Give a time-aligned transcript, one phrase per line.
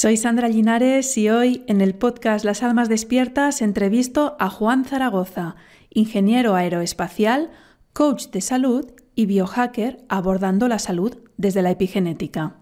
[0.00, 5.56] Soy Sandra Linares y hoy en el podcast Las Almas Despiertas entrevisto a Juan Zaragoza,
[5.90, 7.50] ingeniero aeroespacial,
[7.92, 12.59] coach de salud y biohacker abordando la salud desde la epigenética.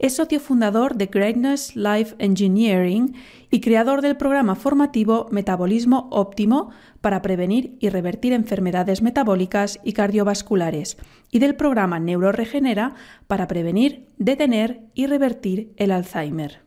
[0.00, 3.12] Es socio fundador de Greatness Life Engineering
[3.50, 6.70] y creador del programa formativo Metabolismo Óptimo
[7.02, 10.96] para prevenir y revertir enfermedades metabólicas y cardiovasculares
[11.30, 12.94] y del programa Neuroregenera
[13.26, 16.60] para prevenir, detener y revertir el Alzheimer.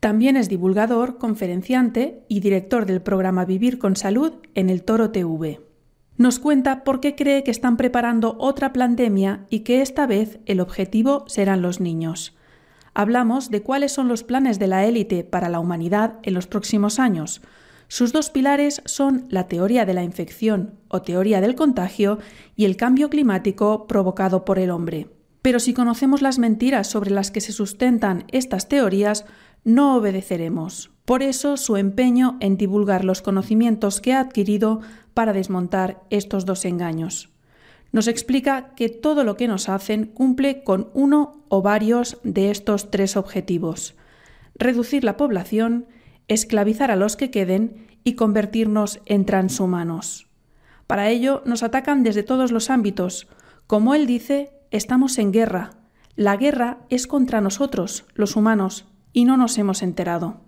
[0.00, 5.60] También es divulgador, conferenciante y director del programa Vivir con Salud en el Toro TV.
[6.16, 10.60] Nos cuenta por qué cree que están preparando otra pandemia y que esta vez el
[10.60, 12.34] objetivo serán los niños
[12.94, 16.98] hablamos de cuáles son los planes de la élite para la humanidad en los próximos
[16.98, 17.42] años.
[17.88, 22.18] Sus dos pilares son la teoría de la infección o teoría del contagio
[22.56, 25.10] y el cambio climático provocado por el hombre.
[25.42, 29.24] Pero si conocemos las mentiras sobre las que se sustentan estas teorías,
[29.64, 30.90] no obedeceremos.
[31.04, 34.80] Por eso su empeño en divulgar los conocimientos que ha adquirido
[35.14, 37.32] para desmontar estos dos engaños
[37.92, 42.90] nos explica que todo lo que nos hacen cumple con uno o varios de estos
[42.90, 43.94] tres objetivos.
[44.54, 45.86] Reducir la población,
[46.26, 50.26] esclavizar a los que queden y convertirnos en transhumanos.
[50.86, 53.28] Para ello nos atacan desde todos los ámbitos.
[53.66, 55.70] Como él dice, estamos en guerra.
[56.16, 60.40] La guerra es contra nosotros, los humanos, y no nos hemos enterado.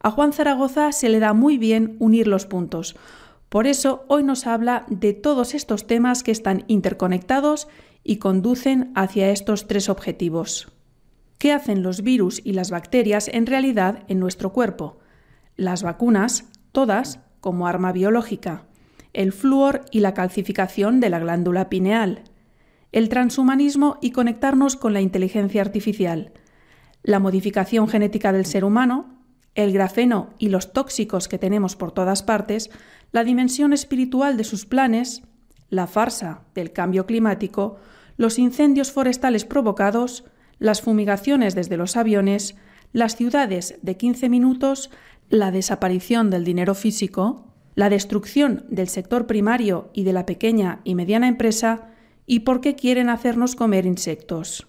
[0.00, 2.96] A Juan Zaragoza se le da muy bien unir los puntos,
[3.48, 7.68] por eso hoy nos habla de todos estos temas que están interconectados
[8.02, 10.72] y conducen hacia estos tres objetivos.
[11.38, 14.98] ¿Qué hacen los virus y las bacterias en realidad en nuestro cuerpo?
[15.56, 18.64] Las vacunas, todas, como arma biológica.
[19.12, 22.24] El flúor y la calcificación de la glándula pineal.
[22.92, 26.32] El transhumanismo y conectarnos con la inteligencia artificial.
[27.02, 29.16] La modificación genética del ser humano,
[29.54, 32.70] el grafeno y los tóxicos que tenemos por todas partes,
[33.12, 35.22] la dimensión espiritual de sus planes,
[35.70, 37.78] la farsa del cambio climático,
[38.16, 40.24] los incendios forestales provocados,
[40.58, 42.56] las fumigaciones desde los aviones,
[42.92, 44.90] las ciudades de 15 minutos,
[45.28, 50.94] la desaparición del dinero físico, la destrucción del sector primario y de la pequeña y
[50.94, 51.90] mediana empresa,
[52.26, 54.66] y por qué quieren hacernos comer insectos.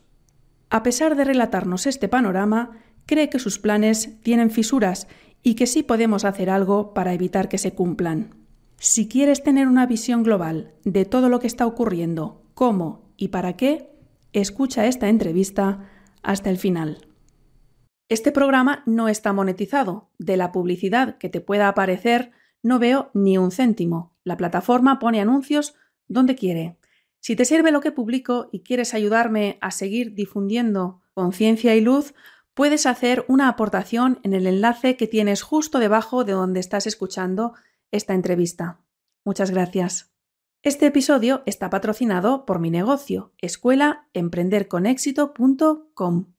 [0.70, 2.72] A pesar de relatarnos este panorama,
[3.06, 5.08] cree que sus planes tienen fisuras
[5.48, 8.36] y que sí podemos hacer algo para evitar que se cumplan.
[8.80, 13.54] Si quieres tener una visión global de todo lo que está ocurriendo, cómo y para
[13.56, 13.90] qué,
[14.34, 15.90] escucha esta entrevista
[16.22, 17.08] hasta el final.
[18.10, 20.10] Este programa no está monetizado.
[20.20, 22.32] De la publicidad que te pueda aparecer
[22.62, 24.18] no veo ni un céntimo.
[24.26, 25.76] La plataforma pone anuncios
[26.10, 26.76] donde quiere.
[27.22, 32.14] Si te sirve lo que publico y quieres ayudarme a seguir difundiendo conciencia y luz,
[32.58, 37.54] puedes hacer una aportación en el enlace que tienes justo debajo de donde estás escuchando
[37.92, 38.80] esta entrevista.
[39.24, 40.12] Muchas gracias.
[40.64, 46.34] Este episodio está patrocinado por mi negocio, escuelaemprenderconexito.com.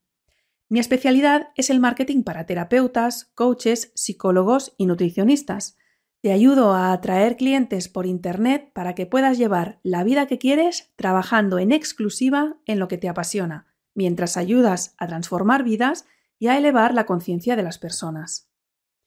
[0.67, 5.77] Mi especialidad es el marketing para terapeutas, coaches, psicólogos y nutricionistas.
[6.19, 10.91] Te ayudo a atraer clientes por Internet para que puedas llevar la vida que quieres
[10.97, 13.68] trabajando en exclusiva en lo que te apasiona
[13.99, 16.05] mientras ayudas a transformar vidas
[16.39, 18.49] y a elevar la conciencia de las personas.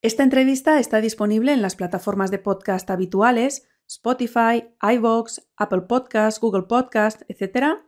[0.00, 6.62] Esta entrevista está disponible en las plataformas de podcast habituales, Spotify, iVoox, Apple Podcasts, Google
[6.62, 7.80] Podcasts, etc.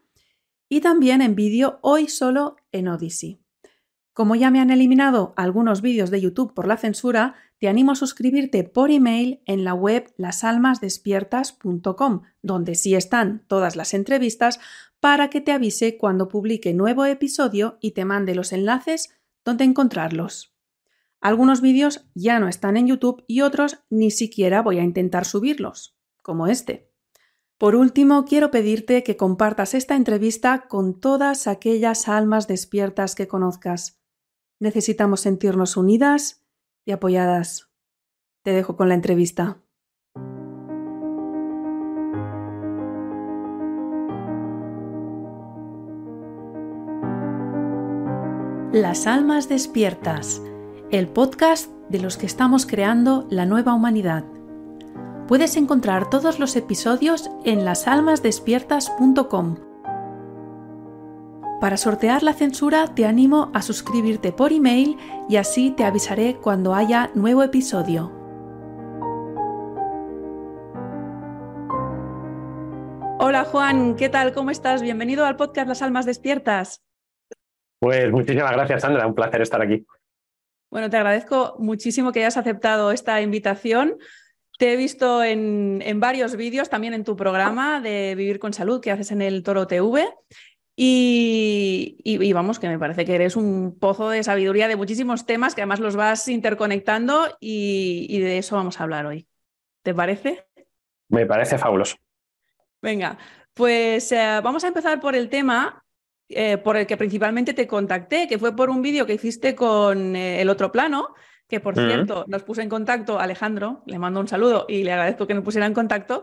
[0.69, 3.41] Y también en vídeo hoy solo en Odyssey.
[4.13, 7.97] Como ya me han eliminado algunos vídeos de YouTube por la censura, te animo a
[7.97, 14.59] suscribirte por email en la web lasalmasdespiertas.com, donde sí están todas las entrevistas
[15.01, 19.09] para que te avise cuando publique nuevo episodio y te mande los enlaces
[19.45, 20.55] donde encontrarlos.
[21.21, 25.99] Algunos vídeos ya no están en YouTube y otros ni siquiera voy a intentar subirlos,
[26.23, 26.91] como este.
[27.59, 34.01] Por último, quiero pedirte que compartas esta entrevista con todas aquellas almas despiertas que conozcas.
[34.59, 36.43] Necesitamos sentirnos unidas
[36.87, 37.71] y apoyadas.
[38.43, 39.63] Te dejo con la entrevista.
[48.73, 50.41] Las Almas Despiertas,
[50.93, 54.25] el podcast de los que estamos creando la nueva humanidad.
[55.27, 59.57] Puedes encontrar todos los episodios en lasalmasdespiertas.com.
[61.61, 64.97] Para sortear la censura te animo a suscribirte por email
[65.29, 68.13] y así te avisaré cuando haya nuevo episodio.
[73.19, 74.33] Hola Juan, ¿qué tal?
[74.33, 74.81] ¿Cómo estás?
[74.81, 76.85] Bienvenido al podcast Las Almas Despiertas.
[77.81, 79.07] Pues muchísimas gracias, Sandra.
[79.07, 79.85] Un placer estar aquí.
[80.71, 83.97] Bueno, te agradezco muchísimo que hayas aceptado esta invitación.
[84.59, 88.93] Te he visto en, varios vídeos, también en tu programa de Vivir con Salud que
[88.93, 90.07] haces en el Toro TV.
[90.77, 95.63] Y, vamos, que me parece que eres un pozo de sabiduría de muchísimos temas que
[95.63, 99.27] además los vas interconectando y de eso vamos a hablar hoy.
[99.83, 100.47] ¿Te parece?
[101.09, 101.97] Me parece fabuloso.
[102.83, 103.19] Venga,
[103.55, 105.85] pues eh, vamos a empezar por el tema
[106.31, 110.17] eh, por el que principalmente te contacté, que fue por un vídeo que hiciste con
[110.17, 111.15] eh, el otro plano,
[111.49, 115.27] que por cierto nos puse en contacto Alejandro, le mando un saludo y le agradezco
[115.27, 116.23] que nos pusiera en contacto,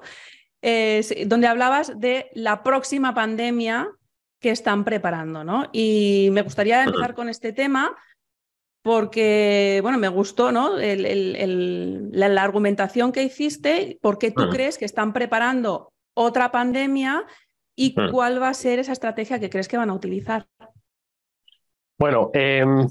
[1.25, 3.89] donde hablabas de la próxima pandemia
[4.39, 5.69] que están preparando, ¿no?
[5.73, 7.95] Y me gustaría empezar con este tema
[8.87, 10.77] porque, bueno, me gustó, ¿no?
[10.77, 17.25] la, argumentación que hiciste, porque tú crees que están preparando otra pandemia
[17.77, 18.11] y hmm.
[18.11, 20.47] cuál va a ser esa estrategia que crees que van a utilizar.
[21.97, 22.87] Bueno, em,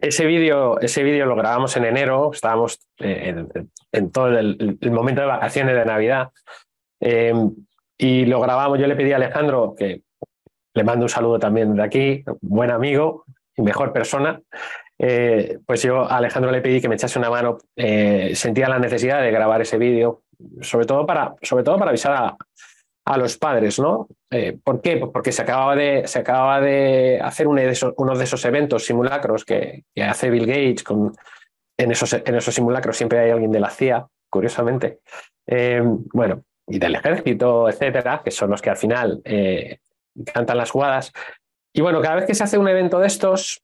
[0.00, 3.44] ese vídeo ese vídeo lo grabamos en enero, estábamos eh,
[3.92, 6.30] en, todo el, momento de vacaciones de Navidad
[7.00, 7.54] em,
[7.98, 8.78] y lo grabamos.
[8.78, 10.02] Yo le pedí a Alejandro, que
[10.74, 13.24] le mando un saludo también de aquí, buen amigo
[13.56, 14.40] y mejor persona.
[15.00, 17.58] Eh, pues yo a Alejandro le pedí que me echase una mano.
[17.76, 20.22] Eh, sentía la necesidad de grabar ese vídeo
[20.60, 22.36] sobre todo para, sobre todo para avisar a,
[23.16, 24.08] los padres, ¿no?
[24.30, 24.96] Eh, ¿Por qué?
[24.98, 28.44] Pues porque se acababa de, se acababa de hacer uno de, esos, uno de esos
[28.44, 30.82] eventos simulacros que, hace Bill Gates.
[30.82, 31.12] Con,
[31.78, 35.00] en, esos, en esos simulacros siempre hay alguien de la CIA, curiosamente.
[35.46, 35.82] Eh,
[36.12, 39.78] bueno, y del ejército, etcétera, que son los que al final eh,
[40.32, 41.12] cantan las jugadas.
[41.72, 43.62] Y bueno, cada vez que se hace un evento de estos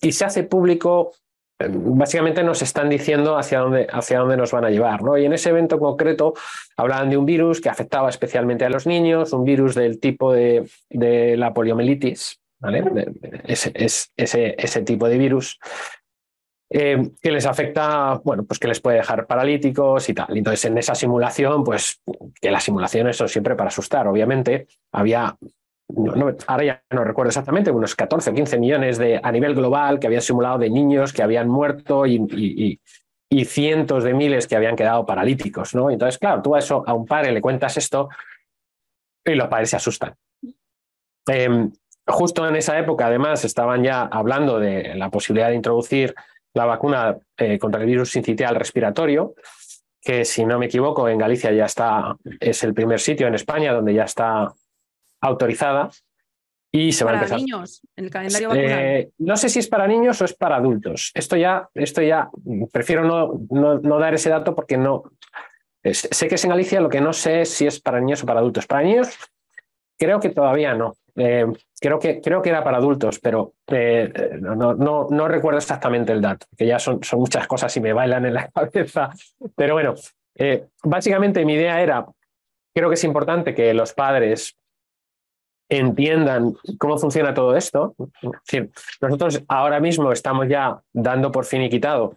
[0.00, 1.12] y se hace público,
[1.58, 5.02] básicamente nos están diciendo hacia dónde, hacia dónde nos van a llevar.
[5.02, 5.18] ¿no?
[5.18, 6.34] Y en ese evento concreto
[6.76, 10.68] hablaban de un virus que afectaba especialmente a los niños, un virus del tipo de,
[10.88, 12.84] de la poliomielitis, ¿vale?
[13.44, 15.58] ese, ese, ese, tipo de virus.
[16.70, 20.36] Eh, que les afecta, bueno, pues que les puede dejar paralíticos y tal.
[20.36, 22.02] Entonces, en esa simulación, pues
[22.40, 24.06] que las simulaciones son siempre para asustar.
[24.06, 25.34] Obviamente, había
[26.46, 30.06] ahora ya no recuerdo exactamente, unos 14 o 15 millones de, a nivel global que
[30.06, 32.80] habían simulado de niños que habían muerto y,
[33.44, 35.74] cientos de miles que habían quedado paralíticos.
[35.74, 35.90] ¿no?
[35.90, 38.08] Entonces, claro, tú a eso a un padre le cuentas esto
[39.24, 40.14] y los padres se asustan.
[41.26, 41.70] Em,
[42.06, 46.14] justo en esa época, además, estaban ya hablando de la posibilidad de introducir
[46.54, 49.34] la vacuna eh, contra el virus sincitial respiratorio,
[50.00, 53.72] que si no me equivoco, en Galicia ya está, es el primer sitio en España
[53.72, 54.54] donde ya está
[55.20, 55.90] autorizada
[56.70, 57.38] y se va a empezar.
[57.38, 61.12] niños, en el calendario eh, no sé si es para niños o es para adultos.
[61.14, 62.28] Esto ya, esto ya
[62.72, 65.04] prefiero no, no, dar ese dato porque no.
[65.82, 68.26] sé que es en Galicia, lo que no sé es si es para niños o
[68.26, 68.66] para adultos.
[68.66, 69.16] Para niños,
[69.98, 70.94] creo que todavía no.
[71.16, 71.46] Eh,
[71.80, 76.20] creo, que, creo que era para adultos, pero eh, no, no, no, recuerdo exactamente el
[76.20, 79.10] dato, que ya son, son muchas cosas y me bailan en la cabeza.
[79.56, 79.94] Pero bueno,
[80.84, 82.06] básicamente mi idea era,
[82.74, 84.58] creo que es importante que los padres
[85.68, 87.94] entiendan cómo funciona todo esto.
[89.00, 92.16] nosotros ahora mismo estamos ya dando por fin y quitado,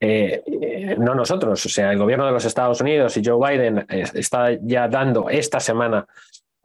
[0.00, 3.78] eh, eh, no nosotros, o sea, el gobierno de los Estados Unidos y Joe Biden
[3.88, 6.06] eh, está ya dando esta semana,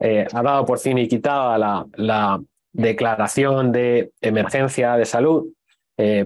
[0.00, 2.40] ha dado por fin y quitado la, la
[2.72, 5.46] declaración de emergencia de salud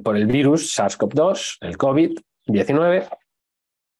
[0.02, 3.08] por el virus SARS-CoV-2, el COVID-19.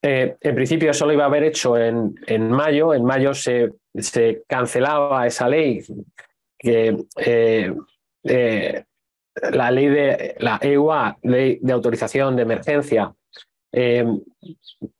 [0.02, 2.93] en principio eso lo iba a haber hecho en, en mayo.
[2.93, 5.83] En mayo se se cancelaba esa ley
[6.59, 7.75] que eh,
[8.25, 8.85] eh,
[9.52, 13.14] la ley de la EUA, ley de autorización de emergencia
[13.73, 14.05] eh,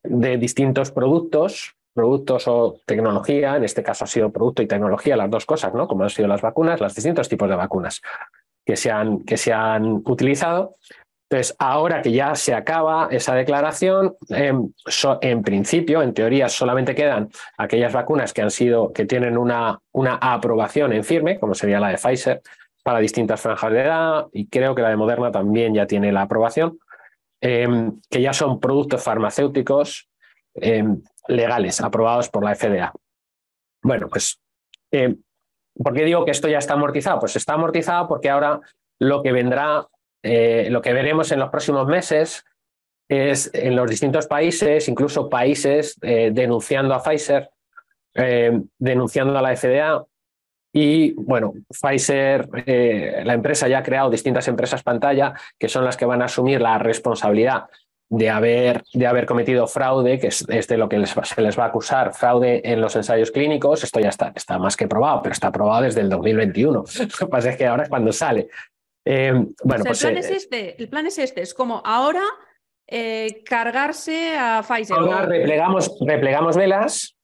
[0.03, 5.31] de distintos productos, productos o tecnología, en este caso ha sido producto y tecnología, las
[5.31, 5.89] dos cosas, ¿no?
[5.89, 8.01] Como han sido las vacunas, los distintos tipos de vacunas
[8.65, 10.77] que se han, que se han utilizado.
[11.31, 14.73] Entonces, ahora que ya se acaba esa declaración, em,
[15.21, 20.15] en principio, en teoría, solamente quedan aquellas vacunas que han sido, que tienen una, una
[20.15, 22.41] aprobación en firme, como sería la de Pfizer,
[22.83, 26.23] para distintas franjas de edad, y creo que la de Moderna también ya tiene la
[26.23, 26.79] aprobación,
[27.43, 30.09] em, que ya son productos farmacéuticos
[30.55, 32.91] em, legales, aprobados por la FDA.
[33.83, 34.41] Bueno, pues,
[34.91, 37.21] ¿por qué digo que esto ya está amortizado?
[37.21, 38.61] Pues está amortizado porque ahora
[38.99, 39.87] lo que vendrá
[40.23, 42.45] eh, lo que veremos en los próximos meses
[43.09, 47.51] es en los distintos países, incluso países eh, denunciando a Pfizer,
[48.15, 50.05] eh, denunciando a la FDA.
[50.73, 52.49] Y bueno, Pfizer,
[53.25, 56.61] la empresa ya ha creado distintas empresas pantalla que son las que van a asumir
[56.61, 57.69] la responsabilidad
[58.11, 61.69] de haber, de haber cometido fraude, que es, de lo que se les va a
[61.69, 63.85] acusar, fraude en los ensayos clínicos.
[63.85, 66.85] Esto ya está, está más que probado, pero está probado desde el 2021.
[66.99, 68.49] Lo que pasa es que ahora es cuando sale.
[69.63, 72.25] Bueno, pues, el plan es este, el plan es este, es como ahora
[72.87, 74.97] eh, cargarse a Pfizer.
[74.97, 77.15] Ahora replegamos, replegamos velas.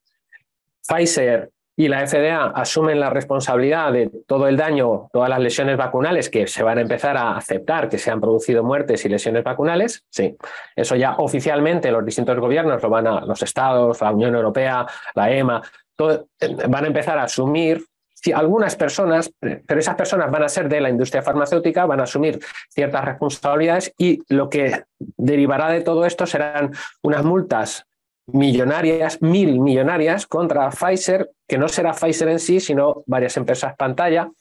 [0.87, 6.29] Pfizer y la FDA asumen la responsabilidad de todo el daño, todas las lesiones vacunales
[6.29, 10.05] que se van a empezar a aceptar que se han producido muertes y lesiones vacunales.
[10.09, 10.37] Sí,
[10.75, 15.31] eso ya oficialmente los distintos gobiernos lo van a, los estados, la Unión Europea, la
[15.31, 15.61] EMA,
[15.99, 17.83] eh, van a empezar a asumir
[18.31, 22.39] algunas personas, pero esas personas van a ser de la industria farmacéutica, van a asumir
[22.69, 27.85] ciertas responsabilidades y lo que derivará de todo esto serán unas multas
[28.27, 34.31] millonarias, mil millonarias contra Pfizer, que no será Pfizer en sí, sino varias empresas pantalla.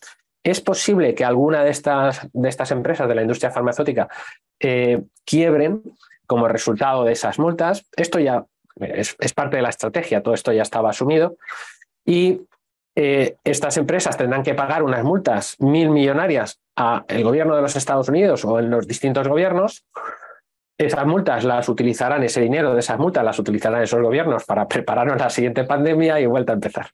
[0.43, 4.09] Es posible que alguna de estas, de estas empresas de la industria farmacéutica
[4.61, 5.83] eh, quiebren
[6.27, 7.87] como resultado de esas multas.
[7.97, 8.45] Esto ya
[8.77, 11.37] es, es, parte de la estrategia, todo esto ya estaba asumido.
[12.05, 12.43] Y
[12.97, 18.09] eh, estas empresas tendrán que pagar unas multas mil millonarias al gobierno de los Estados
[18.09, 19.85] Unidos o en los distintos gobiernos.
[20.79, 25.19] Esas multas las utilizarán, ese dinero de esas multas las utilizarán esos gobiernos para prepararnos
[25.19, 26.87] la siguiente pandemia y vuelta a empezar.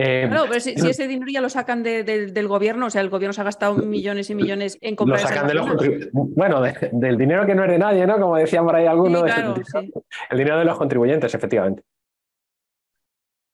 [0.00, 3.32] Eh, claro, pero si, ese dinero ya lo sacan del gobierno, o sea, el gobierno
[3.32, 5.20] se ha gastado millones y millones en comprar.
[5.20, 5.66] Lo sacan de los
[6.12, 8.18] Bueno, del dinero que no es de nadie, ¿no?
[8.20, 9.24] Como decían por ahí algunos,
[10.30, 11.82] el dinero de los contribuyentes, efectivamente.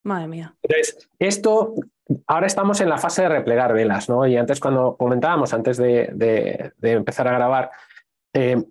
[0.04, 0.54] Madre mía.
[0.62, 1.74] Entonces, esto,
[2.26, 4.26] ahora estamos en la fase de replegar velas, ¿no?
[4.26, 7.70] Y antes cuando comentábamos, antes de, empezar a grabar,
[8.34, 8.62] eh,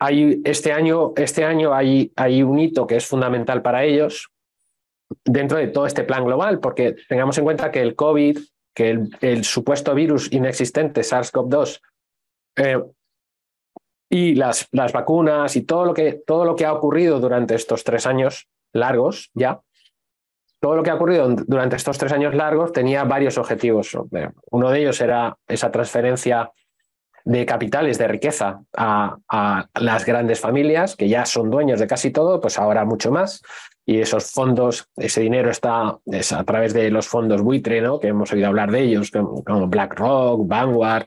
[0.00, 4.30] hay, este año, este año hay, hay un hito que es fundamental para ellos
[5.24, 8.38] dentro de todo este plan global, porque tengamos en cuenta que el COVID,
[8.74, 11.80] que el, supuesto virus inexistente SARS-CoV-2,
[12.56, 12.82] eh,
[14.10, 17.84] y las, las, vacunas y todo lo, que, todo lo que ha ocurrido durante estos
[17.84, 19.60] tres años largos ya,
[20.60, 23.96] todo lo que ha ocurrido durante estos tres años largos tenía varios objetivos.
[24.50, 26.50] Uno de ellos era esa transferencia
[27.24, 32.40] de capitales, de riqueza a, las grandes familias, que ya son dueños de casi todo,
[32.40, 33.42] pues ahora mucho más.
[33.84, 38.00] Y esos fondos, ese dinero está a través de los fondos buitre, ¿no?
[38.00, 41.06] que hemos oído hablar de ellos, como BlackRock, Vanguard,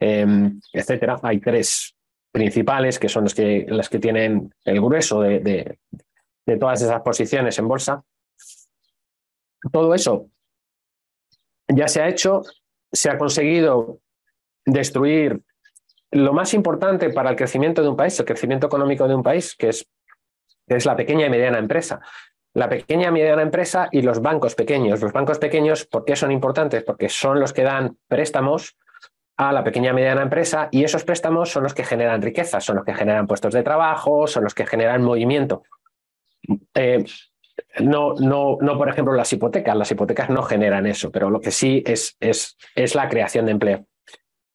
[0.00, 1.18] eh, etcétera.
[1.22, 1.94] Hay tres
[2.30, 5.78] principales que son los que, las que tienen el grueso de
[6.58, 8.02] todas esas posiciones en bolsa.
[9.70, 10.26] Todo eso
[11.68, 12.42] ya se ha hecho,
[12.90, 14.00] se ha conseguido
[14.64, 15.40] destruir
[16.10, 19.54] lo más importante para el crecimiento de un país, el crecimiento económico de un país,
[19.56, 19.86] que es,
[20.66, 22.00] es la pequeña y mediana empresa.
[22.54, 25.00] La pequeña y mediana empresa y los bancos pequeños.
[25.00, 26.84] Los bancos pequeños, ¿por qué son importantes?
[26.84, 28.76] Porque son los que dan préstamos
[29.38, 32.76] a la pequeña y mediana empresa y esos préstamos son los que generan riqueza, son
[32.76, 35.62] los que generan puestos de trabajo, son los que generan movimiento.
[36.74, 37.04] Eh,
[37.80, 39.76] no, no, no, por ejemplo, las hipotecas.
[39.76, 43.52] Las hipotecas no generan eso, pero lo que sí es, es, es la creación de
[43.52, 43.86] empleo.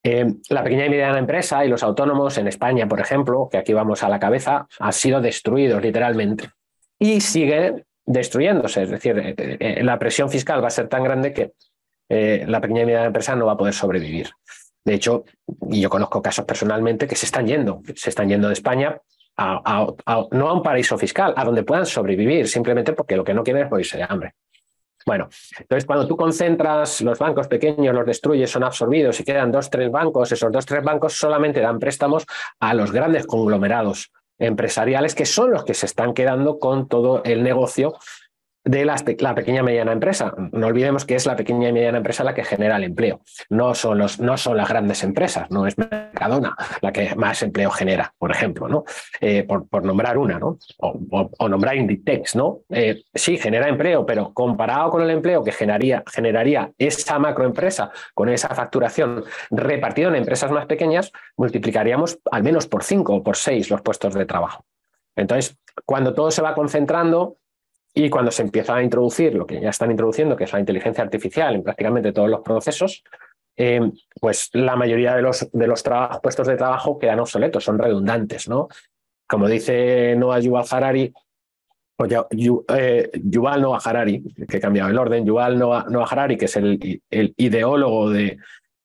[0.04, 3.74] Eh, la pequeña y mediana empresa y los autónomos en España, por ejemplo, que aquí
[3.74, 6.50] vamos a la cabeza, han sido destruidos literalmente
[7.00, 8.84] y sigue destruyéndose.
[8.84, 11.54] Es decir, eh, eh, la presión fiscal va a ser tan grande que
[12.10, 14.30] la pequeña y mediana empresa no va a poder sobrevivir.
[14.86, 15.26] De hecho,
[15.70, 19.02] y yo conozco casos personalmente que se están yendo, se están yendo de España
[19.38, 23.64] no a un paraíso fiscal, a donde puedan sobrevivir, simplemente porque lo que no quieren
[23.64, 24.34] es morirse de hambre.
[25.06, 29.70] Bueno, entonces cuando tú concentras los bancos pequeños, los destruyes, son absorbidos y quedan dos,
[29.70, 32.26] tres bancos, esos dos, tres bancos solamente dan préstamos
[32.60, 37.42] a los grandes conglomerados empresariales que son los que se están quedando con todo el
[37.42, 37.94] negocio
[38.68, 40.34] de la, pequeña y mediana empresa.
[40.52, 43.22] No olvidemos que es la pequeña y mediana empresa la que genera el empleo.
[43.50, 47.70] No son, los, no son las grandes empresas, no es Mercadona la que más empleo
[47.72, 48.84] genera, por ejemplo, ¿no?
[49.22, 50.58] Eh, por, por, nombrar una, ¿no?
[50.80, 52.60] O, nombrar Inditex, ¿no?
[52.70, 58.30] Eh, sí, genera empleo, pero comparado con el empleo que generaría, generaría esa macroempresa con
[58.30, 63.70] esa facturación repartido en empresas más pequeñas, multiplicaríamos al menos por cinco o por seis
[63.70, 64.66] los puestos de trabajo.
[65.16, 67.38] Entonces, cuando todo se va concentrando,
[68.06, 71.04] y cuando se empieza a introducir lo que ya están introduciendo, que es la inteligencia
[71.04, 73.04] artificial en prácticamente todos los procesos,
[73.56, 73.82] eh,
[74.22, 75.84] pues la mayoría de los, de los
[76.22, 78.48] puestos de trabajo quedan obsoletos, son redundantes.
[78.48, 78.68] ¿no?
[79.28, 81.12] Como dice Noah Yuval Harari,
[81.98, 82.06] o
[82.78, 87.02] eh, Yuval Noah Harari, que he cambiado el orden, Yuval Noah, Harari, que es el,
[87.10, 88.38] el ideólogo de,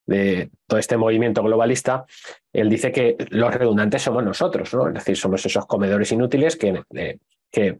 [0.06, 2.06] de todo este movimiento globalista,
[2.50, 4.88] él dice que los redundantes somos nosotros, ¿no?
[4.88, 7.18] Es decir, somos esos comedores inútiles que, eh,
[7.50, 7.78] que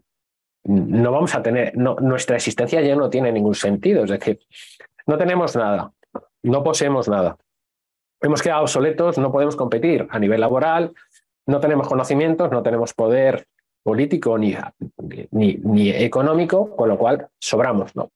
[0.65, 4.39] no vamos a tener, nuestra existencia ya no tiene ningún sentido, es decir,
[5.05, 5.91] no tenemos nada,
[6.41, 7.37] no poseemos nada.
[8.21, 10.93] Hemos quedado obsoletos, no podemos competir a nivel laboral,
[11.45, 13.45] no tenemos conocimientos, no tenemos poder
[13.83, 14.55] político ni,
[15.31, 18.11] ni, ni económico, con lo cual sobramos, ¿no?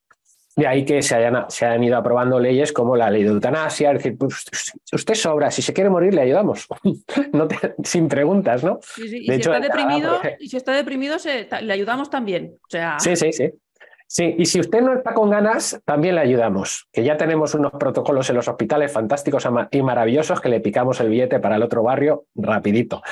[0.57, 3.91] De ahí que se hayan, se hayan ido aprobando leyes como la ley de eutanasia,
[3.91, 4.43] es decir, pues,
[4.91, 6.67] usted sobra, si se quiere morir le ayudamos,
[7.31, 7.47] no
[7.83, 8.79] sin preguntas, ¿no?
[8.97, 11.17] Y, si, está deprimido, y si está deprimido
[11.61, 12.55] le ayudamos también.
[12.55, 12.99] O sea...
[12.99, 13.51] Sí, sí, sí.
[14.09, 17.73] Sí, y si usted no está con ganas, también le ayudamos, que ya tenemos unos
[17.73, 21.83] protocolos en los hospitales fantásticos y maravillosos que le picamos el billete para el otro
[21.83, 23.03] barrio rapidito.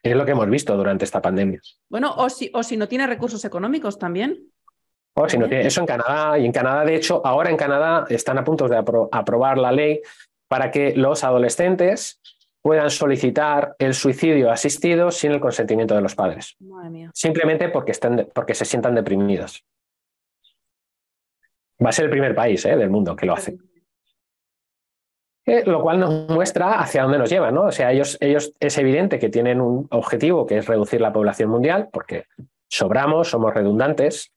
[0.00, 1.60] Es lo que hemos visto durante esta pandemia.
[1.88, 4.52] Bueno, o si, o si no tiene recursos económicos también.
[5.14, 8.04] O si no tiene eso en Canadá, y en Canadá, de hecho, ahora en Canadá
[8.08, 10.00] están a punto de aprobar la ley
[10.48, 12.20] para que los adolescentes
[12.60, 16.56] puedan solicitar el suicidio asistido sin el consentimiento de los padres.
[17.12, 19.64] Simplemente porque, estén, porque se sientan deprimidos.
[21.84, 22.76] Va a ser el primer país ¿eh?
[22.76, 23.58] del mundo que lo hace.
[25.46, 27.64] Eh, lo cual nos muestra hacia dónde nos lleva, ¿no?
[27.64, 31.50] O sea, ellos, ellos es evidente que tienen un objetivo que es reducir la población
[31.50, 32.24] mundial, porque
[32.68, 34.32] sobramos, somos redundantes.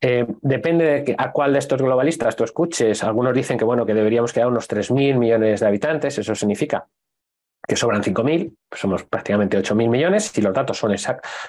[0.00, 3.02] Eh, depende de a cuál de estos globalistas tú escuches.
[3.02, 6.18] Algunos dicen que bueno, que deberíamos quedar unos 3.000 millones de habitantes.
[6.18, 6.86] Eso significa
[7.68, 10.96] que sobran 5.000, pues somos prácticamente 8.000 millones, si los datos son,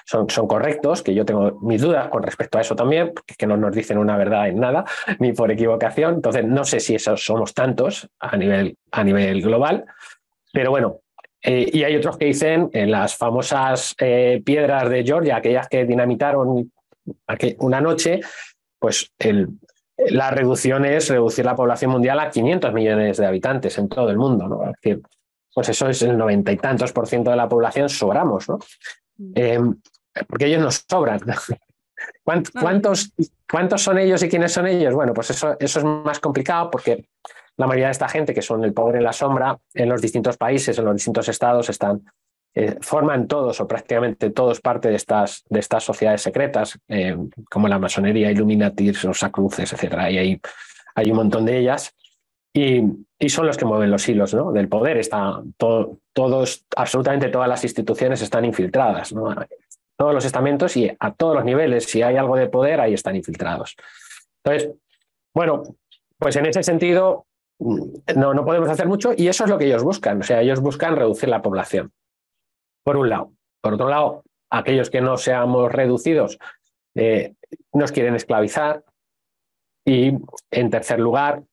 [0.04, 3.56] son, son, correctos, que yo tengo mis dudas con respecto a eso también, que no
[3.56, 4.84] nos dicen una verdad en nada,
[5.18, 9.86] ni por equivocación, entonces no sé si esos somos tantos a nivel, a nivel global,
[10.52, 10.98] pero bueno,
[11.42, 15.86] eh, y hay otros que dicen en las famosas eh, piedras de Georgia, aquellas que
[15.86, 16.70] dinamitaron
[17.58, 18.20] una noche,
[18.78, 19.48] pues el,
[20.08, 24.16] la reducción es reducir la población mundial a 500 millones de habitantes en todo el
[24.16, 24.64] mundo, ¿no?
[24.64, 25.02] Es decir,
[25.54, 28.58] pues eso es el noventa y tantos por ciento de la población, sobramos, ¿no?
[29.18, 29.32] Mm.
[29.34, 29.80] Em,
[30.28, 31.20] porque ellos nos sobran.
[32.24, 33.12] ¿Cuántos,
[33.50, 34.94] ¿Cuántos son ellos y quiénes son ellos?
[34.94, 37.04] Bueno, pues eso, eso es más complicado porque
[37.56, 40.38] la mayoría de esta gente que son el poder en la sombra en los distintos
[40.38, 42.02] países, en los distintos estados, están,
[42.52, 47.16] eh, forman todos o prácticamente todos parte de estas, de estas sociedades secretas, eh,
[47.48, 49.94] como la masonería, Illuminati, los Acruces, etc.
[50.10, 50.40] Y hay,
[50.94, 51.94] hay un montón de ellas.
[52.52, 52.82] Y,
[53.28, 54.50] son los que mueven los hilos ¿no?
[54.50, 54.96] del poder.
[54.96, 59.14] Está, todos, absolutamente todas las instituciones están infiltradas.
[59.96, 63.14] Todos los estamentos y a todos los niveles, si hay algo de poder, ahí están
[63.14, 63.76] infiltrados.
[64.42, 64.70] Entonces,
[65.34, 65.62] bueno,
[66.18, 67.26] pues en ese sentido
[67.58, 70.20] no, no podemos hacer mucho y eso es lo que ellos buscan.
[70.20, 71.92] O sea, ellos buscan reducir la población,
[72.90, 73.32] por un lado.
[73.62, 76.38] Por otro lado, aquellos que no seamos reducidos
[76.96, 77.34] eh,
[77.72, 78.82] nos quieren esclavizar.
[79.84, 80.12] Y
[80.50, 81.44] en tercer lugar,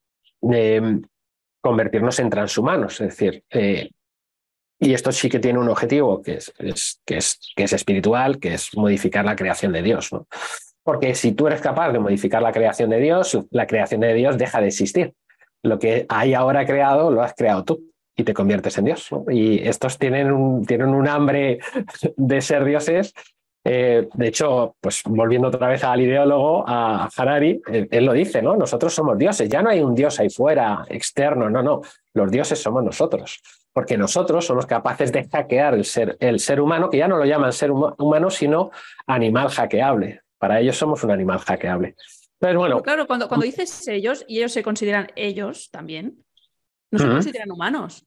[1.62, 3.00] convertirnos en transhumanos.
[3.02, 3.92] Es decir, eh,
[4.80, 6.52] y esto sí que tiene un objetivo que es,
[7.06, 10.12] que, es, que es espiritual, que es modificar la creación de Dios.
[10.12, 10.26] ¿no?
[10.82, 14.40] Porque si tú eres capaz de modificar la creación de Dios, la creación de Dios
[14.40, 15.14] deja de existir.
[15.62, 19.10] Lo que hay ahora creado, lo has creado tú y te conviertes en Dios.
[19.30, 21.60] Y estos tienen un, tienen un hambre
[22.18, 23.14] de ser dioses
[23.70, 28.56] eh, de hecho, pues volviendo otra vez al ideólogo, a Harari, él, lo dice, ¿no?
[28.56, 31.82] Nosotros somos dioses, ya no hay un dios ahí fuera, externo, no, no,
[32.14, 33.42] los dioses somos nosotros,
[33.74, 37.26] porque nosotros somos capaces de hackear el ser, el ser humano, que ya no lo
[37.26, 38.72] llaman ser humano, sino
[39.06, 40.22] animal hackeable.
[40.38, 41.98] Para ellos somos un animal hackeable.
[42.40, 42.82] Pero bueno.
[42.82, 46.24] Claro, cuando, cuando dices ellos, y ellos se consideran ellos también,
[46.90, 48.07] no se consideran humanos.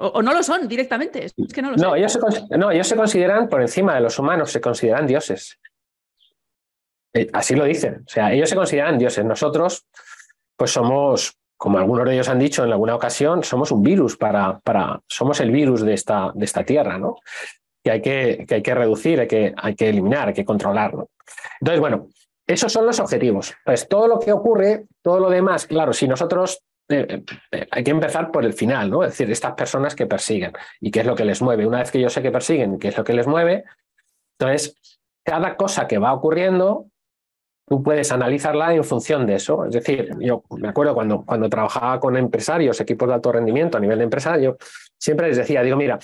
[0.00, 1.24] O, no lo son directamente.
[1.24, 4.52] Es que no, no, ellos se, no, ellos se consideran por encima de los humanos,
[4.52, 5.58] se consideran dioses.
[7.12, 8.04] Eh, así lo dicen.
[8.06, 9.24] O sea, ellos se consideran dioses.
[9.24, 9.86] Nosotros,
[10.56, 14.60] pues somos, como algunos de ellos han dicho en alguna ocasión, somos un virus para,
[14.60, 17.16] para somos el virus de esta, de esta tierra, ¿no?
[17.82, 20.94] Que hay que, que hay que reducir, hay que, hay que eliminar, hay que controlar.
[21.60, 22.08] Entonces, bueno,
[22.46, 23.54] esos son los objetivos.
[23.64, 27.22] Pues todo lo que ocurre, todo lo demás, claro, si nosotros eh,
[27.52, 29.04] eh, hay que empezar por el final, ¿no?
[29.04, 31.66] Es decir, estas personas que persiguen y qué es lo que les mueve.
[31.66, 33.64] Una vez que yo sé que persiguen, qué es lo que les mueve,
[34.38, 34.76] entonces
[35.22, 36.86] cada cosa que va ocurriendo,
[37.66, 39.66] tú puedes analizarla en función de eso.
[39.66, 43.80] Es decir, yo me acuerdo cuando, cuando trabajaba con empresarios, equipos de alto rendimiento a
[43.80, 44.56] nivel de empresa, yo
[44.98, 45.98] siempre les decía, digo, mira,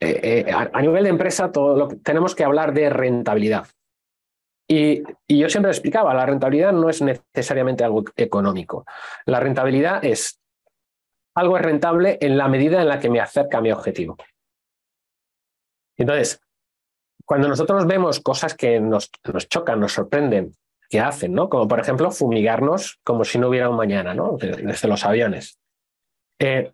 [0.00, 3.66] eh, a, nivel de empresa todo lo tenemos que hablar de rentabilidad.
[4.72, 8.84] Y, yo siempre explicaba, la rentabilidad no es necesariamente algo económico.
[9.26, 10.40] La rentabilidad es
[11.34, 14.16] algo rentable en la medida en la que me acerca a mi objetivo.
[15.96, 16.40] Entonces,
[17.24, 20.54] cuando nosotros vemos cosas que nos, nos chocan, nos sorprenden,
[20.88, 21.48] que hacen, ¿no?
[21.48, 24.36] Como por ejemplo fumigarnos como si no hubiera un mañana, ¿no?
[24.36, 25.58] Desde los aviones.
[26.38, 26.72] Eh,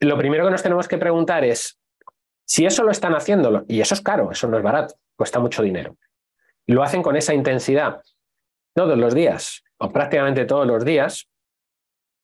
[0.00, 1.78] lo primero que nos tenemos que preguntar es,
[2.46, 5.62] si eso lo están haciendo, y eso es caro, eso no es barato, cuesta mucho
[5.62, 5.96] dinero,
[6.68, 8.02] lo hacen con esa intensidad
[8.74, 11.28] todos los días, o prácticamente todos los días,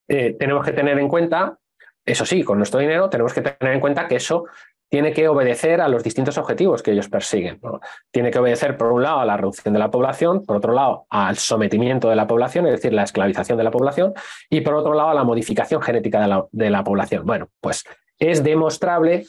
[0.09, 1.59] eh, tenemos que tener en cuenta,
[2.05, 4.45] eso sí, con nuestro dinero tenemos que tener en cuenta que eso
[4.91, 7.61] tiene que obedecer a los distintos objetivos que ellos persiguen.
[8.13, 11.07] Tiene que obedecer, por un lado, a la reducción de la población, por otro lado,
[11.11, 14.13] al sometimiento de la población, es decir, la esclavización de la población,
[14.51, 17.27] y por otro lado, a la modificación genética de la, población.
[17.27, 17.83] Bueno, pues
[18.21, 19.27] es demostrable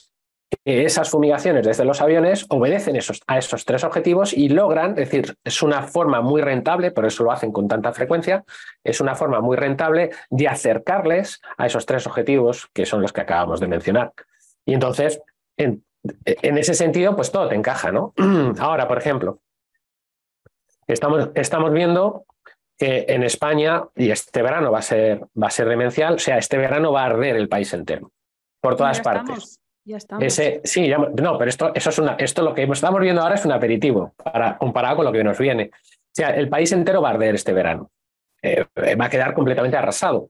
[0.64, 5.36] esas fumigaciones desde los aviones obedecen esos, a esos tres objetivos y logran, es decir,
[5.44, 8.44] es una forma muy rentable, por eso lo hacen con tanta frecuencia,
[8.84, 13.22] es una forma muy rentable de acercarles a esos tres objetivos que son los que
[13.22, 14.14] acabamos de mencionar.
[14.66, 15.22] Y entonces,
[15.58, 15.84] en,
[16.26, 18.14] en ese sentido, pues todo te encaja, ¿no?
[18.60, 19.40] Ahora, por ejemplo,
[20.88, 22.26] estamos, estamos viendo
[22.78, 26.38] que en España, y este verano va a ser, va a ser demencial, o sea,
[26.38, 28.12] este verano va a arder el país entero,
[28.62, 29.60] por todas partes.
[29.86, 30.24] Ya estamos.
[30.26, 33.46] Ese, sí, no, pero esto, eso es una, esto lo que estamos viendo ahora es
[33.46, 35.70] un aperitivo para, comparado con lo que nos viene.
[35.74, 37.92] O sea, el país entero va a arder este verano.
[38.42, 40.30] Eh, va a quedar completamente arrasado.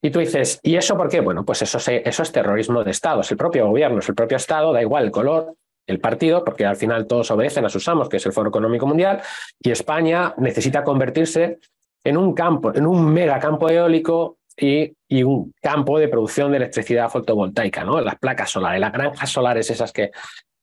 [0.00, 1.20] Y tú dices, ¿y eso por qué?
[1.20, 4.36] Bueno, pues eso, eso es terrorismo de Estado, es el propio gobierno, es el propio
[4.36, 5.54] Estado, da igual el color,
[5.86, 8.86] el partido, porque al final todos obedecen a sus amos, que es el Foro Económico
[8.86, 9.22] Mundial,
[9.60, 11.58] y España necesita convertirse
[12.04, 17.08] en un campo, en un mega campo eólico y, un campo de producción de electricidad
[17.08, 18.00] fotovoltaica, ¿no?
[18.00, 20.10] Las placas solares, las granjas solares esas que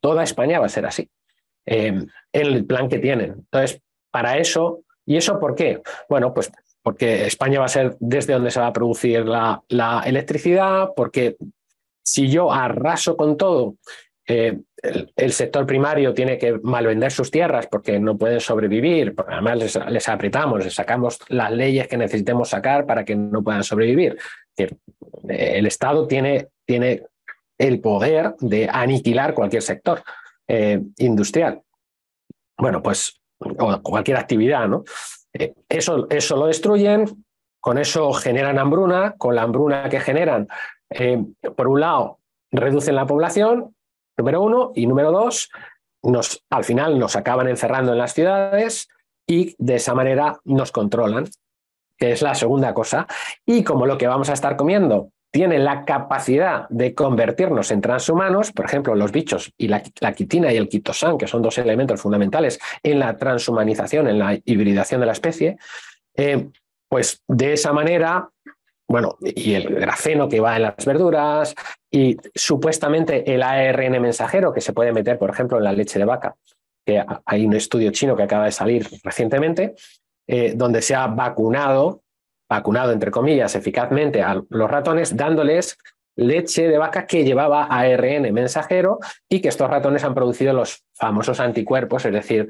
[0.02, 1.10] toda España va a ser así,
[1.66, 3.32] en el plan que tienen.
[3.32, 5.82] Entonces, para eso, ¿y eso por qué?
[6.10, 6.52] Bueno, pues
[6.84, 11.38] porque España va a ser desde donde se va a producir la, la electricidad, porque
[12.04, 13.76] si yo arraso con todo
[14.28, 14.60] eh,
[15.16, 20.64] el, sector primario tiene que malvender sus tierras porque no pueden sobrevivir, además les, apretamos,
[20.64, 24.18] les sacamos las leyes que necesitemos sacar para que no puedan sobrevivir.
[25.28, 27.04] el Estado tiene, tiene
[27.58, 30.04] el poder de aniquilar cualquier sector
[30.48, 31.62] eh, industrial.
[32.58, 34.84] Bueno, pues o cualquier actividad, ¿no?
[35.34, 37.26] Eh, eso, eso lo destruyen,
[37.60, 40.48] con eso generan hambruna, con la hambruna que generan,
[41.56, 42.20] por un lado,
[42.52, 43.74] reducen la población,
[44.22, 44.72] número uno.
[44.76, 45.50] Y número dos,
[46.04, 48.88] nos, al final nos acaban encerrando en las ciudades
[49.28, 51.26] y de esa manera nos controlan,
[51.98, 53.08] que es la segunda cosa.
[53.46, 58.52] Y como lo que vamos a estar comiendo tiene la capacidad de convertirnos en transhumanos,
[58.52, 59.82] por ejemplo, los bichos y la,
[60.14, 65.00] quitina y el quitosan, que son dos elementos fundamentales en la transhumanización, en la hibridación
[65.00, 65.58] de la especie,
[66.16, 66.50] eh,
[66.90, 68.30] pues de esa manera
[68.92, 71.56] bueno, y el grafeno que va en las verduras
[71.90, 76.06] y supuestamente el ARN mensajero que se puede meter, por ejemplo, en la leche de
[76.06, 76.36] vaca,
[76.86, 79.76] que hay un estudio chino que acaba de salir recientemente,
[80.28, 82.04] eh, donde se ha vacunado,
[82.50, 85.78] vacunado entre comillas, eficazmente a los ratones, dándoles
[86.18, 89.00] leche de vaca que llevaba ARN mensajero
[89.30, 92.50] y que estos ratones han producido los famosos anticuerpos, es decir,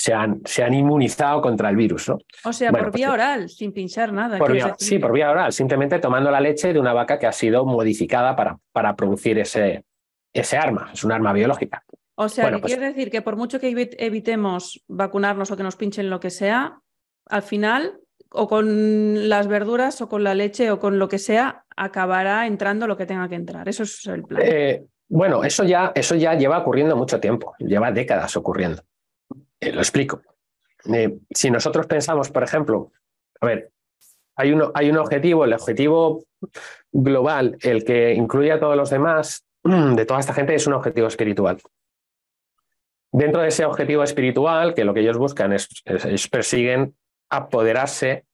[0.00, 2.08] se han, se han inmunizado contra el virus.
[2.08, 2.18] ¿no?
[2.44, 4.38] O sea, por vía pues, oral, sin pinchar nada.
[4.78, 8.34] sí, por vía oral, simplemente tomando la leche de una vaca que ha sido modificada
[8.34, 9.84] para, para producir ese,
[10.32, 10.88] ese arma.
[10.94, 11.84] Es un arma biológica.
[12.14, 16.08] O sea, pues quiere decir que por mucho que evitemos vacunarnos o que nos pinchen
[16.08, 16.80] lo que sea,
[17.26, 21.64] al final, o con las verduras o con la leche o con lo que sea,
[21.76, 23.68] acabará entrando lo que tenga que entrar.
[23.68, 24.40] Eso es el plan.
[24.42, 28.82] Eh, bueno, eso ya, eso ya lleva ocurriendo mucho tiempo, lleva décadas ocurriendo.
[29.60, 30.22] Eh, lo explico.
[30.92, 32.92] Eh, si nosotros pensamos, por ejemplo,
[33.40, 33.70] a ver,
[34.36, 36.24] hay, uno, hay un objetivo, el objetivo
[36.90, 41.06] global, el que incluye a todos los demás, de toda esta gente, es un objetivo
[41.06, 41.58] espiritual.
[43.12, 45.68] Dentro de ese objetivo espiritual, que lo que ellos buscan es,
[46.30, 46.94] persiguen
[47.28, 48.24] apoderarse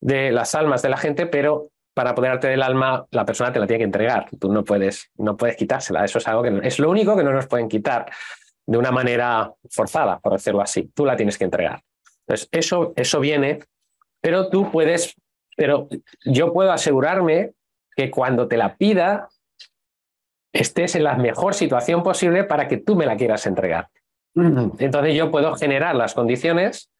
[0.00, 3.66] de las almas de la gente, pero para apoderarte del alma, la persona te la
[3.66, 4.28] tiene que entregar.
[4.38, 6.04] Tú no puedes, no puedes quitársela.
[6.04, 8.06] Eso es algo que es lo único que no nos pueden quitar
[8.66, 10.90] de una manera forzada, por decirlo así.
[10.94, 11.82] Tú la tienes que entregar.
[12.26, 13.60] Entonces, eso, eso viene,
[14.20, 15.14] pero tú puedes,
[15.56, 15.88] pero
[16.24, 17.52] yo puedo asegurarme
[17.96, 19.28] que cuando te la pida,
[20.52, 23.88] estés en la mejor situación posible para que tú me la quieras entregar.
[24.34, 26.90] Entonces yo puedo generar las condiciones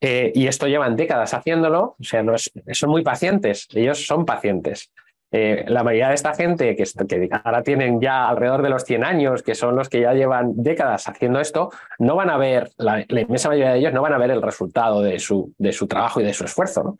[0.00, 4.24] eh, y esto llevan décadas haciéndolo, o sea, no es, son muy pacientes, ellos son
[4.24, 4.90] pacientes.
[5.32, 9.04] Eh, la mayoría de esta gente que, que, ahora tienen ya alrededor de los 100
[9.04, 13.04] años, que son los que ya llevan décadas haciendo esto, no van a ver, la,
[13.08, 16.20] inmensa mayoría de ellos no van a ver el resultado de su, de su trabajo
[16.20, 16.96] y de su esfuerzo, ¿no?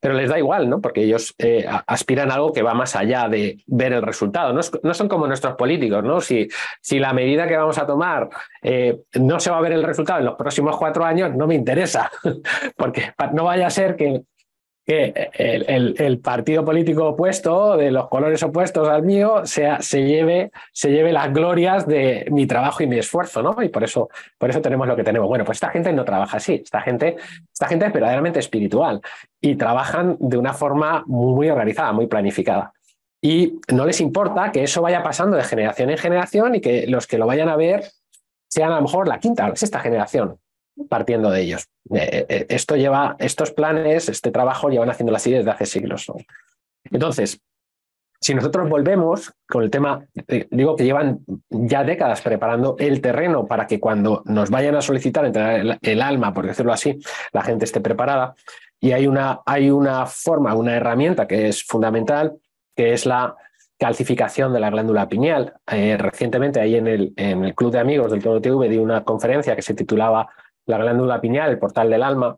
[0.00, 0.82] Pero les da igual, ¿no?
[0.82, 4.52] Porque ellos eh, aspiran a algo que va más allá de ver el resultado.
[4.52, 6.20] No, no, son como nuestros políticos, ¿no?
[6.20, 6.46] Si,
[6.82, 8.28] si la medida que vamos a tomar
[8.60, 11.54] eh, no se va a ver el resultado en los próximos cuatro años, no me
[11.54, 12.10] interesa,
[12.76, 14.20] porque no vaya a ser que
[14.84, 20.90] que el, partido político opuesto, de los colores opuestos al mío, sea, se, lleve, se
[20.90, 23.62] lleve las glorias de mi trabajo y mi esfuerzo, ¿no?
[23.62, 25.26] Y por eso, por eso tenemos lo que tenemos.
[25.26, 27.16] Bueno, pues esta gente no trabaja así, esta gente,
[27.50, 29.00] esta gente es verdaderamente espiritual
[29.40, 32.72] y trabajan de una forma muy organizada, muy planificada.
[33.22, 37.06] Y no les importa que eso vaya pasando de generación en generación y que los
[37.06, 37.84] que lo vayan a ver
[38.48, 40.38] sean a lo mejor la quinta o la sexta generación
[40.88, 41.68] partiendo de ellos.
[41.92, 46.10] Eh, eh, esto lleva, estos planes, este trabajo llevan haciéndolo así desde hace siglos.
[46.90, 47.40] Entonces,
[48.20, 53.46] si nosotros volvemos con el tema, eh, digo que llevan ya décadas preparando el terreno
[53.46, 56.98] para que cuando nos vayan a solicitar entregar el, alma, por decirlo así,
[57.32, 58.34] la gente esté preparada.
[58.80, 62.34] Y hay una, hay una forma, una herramienta que es fundamental,
[62.74, 63.36] que es la
[63.78, 65.54] calcificación de la glándula pineal.
[65.66, 69.54] recientemente, ahí en el, en el Club de Amigos del Todo TV, di una conferencia
[69.54, 70.30] que se titulaba
[70.66, 72.36] la glándula pineal, el portal del alma.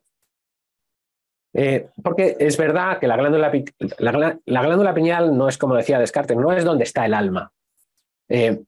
[1.54, 3.50] Eh, porque es verdad que la glándula,
[3.98, 7.50] la, glándula, pineal no es como decía Descartes, no es donde está el alma,
[8.28, 8.60] eh,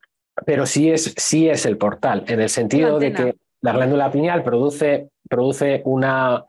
[0.46, 4.42] pero sí es, sí es el portal, en el sentido de que la glándula pineal
[4.42, 6.46] produce, produce una,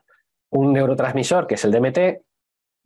[0.52, 2.22] un neurotransmisor que es el DMT,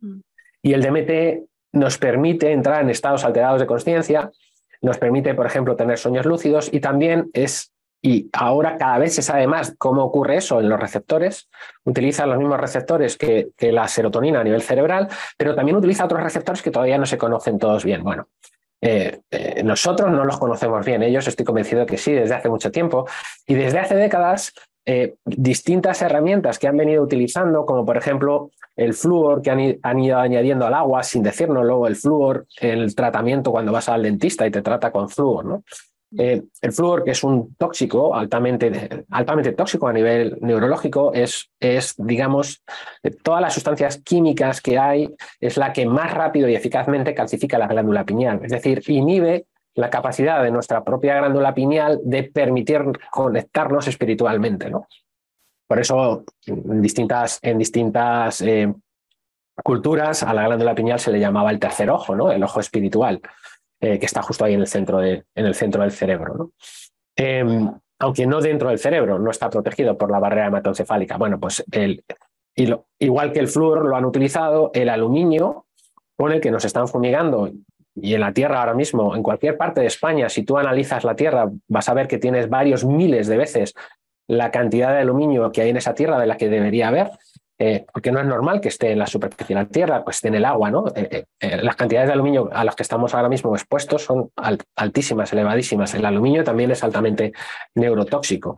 [0.00, 0.20] mm.
[0.62, 4.32] y el DMT nos permite entrar en estados alterados de conciencia,
[4.80, 7.73] nos permite, por ejemplo, tener sueños lúcidos y también es
[8.06, 11.48] y ahora cada vez se sabe más cómo ocurre eso en los receptores.
[11.84, 16.60] Utiliza los mismos receptores que, la serotonina a nivel cerebral, pero también utiliza otros receptores
[16.60, 18.02] que todavía no se conocen todos bien.
[18.02, 18.28] Bueno,
[18.82, 22.70] eh, eh, nosotros no los conocemos bien, ellos estoy convencido que sí, desde hace mucho
[22.70, 23.06] tiempo.
[23.46, 24.52] Y desde hace décadas,
[24.84, 30.18] eh, distintas herramientas que han venido utilizando, como por ejemplo el flúor que han, ido
[30.18, 34.60] añadiendo al agua sin decírnoslo, el flúor, el tratamiento cuando vas al dentista y te
[34.60, 35.64] trata con flúor, ¿no?
[36.16, 41.94] Eh, el flúor, que es un tóxico, altamente, altamente tóxico a nivel neurológico, es, es,
[41.98, 42.62] digamos,
[43.02, 47.58] de todas las sustancias químicas que hay, es la que más rápido y eficazmente calcifica
[47.58, 48.40] la glándula pineal.
[48.44, 54.70] Es decir, inhibe la capacidad de nuestra propia glándula pineal de permitir conectarnos espiritualmente.
[54.70, 54.86] ¿no?
[55.66, 58.72] Por eso, en distintas, en distintas eh,
[59.62, 62.30] culturas, a la glándula pineal se le llamaba el tercer ojo, ¿no?
[62.30, 63.20] el ojo espiritual.
[63.80, 66.52] Eh, que está justo ahí en el centro, de, en el centro del cerebro.
[67.16, 71.16] Em, aunque no dentro del cerebro, no está protegido por la barrera hematoencefálica.
[71.16, 72.02] Bueno, pues el,
[72.98, 75.66] igual que el flúor lo han utilizado, el aluminio
[76.16, 77.50] con el que nos están fumigando
[77.96, 81.14] y en la Tierra ahora mismo, en cualquier parte de España, si tú analizas la
[81.14, 83.74] Tierra, vas a ver que tienes varios miles de veces
[84.26, 87.10] la cantidad de aluminio que hay en esa Tierra de la que debería haber.
[87.56, 90.28] Eh, porque no es normal que esté en la superficie de la Tierra, pues esté
[90.28, 90.86] en el agua, ¿no?
[90.96, 94.30] Eh, eh, las cantidades de aluminio a las que estamos ahora mismo expuestos son
[94.74, 95.94] altísimas, elevadísimas.
[95.94, 97.32] El aluminio también es altamente
[97.76, 98.56] neurotóxico.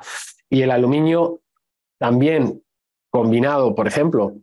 [0.49, 1.41] Y el aluminio
[1.99, 2.63] también
[3.11, 4.35] combinado, por ejemplo,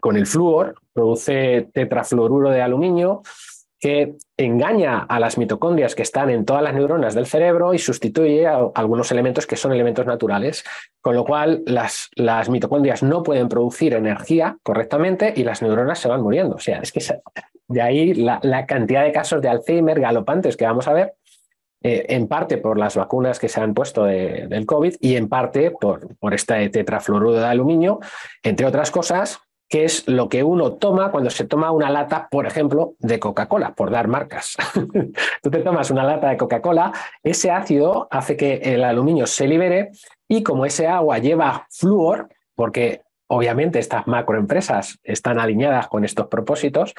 [0.00, 3.22] con el flúor, produce tetrafluoruro de aluminio,
[3.78, 8.46] que engaña a las mitocondrias que están en todas las neuronas del cerebro y sustituye
[8.46, 10.64] a algunos elementos que son elementos naturales,
[11.00, 16.08] con lo cual las, las mitocondrias no pueden producir energía correctamente y las neuronas se
[16.08, 16.56] van muriendo.
[16.56, 17.00] O sea, es que
[17.68, 21.14] de ahí la, cantidad de casos de Alzheimer galopantes que vamos a ver,
[21.82, 25.70] eh, en parte por las vacunas que se han puesto del COVID y en parte
[25.70, 28.00] por, por este tetrafluoruro de aluminio,
[28.42, 32.46] entre otras cosas, que es lo que uno toma cuando se toma una lata, por
[32.46, 34.56] ejemplo, de Coca-Cola, por dar marcas.
[35.42, 39.90] Tú te tomas una lata de Coca-Cola, ese ácido hace que el aluminio se libere
[40.28, 46.94] y como ese agua lleva flúor, porque obviamente estas macroempresas están alineadas con estos propósitos,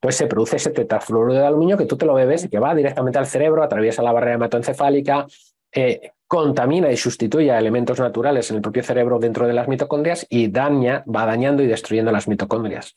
[0.00, 2.74] pues se produce ese tetrafluoruro de aluminio que tú te lo bebes y que va
[2.74, 5.26] directamente al cerebro, atraviesa la barrera hematoencefálica,
[5.72, 10.24] eh, contamina y sustituye a elementos naturales en el propio cerebro dentro de las mitocondrias
[10.30, 12.96] y daña, va dañando y destruyendo las mitocondrias.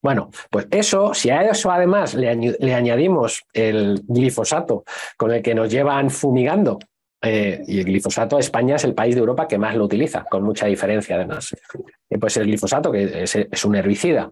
[0.00, 2.28] Bueno, pues eso, si a eso además le,
[2.72, 4.84] añadimos el glifosato
[5.16, 6.78] con el que nos llevan fumigando,
[7.22, 10.42] eh, y el glifosato, España es el país de Europa que más lo utiliza, con
[10.42, 11.54] mucha diferencia además.
[12.10, 14.30] Eh, pues el glifosato, que es un herbicida,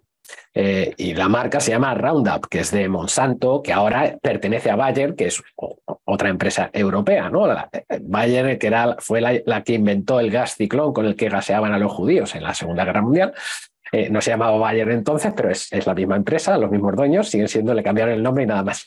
[0.55, 4.77] eh, y la marca se llama Roundup, que es de Monsanto, que ahora pertenece a
[4.77, 5.43] Bayer, que es
[6.05, 7.29] otra empresa europea.
[7.29, 7.53] ¿no?
[7.53, 11.73] Eh, Bayer, que era, fue la, que inventó el gas ciclón con el que gaseaban
[11.73, 13.35] a los judíos en la Segunda Guerra Mundial.
[13.97, 17.31] Eh, no se llamaba Bayer entonces, pero es, es, la misma empresa, los mismos dueños,
[17.31, 18.85] siguen siendo, le cambiaron el nombre y nada más.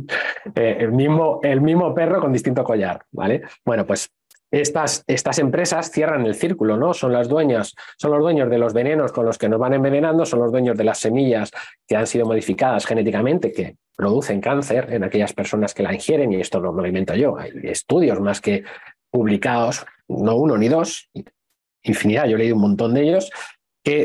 [0.54, 3.04] el, mismo, el mismo perro con distinto collar.
[3.12, 3.42] ¿vale?
[3.66, 4.10] Bueno, pues
[4.50, 6.94] estas, estas, empresas cierran el círculo, ¿no?
[6.94, 10.24] Son las dueñas, son los dueños de los venenos con los que nos van envenenando,
[10.24, 11.50] son los dueños de las semillas
[11.86, 16.40] que han sido modificadas genéticamente, que producen cáncer en aquellas personas que la ingieren, y
[16.40, 17.36] esto no, lo invento yo.
[17.36, 18.64] Hay estudios más que
[19.10, 21.10] publicados, no uno ni dos,
[21.82, 23.30] infinidad, yo he leído un montón de ellos,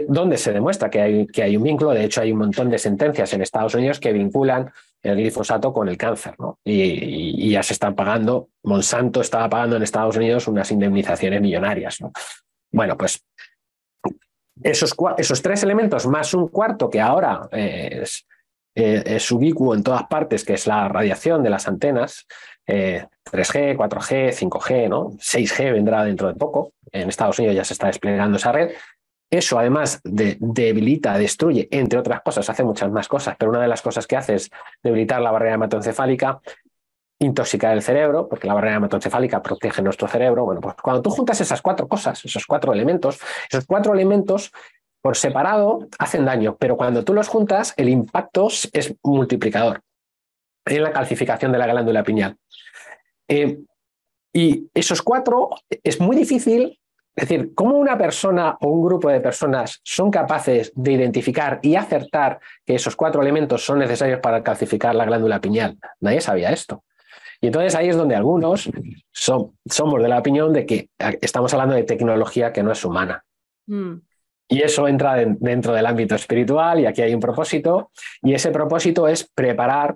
[0.08, 1.92] donde se demuestra que hay, que hay un vínculo.
[1.92, 5.90] De hecho, hay un montón de sentencias en Estados Unidos que vinculan el glifosato con
[5.90, 6.60] el cáncer, ¿no?
[6.64, 12.12] Y, ya se están pagando, Monsanto estaba pagando en Estados Unidos unas indemnizaciones millonarias, ¿no?
[12.72, 13.24] Bueno, pues
[14.62, 18.28] esos, esos tres elementos más un cuarto que ahora es,
[18.76, 22.28] eh, es ubicuo en todas partes, que es la radiación de las antenas,
[22.68, 25.12] 3G, 4G, 5G, ¿no?
[25.18, 26.74] 6G vendrá dentro de poco.
[26.92, 28.72] En Estados Unidos ya se está desplegando esa red.
[29.32, 33.70] Eso además de, debilita, destruye, entre otras cosas, hace muchas más cosas, pero una de
[33.70, 34.52] las cosas que hace es
[34.84, 36.42] debilitar la barrera hematoencefálica,
[37.20, 40.44] intoxicar el cerebro, porque la barrera hematoencefálica protege nuestro cerebro.
[40.44, 44.52] Bueno, pues cuando tú juntas esas cuatro cosas, esos cuatro elementos, esos cuatro elementos
[45.02, 49.82] por separado hacen daño, pero cuando tú los juntas, el impacto es multiplicador
[50.66, 52.36] en la calcificación de la glándula pineal.
[53.30, 53.60] Eh,
[54.34, 55.52] y esos cuatro
[55.84, 56.81] es muy difícil
[57.16, 61.76] es decir, ¿cómo una persona o un grupo de personas son capaces de identificar y
[61.76, 65.78] acertar que esos cuatro elementos son necesarios para calcificar la glándula pineal?
[66.00, 66.84] Nadie sabía esto.
[67.42, 68.70] Y entonces ahí es donde algunos
[69.12, 70.90] son, somos de la opinión de que
[71.22, 73.26] estamos hablando de tecnología que no es humana.
[73.68, 73.96] Mm.
[74.48, 77.90] Y eso entra dentro del ámbito espiritual y aquí hay un propósito.
[78.22, 79.96] Y ese propósito es preparar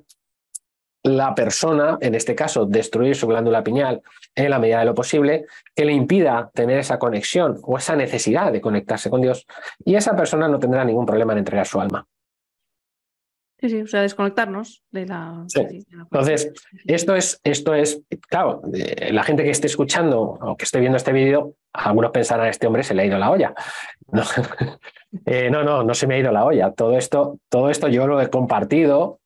[1.05, 4.01] la persona, en este caso, destruir su glándula pineal
[4.33, 8.51] en la medida de lo posible, que le impida tener esa conexión o esa necesidad
[8.51, 9.45] de conectarse con Dios,
[9.85, 12.07] y esa persona no tendrá ningún problema en entregar su alma.
[13.59, 15.45] Sí, sí, o sea, desconectarnos de la.
[15.55, 16.51] Entonces,
[16.85, 20.97] esto es, esto es, claro, eh, la gente que esté escuchando o que esté viendo
[20.97, 23.53] este vídeo, algunos pensarán, este hombre se le ha ido la olla.
[24.11, 24.23] No,
[25.25, 26.71] eh, no, no, no se me ha ido la olla.
[26.71, 29.19] Todo esto, todo esto yo lo he compartido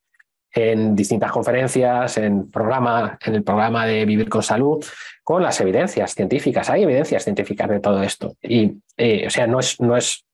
[0.53, 4.83] en distintas conferencias, en, programa, en el programa de Vivir con Salud,
[5.23, 6.69] con las evidencias científicas.
[6.69, 8.35] Hay evidencias científicas de todo esto.
[8.41, 10.25] Y, eh, o sea, no es, no es,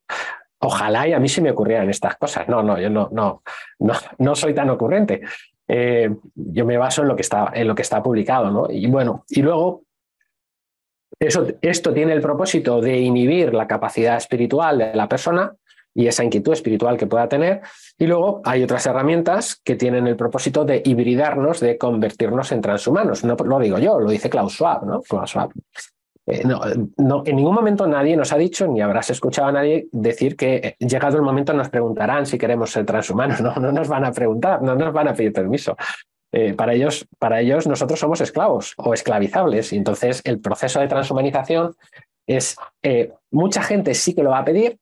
[0.60, 2.47] ojalá y a mí se me ocurrieran estas cosas.
[2.47, 3.43] No, no, yo no, no,
[3.80, 5.21] no, no soy tan ocurrente.
[5.67, 8.67] Eh, yo me baso en lo que está, en lo que está publicado, ¿no?
[8.69, 9.84] Y bueno, y luego
[11.19, 15.56] eso, esto tiene el propósito de inhibir la capacidad espiritual de la persona
[15.95, 17.62] y esa inquietud espiritual que pueda tener.
[17.97, 23.23] Y luego hay otras herramientas que tienen el propósito de hibridarnos, de convertirnos en transhumanos.
[23.23, 25.01] No lo digo yo, lo dice Klaus Schwab, ¿no?
[25.01, 25.51] Klaus Schwab.
[26.27, 26.60] Eh, no,
[26.97, 30.55] no, en ningún momento nadie nos ha dicho, ni habrás escuchado a nadie decir que
[30.55, 33.39] eh, llegado el momento nos preguntarán si queremos ser transhumanos.
[33.41, 35.77] No, no nos van a preguntar, no nos van a pedir permiso.
[36.31, 39.71] Eh, para, ellos, para ellos nosotros somos esclavos o esclavizables.
[39.71, 41.75] Y entonces el proceso de transhumanización
[42.27, 42.58] es,
[43.31, 44.79] mucha gente sí que lo va a pedir,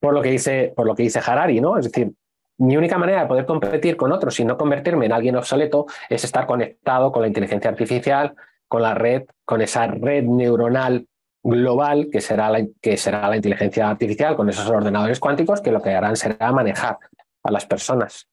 [0.00, 1.78] por lo que dice, por lo que dice Harari, ¿no?
[1.78, 2.12] Es decir,
[2.58, 6.24] mi única manera de poder competir con otros y no convertirme en alguien obsoleto es
[6.24, 8.34] estar conectado con la inteligencia artificial,
[8.66, 11.06] con la red, con esa red neuronal
[11.42, 15.80] global que será la, que será la inteligencia artificial, con esos ordenadores cuánticos que lo
[15.80, 16.98] que harán será manejar
[17.44, 18.28] a las personas.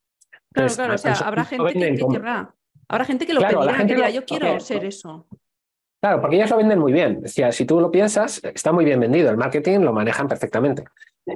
[0.51, 2.54] Claro, claro, o sea, habrá gente que, querrá.
[2.88, 5.28] Habrá gente que lo pedirá, que dirá, yo quiero ser eso.
[6.01, 7.21] Claro, porque ellos lo venden muy bien.
[7.25, 9.30] si tú lo piensas, está muy bien vendido.
[9.32, 10.84] El marketing lo manejan perfectamente.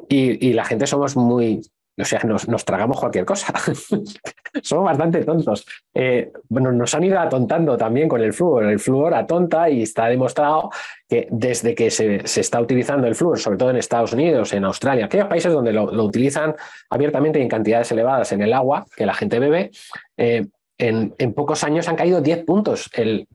[0.08, 1.62] Y, la gente somos muy,
[1.97, 3.54] o sea, nos, tragamos cualquier cosa.
[4.63, 5.65] Somos bastante tontos.
[5.93, 8.65] Eh, bueno, nos han ido atontando también con el flúor.
[8.65, 10.71] El flúor atonta y está demostrado
[11.08, 15.06] que desde que se, está utilizando el flúor, sobre todo en Estados Unidos, en Australia,
[15.06, 16.56] aquellos países donde lo, utilizan
[16.89, 19.69] abiertamente y en cantidades elevadas en el agua que la gente bebe,
[20.17, 20.47] eh,
[20.80, 22.89] en, pocos años han caído 10 puntos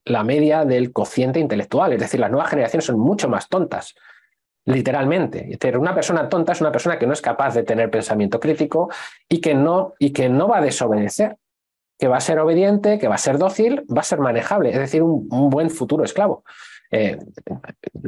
[0.05, 1.93] la media del cociente intelectual.
[1.93, 3.95] Es decir, las nuevas generaciones son mucho más tontas
[4.67, 5.59] literalmente.
[5.79, 8.91] Una persona tonta es una persona que no es capaz de tener pensamiento crítico
[9.29, 11.37] y que no, y que no va a desobedecer,
[11.99, 14.79] que va a ser obediente, que va a ser dócil, va a ser manejable, es
[14.79, 16.45] decir, un, buen futuro esclavo.
[16.91, 17.19] Eh,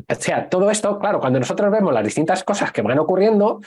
[0.09, 3.61] o sea, todo esto, claro, cuando nosotros vemos las distintas cosas que van ocurriendo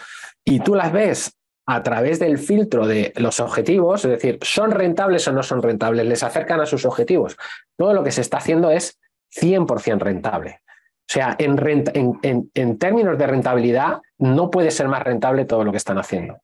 [0.43, 5.27] y tú las ves a través del filtro de los objetivos, es decir, ¿son rentables
[5.27, 6.05] o no son rentables?
[6.05, 7.37] ¿Les acercan a sus objetivos?
[7.77, 8.99] Todo lo que se está haciendo es
[9.39, 10.61] 100% rentable.
[11.09, 15.97] O sea, en, términos de rentabilidad, no puede ser más rentable todo lo que están
[15.97, 16.37] haciendo.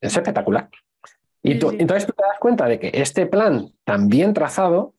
[0.00, 0.68] Es espectacular.
[1.42, 4.94] Y entonces tú te das cuenta de que este plan tan bien trazado,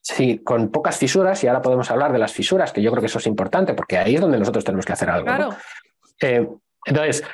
[0.00, 3.08] sí, con pocas fisuras, y ahora podemos hablar de las fisuras, que yo creo que
[3.08, 5.26] eso es importante, porque ahí es donde nosotros tenemos que hacer algo.
[5.26, 5.56] Claro.
[6.20, 6.48] Eh,
[6.86, 7.24] entonces,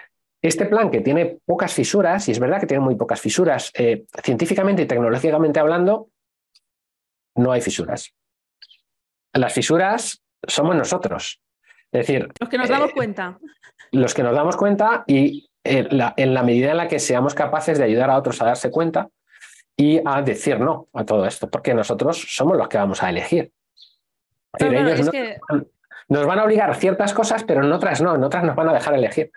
[0.41, 4.07] este plan que tiene pocas fisuras, y es verdad que tiene muy pocas fisuras, eh,
[4.23, 6.09] científicamente y tecnológicamente hablando,
[7.35, 8.14] no hay fisuras.
[9.35, 11.41] Las fisuras somos nosotros.
[11.95, 13.38] Es decir, los que nos damos eh, cuenta.
[13.92, 17.84] Los que nos damos cuenta y en la, medida en la que seamos capaces de
[17.84, 19.09] ayudar a otros a darse cuenta
[19.76, 23.53] y a decir no a todo esto, porque nosotros somos los que vamos a elegir.
[24.59, 25.11] ellos
[26.09, 28.70] nos van a obligar a ciertas cosas, pero en otras no, en otras nos van
[28.70, 29.30] a dejar elegir.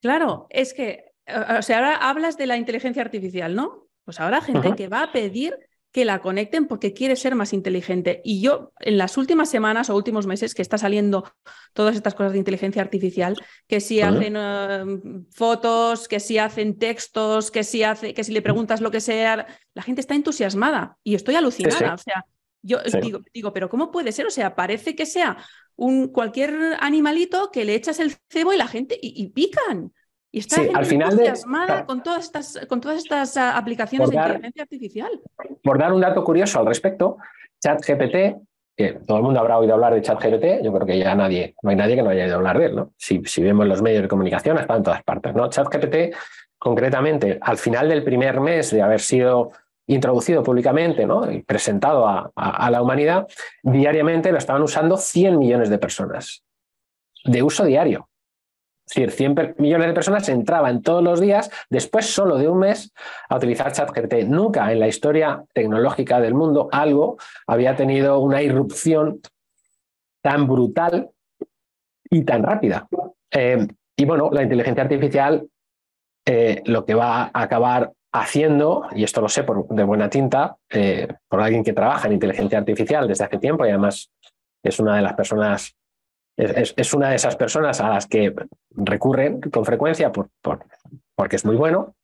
[0.00, 1.12] Claro, es que,
[1.58, 3.88] o sea, ahora hablas de la inteligencia artificial, ¿no?
[4.04, 5.58] Pues habrá gente que va a pedir
[5.94, 8.20] que la conecten porque quiere ser más inteligente.
[8.24, 11.32] Y yo, en las últimas semanas o últimos meses que está saliendo
[11.72, 13.36] todas estas cosas de inteligencia artificial,
[13.68, 14.84] que si hacen eh,
[15.30, 19.46] fotos, que si hacen textos, que si, hace, que si le preguntas lo que sea,
[19.72, 21.94] la gente está entusiasmada y estoy alucinada.
[21.94, 22.26] O sea,
[22.62, 24.26] yo digo, digo, pero ¿cómo puede ser?
[24.26, 25.36] O sea, parece que sea
[25.76, 29.92] un cualquier animalito que le echas el cebo y la gente y pican.
[30.34, 34.62] Y está al final entusiasmada con, todas estas, con todas estas ah, aplicaciones de inteligencia
[34.64, 35.10] artificial.
[35.62, 37.18] Por dar un dato curioso al respecto,
[37.62, 38.42] ChatGPT,
[38.76, 41.70] que todo el mundo habrá oído hablar de ChatGPT, yo creo que ya nadie, no
[41.70, 42.90] hay nadie que no haya oído hablar de él, ¿no?
[42.96, 45.48] Si, si vemos los medios de comunicación, está en todas partes, ¿no?
[45.48, 46.16] ChatGPT,
[46.58, 49.52] concretamente, al final del primer mes de haber sido
[49.86, 51.30] introducido públicamente ¿no?
[51.30, 53.28] y presentado a, a, la humanidad,
[53.62, 56.42] diariamente lo estaban usando 100 millones de personas
[57.24, 58.08] de uso diario.
[58.86, 62.92] Es decir, 100 millones de personas entraban todos los días, después solo de un mes,
[63.28, 64.24] a utilizar ChatGPT.
[64.26, 67.16] Nunca en la historia tecnológica del mundo algo
[67.46, 69.20] había tenido una irrupción
[70.22, 71.10] tan brutal
[72.10, 72.86] y tan rápida.
[73.30, 73.66] Eh,
[73.96, 75.48] y bueno, la inteligencia artificial
[76.26, 80.56] eh, lo que va a acabar haciendo, y esto lo sé por, de buena tinta,
[80.70, 84.10] eh, por alguien que trabaja en inteligencia artificial desde hace tiempo y además
[84.62, 85.76] es una de las personas
[86.36, 88.34] es, una de esas personas a las que
[88.70, 90.30] recurren con frecuencia por,
[91.14, 91.94] porque es muy bueno.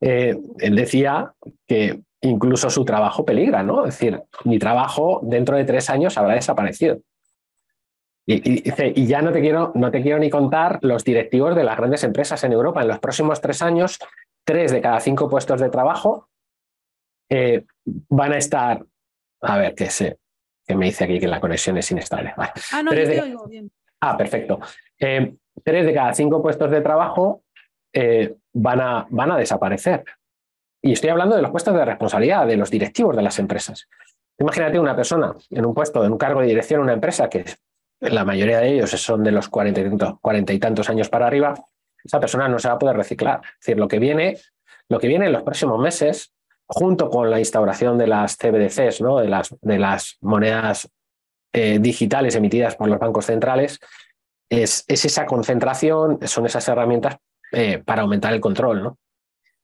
[0.00, 1.32] Eh, él decía
[1.66, 3.86] que incluso su trabajo peligra, ¿no?
[3.86, 6.98] Es decir, mi trabajo dentro de tres años habrá desaparecido.
[8.26, 11.76] Y, y, ya no te, quiero, no te quiero ni contar los directivos de las
[11.76, 12.80] grandes empresas en Europa.
[12.80, 13.98] En los próximos tres años,
[14.44, 16.30] tres de cada cinco puestos de trabajo
[17.28, 18.86] eh, van a estar,
[19.42, 20.18] a ver, qué sé,
[20.66, 22.34] que me dice aquí que la conexión es inestable.
[22.36, 23.70] Ah, no, yo te oigo bien.
[24.00, 24.60] Ah, perfecto.
[24.98, 27.42] Eh, tres de cada cinco puestos de trabajo
[27.92, 30.04] eh, van, a, van a desaparecer.
[30.82, 33.88] Y estoy hablando de los puestos de responsabilidad, de los directivos de las empresas.
[34.38, 37.44] Imagínate una persona en un puesto, en un cargo de dirección en una empresa, que
[38.00, 41.26] la mayoría de ellos son de los cuarenta y, tantos, cuarenta y tantos años para
[41.26, 41.54] arriba,
[42.02, 43.40] esa persona no se va a poder reciclar.
[43.44, 44.36] Es decir, lo que viene,
[44.88, 46.34] lo que viene en los próximos meses
[46.66, 49.18] junto con la instauración de las CBDCs, ¿no?
[49.18, 50.88] de, las, de las monedas
[51.52, 53.78] eh, digitales emitidas por los bancos centrales,
[54.48, 57.16] es, es, esa concentración, son esas herramientas
[57.52, 58.82] eh, para aumentar el control.
[58.82, 58.98] ¿no?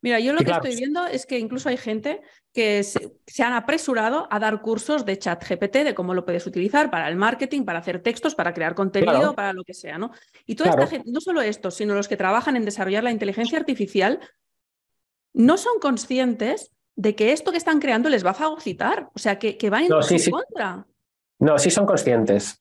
[0.03, 2.23] Mira, yo lo que estoy viendo es que incluso hay gente
[2.53, 6.91] que se, han apresurado a dar cursos de chat GPT, de cómo lo puedes utilizar
[6.91, 10.11] para el marketing, para hacer textos, para crear contenido, para lo que sea, ¿no?
[10.47, 13.59] Y toda esta gente, no solo esto, sino los que trabajan en desarrollar la inteligencia
[13.59, 14.21] artificial,
[15.33, 19.39] no son conscientes de que esto que están creando les va a fagocitar, o sea,
[19.39, 20.87] que, que va en su contra.
[21.39, 22.61] No, sí son conscientes.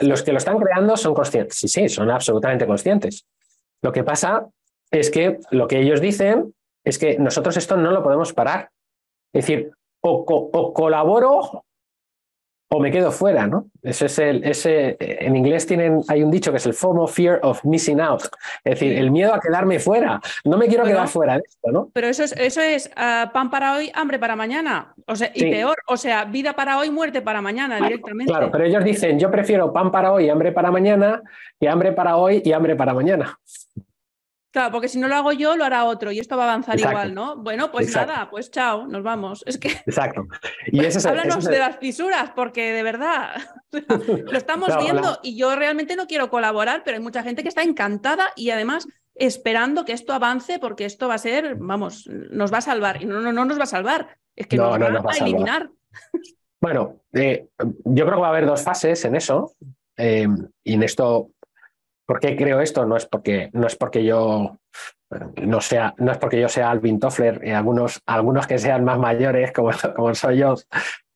[0.00, 1.58] los que lo están creando son conscientes.
[1.58, 3.26] Sí, sí, son absolutamente conscientes.
[3.82, 4.46] Lo que pasa
[4.90, 6.54] es que lo que ellos dicen
[6.84, 8.70] es que nosotros esto no lo podemos parar.
[9.34, 9.70] Es decir,
[10.00, 11.65] o colaboro
[12.68, 13.66] o me quedo fuera, ¿no?
[13.82, 17.40] Ese es el, ese, en inglés tienen, hay un dicho que es el FOMO, Fear
[17.42, 18.24] of Missing Out,
[18.64, 20.20] es decir, el miedo a quedarme fuera.
[20.44, 21.90] No me quiero quedar fuera de esto, ¿no?
[21.92, 24.94] Pero eso es, eso es ah, pan para hoy, hambre para mañana.
[25.06, 28.32] O sea, y peor, o sea, vida para hoy, muerte para mañana directamente.
[28.32, 31.22] Claro, pero ellos dicen, yo prefiero pan para hoy, hambre para mañana,
[31.60, 33.38] que hambre para hoy y hambre para mañana.
[34.56, 36.80] Claro, porque si no lo hago yo, lo hará otro y esto va a avanzar
[36.80, 37.36] igual, ¿no?
[37.36, 39.44] Bueno, pues nada, pues chao, nos vamos.
[39.46, 39.68] Es que.
[39.68, 40.26] Exacto.
[40.72, 43.36] Y Háblanos de las fisuras, porque de verdad
[43.70, 47.64] lo estamos viendo y yo realmente no quiero colaborar, pero hay mucha gente que está
[47.64, 52.56] encantada y además esperando que esto avance porque esto va a ser, vamos, nos va
[52.56, 53.02] a salvar.
[53.02, 55.68] Y no, no, no nos va a salvar, es que nos, va, a eliminar.
[56.62, 57.48] Bueno, eh,
[57.84, 59.54] yo creo que va a haber dos fases en eso.
[59.98, 60.26] Eh,
[60.64, 61.30] y en esto
[62.06, 62.86] ¿Por qué creo esto?
[62.86, 64.58] No es porque, no es porque yo
[65.42, 68.98] no sea, no es porque yo sea Alvin Toffler y algunos, algunos que sean más
[68.98, 70.54] mayores, como, como soy yo,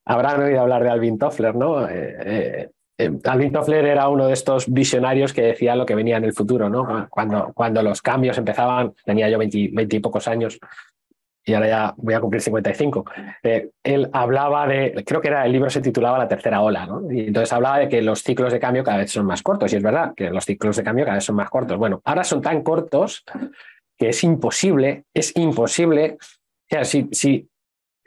[0.05, 1.89] habrán oído hablar de Alvin Toffler, ¿no?
[1.89, 6.17] Eh, eh, eh, Alvin Toffler era uno de estos visionarios que decía lo que venía
[6.17, 7.09] en el futuro, ¿no?
[7.09, 10.59] Cuando, cuando los cambios empezaban, tenía yo 20 y pocos años,
[11.45, 13.05] y ahora ya voy a cumplir 55.
[13.43, 17.11] Eh, él hablaba de, creo que era el libro se titulaba La tercera ola, ¿no?
[17.11, 19.77] Y entonces hablaba de que los ciclos de cambio cada vez son más cortos, y
[19.77, 21.79] es verdad que los ciclos de cambio cada vez son más cortos.
[21.79, 23.25] Bueno, ahora son tan cortos
[23.99, 26.19] que es imposible, es imposible.
[26.21, 27.49] O sea, si, si,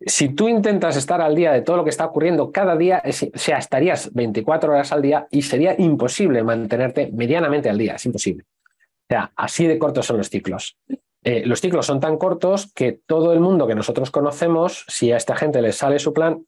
[0.05, 3.37] si tú intentas estar al día de todo lo que está ocurriendo cada día, o
[3.37, 8.43] sea, estarías 24 horas al día y sería imposible mantenerte medianamente al día, es imposible.
[8.43, 10.77] O sea, así de cortos son los ciclos.
[11.23, 15.17] Eh, los ciclos son tan cortos que todo el mundo que nosotros conocemos, si a
[15.17, 16.45] esta gente les sale su plan,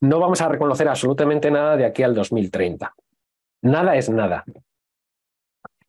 [0.00, 2.94] no vamos a reconocer absolutamente nada de aquí al 2030.
[3.62, 4.44] Nada es nada.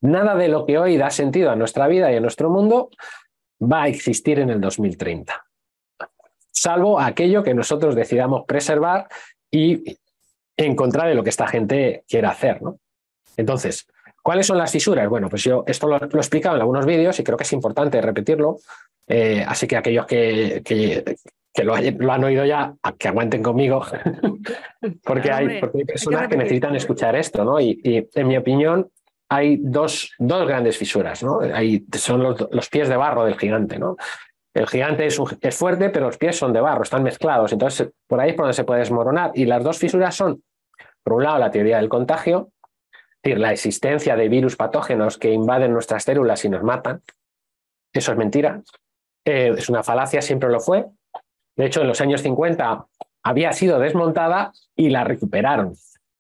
[0.02, 2.90] Nada de lo que hoy da sentido a nuestra vida y a nuestro mundo
[3.62, 5.46] va a existir en el 2030,
[6.52, 9.08] salvo aquello que nosotros decidamos preservar
[9.50, 9.98] y
[10.58, 12.62] en contra de lo que esta gente quiere hacer.
[12.62, 12.80] ¿no?
[13.38, 13.88] Entonces,
[14.26, 15.08] ¿cuáles son las fisuras?
[15.08, 18.02] Bueno, pues yo esto lo, he explicado en algunos vídeos y creo que es importante
[18.02, 18.58] repetirlo.
[19.08, 23.86] Eh, así que aquellos que, que, lo, han oído ya, que aguanten conmigo,
[25.04, 27.60] porque, hay, personas que, necesitan escuchar esto, ¿no?
[27.60, 28.90] Y, en mi opinión,
[29.30, 31.42] hay dos, dos grandes fisuras, ¿no?
[31.42, 33.96] Hay, son los, los, pies de barro del gigante, ¿no?
[34.56, 37.54] El gigante es, es, fuerte, pero los pies son de barro, están mezclados.
[37.54, 39.34] Entonces, por ahí es por donde se puede desmoronar.
[39.36, 40.42] Y las dos fisuras son,
[41.04, 42.50] por un lado, la teoría del contagio,
[43.26, 47.02] decir, la existencia de virus patógenos que invaden nuestras células y nos matan.
[47.94, 48.62] Eso es mentira.
[49.26, 50.86] Eh, es una falacia, siempre lo fue.
[51.56, 52.86] De hecho, en los años 50
[53.24, 55.74] había sido desmontada y la recuperaron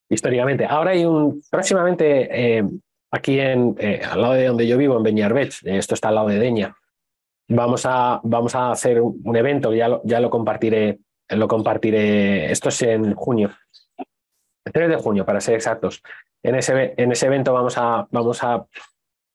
[0.09, 0.65] históricamente.
[0.65, 2.63] Ahora hay un, próximamente, eh,
[3.11, 6.27] aquí en, eh, al lado de donde yo vivo, en Beñarbech, esto está al lado
[6.29, 6.75] de Deña,
[7.47, 10.99] vamos a, vamos a hacer un evento, ya lo, ya lo compartiré,
[11.29, 13.51] lo compartiré, esto es en junio,
[14.71, 16.01] 3 de junio para ser exactos.
[16.43, 18.65] En ese, en ese evento vamos a, vamos a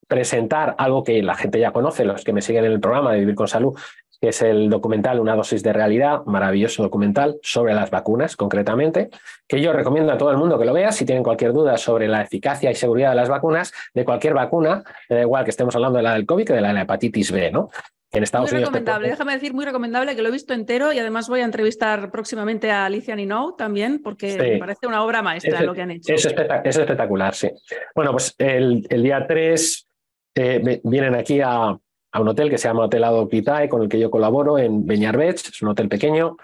[0.08, 3.20] presentar algo que la gente ya conoce, los que me siguen en el programa de
[3.20, 3.78] Vivir con Salud,
[4.20, 9.08] que es el documental Una dosis de realidad, maravilloso documental sobre las vacunas concretamente,
[9.48, 12.06] que yo recomiendo a todo el mundo que lo vea si tienen cualquier duda sobre
[12.06, 15.96] la eficacia y seguridad de las vacunas, de cualquier vacuna, da igual que estemos hablando
[15.96, 17.70] de la del COVID que de la, hepatitis B, ¿no?
[18.12, 21.28] En Estados muy recomendable, déjame decir, muy recomendable, que lo he visto entero y además
[21.28, 25.74] voy a entrevistar próximamente a Alicia Ninou también, porque me parece una obra maestra lo
[25.74, 26.12] que han hecho.
[26.12, 27.50] Es, espectacular, sí.
[27.94, 29.88] Bueno, pues el, día 3
[30.34, 31.78] eh, vienen aquí a,
[32.12, 33.28] a un hotel que se llama Hotel Ado
[33.68, 36.36] con el que yo colaboro en Beñarbech, es un hotel pequeño.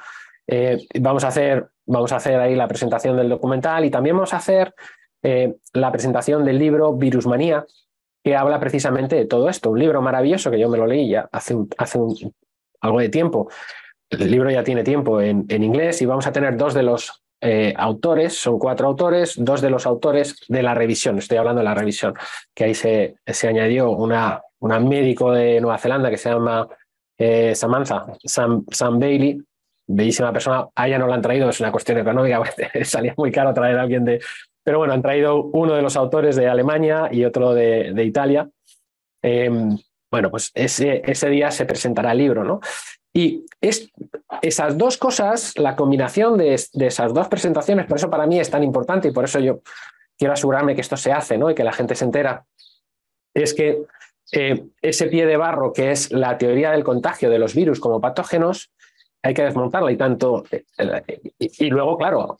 [0.46, 4.32] Eh, vamos, a hacer, vamos a hacer ahí la presentación del documental y también vamos
[4.32, 4.74] a hacer
[5.22, 7.66] eh, la presentación del libro Virusmanía,
[8.26, 9.70] que habla precisamente de todo esto.
[9.70, 12.00] Un libro maravilloso que yo me lo leí ya hace, hace
[12.80, 13.48] algo de tiempo.
[14.10, 17.22] El libro ya tiene tiempo en, en inglés y vamos a tener dos de los
[17.40, 21.66] eh, autores, son cuatro autores, dos de los autores de la revisión, estoy hablando de
[21.66, 22.14] la revisión,
[22.52, 26.66] que ahí se, se añadió una, una médico de Nueva Zelanda que se llama
[27.16, 28.64] eh, Samantha, Sam,
[28.98, 29.40] Bailey,
[29.86, 32.42] bellísima persona, a ella no la han traído, es una cuestión económica,
[32.82, 34.20] salía muy caro traer a alguien de...
[34.66, 38.50] Pero bueno, han traído uno de los autores de Alemania y otro de, Italia.
[39.22, 39.78] Em,
[40.10, 42.58] bueno, pues ese, día se presentará el libro, ¿no?
[43.14, 43.92] Y es,
[44.42, 48.50] esas dos cosas, la combinación de, de, esas dos presentaciones, por eso para mí es
[48.50, 49.60] tan importante y por eso yo
[50.18, 51.48] quiero asegurarme que esto se hace ¿no?
[51.48, 52.44] y que la gente se entera,
[53.34, 53.84] es que
[54.32, 58.00] eh, ese pie de barro que es la teoría del contagio de los virus como
[58.00, 58.72] patógenos,
[59.22, 60.44] hay que desmontarla y tanto.
[60.50, 62.36] Eh, eh, y, luego, claro,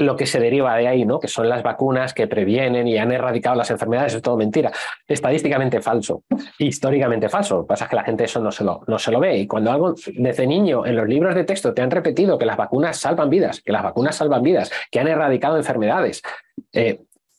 [0.00, 1.20] lo que se deriva de ahí, ¿no?
[1.20, 4.72] que son las vacunas que previenen y han erradicado las enfermedades, es todo mentira.
[5.06, 6.24] Estadísticamente falso,
[6.58, 7.56] históricamente falso.
[7.56, 9.36] Lo que pasa es que la gente eso no se, lo, no se lo ve.
[9.36, 12.56] Y cuando algo desde niño en los libros de texto te han repetido que las
[12.56, 16.22] vacunas salvan vidas, que las vacunas salvan vidas, que han erradicado enfermedades,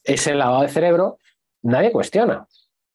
[0.04, 1.18] ese lavado de cerebro,
[1.64, 2.46] nadie cuestiona.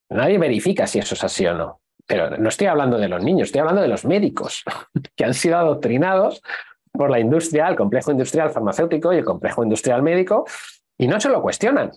[0.08, 1.80] Nadie verifica si eso es así o no.
[2.06, 4.62] Pero no estoy hablando de los niños, estoy hablando de los médicos
[5.16, 6.40] que han sido adoctrinados
[6.97, 10.47] por la industria, el complejo industrial farmacéutico y el complejo industrial médico,
[10.99, 11.90] y no se lo cuestionan.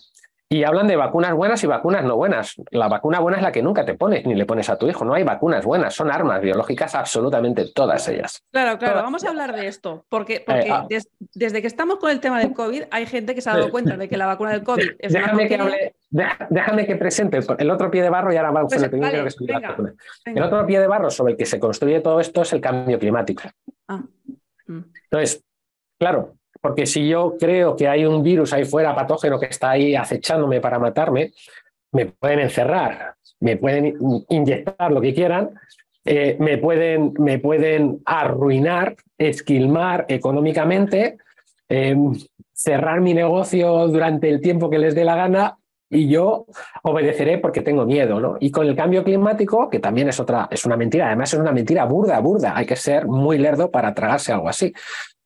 [0.51, 2.55] Y hablan de vacunas buenas y vacunas no buenas.
[2.71, 5.05] La vacuna buena es la que nunca te pones ni le pones a tu hijo.
[5.05, 8.41] No hay vacunas buenas, son armas biológicas absolutamente todas ellas.
[8.51, 10.87] Claro, claro, vamos a hablar de esto, porque, eh, ah.
[11.35, 13.95] desde que estamos con el tema del COVID hay gente que se ha dado cuenta
[13.95, 15.95] de que la vacuna del COVID es déjame que hable,
[16.49, 20.31] déjame que presente el otro pie de barro y ahora vamos pues, a el que
[20.31, 22.97] El otro pie de barro sobre el que se construye todo esto es el cambio
[22.97, 23.43] climático.
[23.87, 24.01] Ah.
[24.69, 25.43] Entonces,
[25.99, 29.95] claro, porque si yo creo que hay un virus ahí fuera patógeno que está ahí
[29.95, 31.31] acechándome para matarme,
[31.91, 33.97] me pueden encerrar, me pueden
[34.29, 35.51] inyectar lo que quieran,
[36.05, 41.17] eh, me, pueden, me pueden arruinar, esquilmar económicamente,
[41.67, 42.13] em,
[42.51, 45.58] cerrar mi negocio durante el tiempo que les dé la gana
[45.89, 46.45] y yo
[46.83, 48.37] obedeceré porque tengo miedo, ¿no?
[48.39, 51.51] Y con el cambio climático, que también es otra, es una mentira, además es una
[51.51, 54.73] mentira burda, burda, hay que ser muy lerdo para tragarse algo así.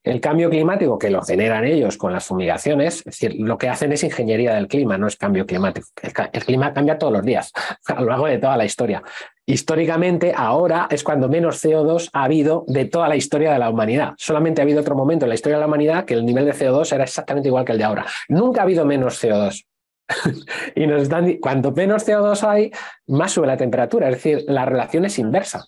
[0.04, 3.94] El cambio climático que lo generan ellos con las fumigaciones, es decir, lo que hacen
[3.94, 5.88] es ingeniería del clima, no es cambio climático.
[6.02, 7.54] El, clima cambia todos los días,
[7.88, 9.02] a lo largo de toda la historia.
[9.46, 14.14] Históricamente, ahora es cuando menos CO2 ha habido de toda la historia de la humanidad.
[14.18, 16.54] Solamente ha habido otro momento en la historia de la humanidad que el nivel de
[16.54, 18.06] CO2 era exactamente igual que el de ahora.
[18.28, 19.66] Nunca ha habido menos CO2.
[20.76, 22.72] y nos están, cuanto menos CO2 hay,
[23.08, 24.10] más sube la temperatura.
[24.10, 25.66] Es decir, la relación es inversa.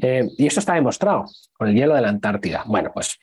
[0.00, 2.64] Eh, y eso está demostrado con el hielo de la Antártida.
[2.66, 3.18] Bueno, pues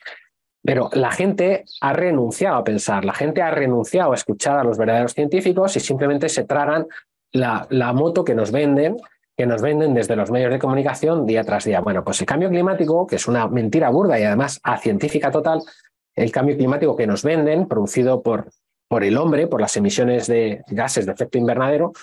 [0.62, 4.78] pero la gente ha renunciado a pensar, la gente ha renunciado a escuchar a los
[4.78, 6.86] verdaderos científicos y simplemente se tragan
[7.32, 8.98] la, la moto que nos venden
[9.40, 11.80] que nos venden desde los medios de comunicación día tras día.
[11.80, 15.62] Bueno, pues el cambio climático, que es una mentira burda y además a científica total,
[16.14, 18.50] el cambio climático que nos venden, producido por,
[18.90, 21.94] por el hombre, por las emisiones de gases de efecto invernadero,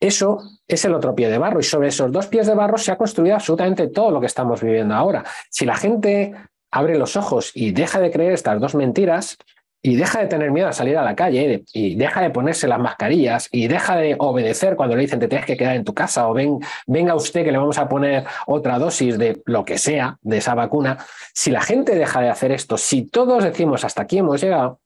[0.00, 2.90] eso es el otro pie de barro y sobre esos dos pies de barro se
[2.90, 5.24] ha construido absolutamente todo lo que estamos viviendo ahora.
[5.50, 6.34] Si la gente
[6.72, 9.36] abre los ojos y deja de creer estas dos mentiras,
[9.82, 12.78] y deja de tener miedo a salir a la calle y deja de ponerse las
[12.78, 16.28] mascarillas y deja de obedecer cuando le dicen te tienes que quedar en tu casa
[16.28, 20.18] o ven, venga usted que le vamos a poner otra dosis de lo que sea,
[20.20, 20.98] de esa vacuna.
[21.32, 24.80] Si la gente deja de hacer esto, si todos decimos hasta aquí hemos llegado,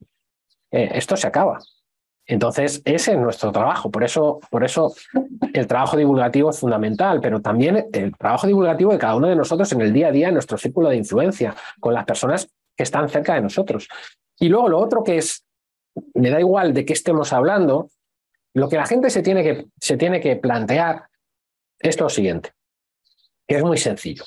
[0.75, 1.61] eh, esto se acaba.
[2.27, 3.93] Entonces, ese es nuestro trabajo.
[3.93, 4.93] Por eso, por eso
[5.53, 9.71] el trabajo divulgativo es fundamental, pero también el trabajo divulgativo de cada uno de nosotros
[9.71, 13.09] en el día a día, en nuestro círculo de influencia, con las personas que están
[13.09, 13.89] cerca de nosotros.
[14.41, 15.45] Y luego lo otro que es,
[16.15, 17.91] me da igual de qué estemos hablando,
[18.53, 21.05] lo que la gente se tiene que, se tiene que plantear
[21.79, 22.51] es lo siguiente,
[23.47, 24.25] que es muy sencillo.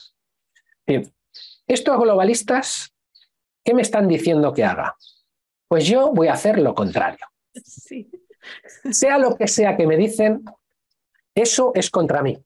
[1.68, 2.94] Estos globalistas,
[3.66, 4.96] ¿qué me están diciendo que haga?
[5.68, 7.26] Pues yo voy a hacer lo contrario.
[8.92, 10.44] Sea lo que sea que me dicen,
[11.36, 12.38] eso es contra mí.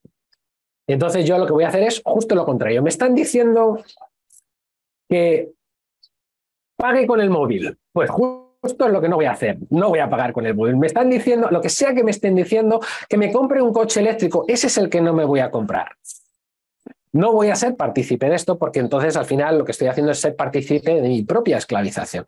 [0.88, 2.82] Entonces yo lo que voy a hacer es justo lo contrario.
[2.82, 3.84] Me están diciendo
[5.07, 5.51] que
[6.76, 7.78] pague con el móvil.
[7.93, 9.57] Pues justo es lo que no voy a hacer.
[9.69, 10.78] No voy a pagar con el móvil.
[10.78, 13.99] Me están diciendo, lo que sea que me estén diciendo, que me compre un coche
[13.99, 14.45] eléctrico.
[14.47, 15.95] Ese es el que no me voy a comprar.
[17.13, 20.11] No voy a ser partícipe de esto porque entonces al final lo que estoy haciendo
[20.11, 22.26] es ser partícipe de mi propia esclavización.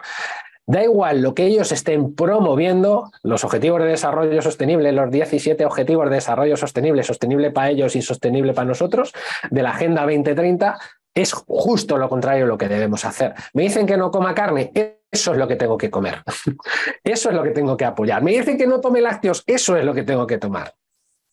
[0.66, 6.10] Da igual lo que ellos estén promoviendo, los objetivos de desarrollo sostenible, los 17 objetivos
[6.10, 9.14] de desarrollo sostenible, sostenible para ellos y sostenible para nosotros,
[9.52, 10.80] de la Agenda 2030,
[11.14, 13.34] es justo lo contrario de lo que debemos hacer.
[13.54, 14.72] Me dicen que no coma carne,
[15.12, 16.24] eso es lo que tengo que comer.
[17.04, 18.24] Eso es lo que tengo que apoyar.
[18.24, 20.74] Me dicen que no tome lácteos, eso es lo que tengo que tomar.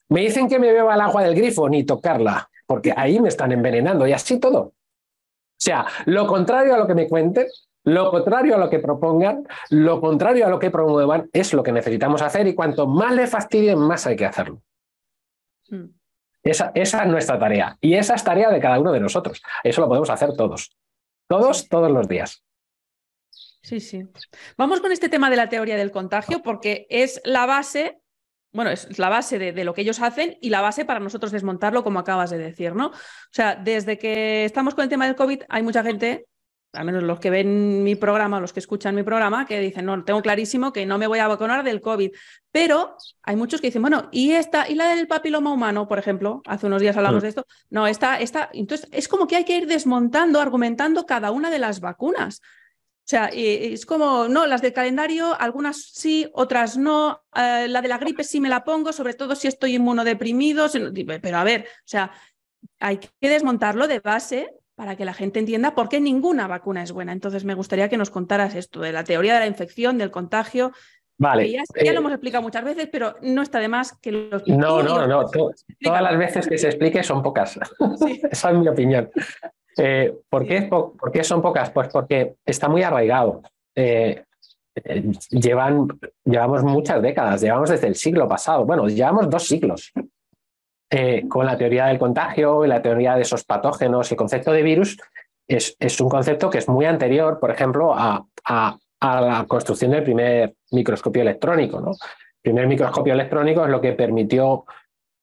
[0.09, 3.53] Me dicen que me beba el agua del grifo, ni tocarla, porque ahí me están
[3.53, 4.61] envenenando y así todo.
[4.61, 4.75] O
[5.57, 7.47] sea, lo contrario a lo que me cuenten,
[7.85, 11.73] lo contrario a lo que propongan, lo contrario a lo que promuevan, es lo que
[11.73, 14.63] necesitamos hacer y cuanto más le fastidien, más hay que hacerlo.
[15.69, 15.87] Hmm.
[16.43, 17.77] Esa, es nuestra tarea.
[17.81, 19.43] Y esa es tarea de cada uno de nosotros.
[19.63, 20.77] Eso lo podemos hacer todos.
[21.27, 22.43] Todos, todos los días.
[23.63, 24.03] Sí, sí.
[24.57, 28.01] Vamos con este tema de la teoría del contagio porque es la base,
[28.53, 31.31] bueno, es la base de, de, lo que ellos hacen y la base para nosotros
[31.31, 32.87] desmontarlo, como acabas de decir, ¿no?
[32.87, 32.93] O
[33.33, 36.27] sea, desde que estamos con el tema del COVID, hay mucha gente
[36.73, 40.05] al menos los que ven mi programa, los que escuchan mi programa, que dicen, no,
[40.05, 42.13] tengo clarísimo que no me voy a vacunar del COVID.
[42.53, 46.43] Pero hay muchos que dicen, bueno, ¿y esta, y la del papiloma humano, por ejemplo?
[46.47, 47.23] Hace unos días hablamos mm.
[47.23, 47.47] de esto.
[47.71, 48.51] No, esta, esta.
[48.53, 52.41] Entonces, es como que hay que ir desmontando, argumentando cada una de las vacunas.
[52.41, 57.25] O sea, es como, no, las del calendario, algunas sí, otras no.
[57.35, 60.69] Eh, la de la gripe sí me la pongo, sobre todo si estoy inmunodeprimido.
[61.21, 62.13] Pero a ver, o sea,
[62.79, 66.91] hay que desmontarlo de base para que la gente entienda por qué ninguna vacuna es
[66.91, 67.13] buena.
[67.13, 70.73] Entonces, me gustaría que nos contaras esto de la teoría de la infección, del contagio.
[71.19, 71.51] Vale.
[71.53, 74.83] Ya, lo eh, hemos explicado muchas veces, pero no está de más que lo No,
[74.83, 75.27] no, no.
[75.29, 77.61] todas las veces que se explique son pocas.
[78.31, 79.11] Esa es mi opinión.
[79.77, 81.69] Eh, ¿por, qué, son pocas?
[81.69, 83.43] Pues porque está muy arraigado.
[83.75, 84.25] Eh,
[85.29, 85.89] llevan,
[86.25, 88.65] llevamos muchas décadas, llevamos desde el siglo pasado.
[88.65, 89.93] Bueno, llevamos dos siglos
[90.93, 94.63] eh, con la teoría del contagio y la teoría de esos patógenos, el concepto de
[94.63, 94.99] virus
[95.47, 98.27] es, un concepto que es muy anterior, por ejemplo, a,
[99.01, 101.79] la construcción del primer microscopio electrónico.
[101.79, 101.97] El
[102.43, 104.65] primer microscopio electrónico es lo que permitió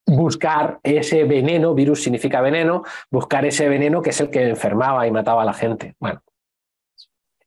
[0.06, 5.12] buscar ese veneno, virus significa veneno, buscar ese veneno que es el que enfermaba y
[5.12, 5.96] mataba a la gente.
[6.00, 6.22] Bueno,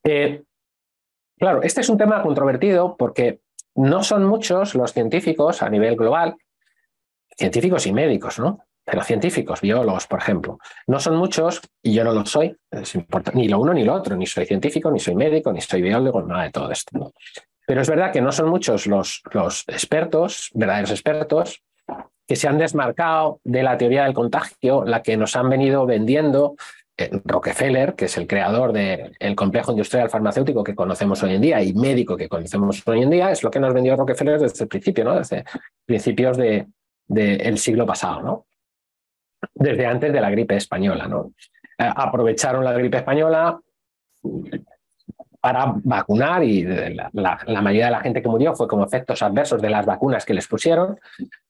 [0.04, 0.42] eh,
[1.38, 3.40] claro, este es un tema controvertido porque
[3.74, 6.36] no son muchos los científicos a nivel global
[7.36, 8.66] científicos y médicos, ¿no?
[8.84, 10.58] Pero científicos, biólogos, por ejemplo.
[10.86, 12.56] No son muchos, y yo no lo soy,
[13.34, 16.22] ni lo uno ni lo otro, ni soy científico, ni soy médico, ni soy biólogo,
[16.22, 17.12] nada de todo esto.
[17.66, 21.62] Pero es verdad que no son muchos los, los expertos, verdaderos expertos,
[22.26, 26.54] que se han desmarcado de la teoría del contagio, la que nos han venido vendiendo
[26.96, 31.62] eh, Rockefeller, que es el creador del complejo industrial farmacéutico que conocemos hoy en día
[31.62, 34.68] y médico que conocemos hoy en día, es lo que nos vendió Rockefeller desde el
[34.68, 35.16] principio, ¿no?
[35.16, 35.44] desde
[35.86, 36.66] principios de,
[37.10, 38.46] del siglo pasado, ¿no?
[39.54, 41.32] Desde antes de la gripe española, ¿no?
[41.78, 43.58] Eh, aprovecharon la gripe española
[45.40, 47.10] para vacunar y la,
[47.62, 50.46] mayoría de la gente que murió fue como efectos adversos de las vacunas que les
[50.46, 50.98] pusieron.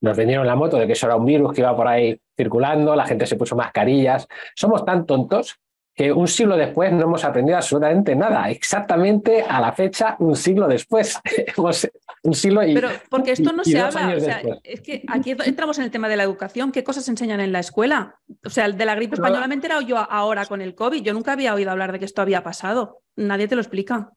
[0.00, 2.94] Nos vendieron la moto de que eso era un virus que iba por ahí circulando,
[2.94, 4.28] la gente se puso mascarillas.
[4.54, 5.58] Somos tan tontos
[6.00, 8.48] que un siglo después no hemos aprendido absolutamente nada.
[8.48, 11.20] Exactamente a la fecha, un siglo después.
[12.22, 12.72] un siglo y.
[12.72, 14.16] Pero porque esto no se habla.
[14.16, 16.72] O sea, es que aquí entramos en el tema de la educación.
[16.72, 18.18] ¿Qué cosas enseñan en la escuela?
[18.42, 21.02] O sea, de la gripe española me he enterado yo ahora con el COVID.
[21.02, 23.02] Yo nunca había oído hablar de que esto había pasado.
[23.16, 24.10] Nadie te lo explica.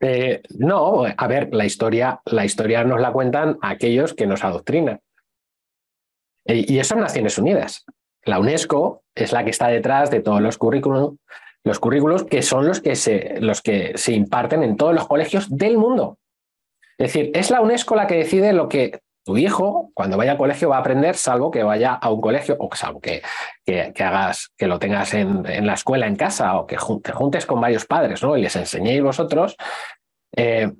[0.00, 5.00] Eh, no, a ver, la historia, la historia nos la cuentan aquellos que nos adoctrinan.
[6.44, 7.84] Y eso en Naciones Unidas.
[8.24, 11.14] La UNESCO es la que está detrás de todos los currículos,
[11.64, 15.48] los currículos que son los que, se, los que se imparten en todos los colegios
[15.48, 16.18] del mundo.
[16.98, 20.38] Es decir, es la UNESCO la que decide lo que tu hijo, cuando vaya al
[20.38, 23.20] colegio, va a aprender, salvo que vaya a un colegio, o salvo que,
[23.66, 27.44] que, hagas, que lo tengas en, en, la escuela, en casa, o que te juntes
[27.44, 28.38] con varios padres, ¿no?
[28.38, 29.54] Y les enseñéis vosotros.
[30.34, 30.72] Eh,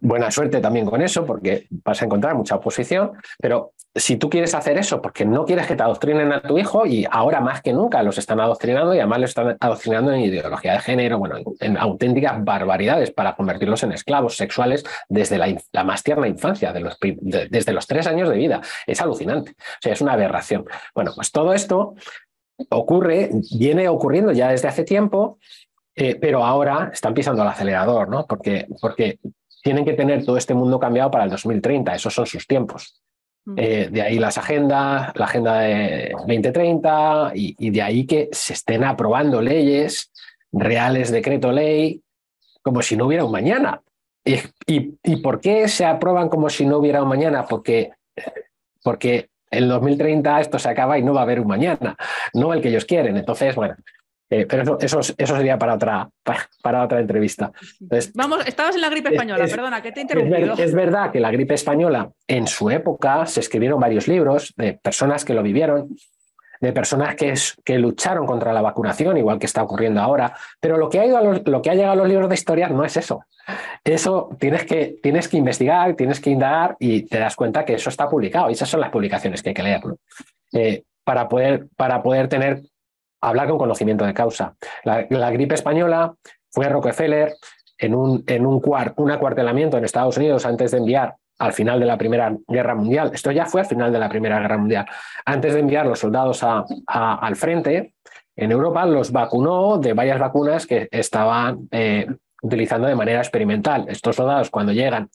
[0.00, 4.54] buena suerte también con eso, porque vas a encontrar mucha oposición, pero si tú quieres
[4.54, 7.72] hacer eso porque no quieres que te adoctrinen a tu hijo, y ahora más que
[7.72, 11.76] nunca los están adoctrinando y además los están adoctrinando en ideología de género, bueno, en,
[11.76, 18.06] auténticas barbaridades para convertirlos en esclavos sexuales desde la, más tierna infancia, desde los tres
[18.06, 18.60] años de vida.
[18.86, 20.64] Es alucinante, o sea, es una aberración.
[20.94, 21.94] Bueno, pues todo esto
[22.70, 25.38] ocurre, viene ocurriendo ya desde hace tiempo,
[25.96, 28.26] eh, pero ahora están pisando el acelerador, ¿no?
[28.26, 29.18] Porque, porque
[29.64, 33.00] tienen que tener todo este mundo cambiado para el 2030, esos son sus tiempos.
[33.56, 38.84] Eh, de ahí las agendas, la agenda de 2030 y, de ahí que se estén
[38.84, 40.12] aprobando leyes,
[40.52, 42.02] reales decreto ley,
[42.62, 43.80] como si no hubiera un mañana.
[44.22, 47.46] ¿Y, y, por qué se aprueban como si no hubiera un mañana?
[47.46, 47.92] Porque,
[48.82, 51.96] porque el 2030 esto se acaba y no va a haber un mañana,
[52.34, 53.16] no el que ellos quieren.
[53.16, 53.76] Entonces, bueno,
[54.30, 56.08] eh, pero eso, eso, sería para otra,
[56.62, 57.52] para, otra entrevista.
[58.14, 60.54] Vamos, estabas en la gripe española, perdona, que te he interrumpido.
[60.54, 65.24] Es, verdad que la gripe española, en su época, se escribieron varios libros de personas
[65.24, 65.94] que lo vivieron,
[66.60, 70.34] de personas que, que lucharon contra la vacunación, igual que está ocurriendo ahora.
[70.58, 72.84] Pero lo que ha, ido lo que ha llegado a los libros de historia no
[72.84, 73.26] es eso.
[73.84, 77.90] Eso tienes que, tienes que investigar, tienes que indagar y te das cuenta que eso
[77.90, 78.48] está publicado.
[78.48, 79.82] Y esas son las publicaciones que hay que leer.
[80.52, 82.62] Eh, para, poder, para poder tener
[83.28, 84.54] hablar con conocimiento de causa.
[84.84, 86.14] La, gripe española
[86.50, 87.34] fue Rockefeller
[87.78, 88.62] en un, en un,
[88.96, 93.10] un acuartelamiento en Estados Unidos antes de enviar al final de la Primera Guerra Mundial.
[93.12, 94.86] Esto ya fue al final de la Primera Guerra Mundial.
[95.24, 97.94] Antes de enviar los soldados al frente,
[98.36, 102.06] en Europa los vacunó de varias vacunas que estaban eh,
[102.42, 103.86] utilizando de manera experimental.
[103.88, 105.10] Estos soldados cuando llegan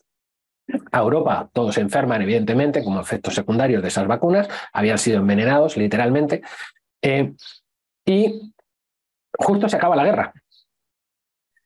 [0.91, 5.78] a Europa, todos se enferman, evidentemente, como efectos secundarios de esas vacunas, habían sido envenenados,
[5.78, 6.41] literalmente.
[7.01, 7.34] Eh,
[8.10, 8.53] y
[9.38, 10.34] justo se acaba la guerra.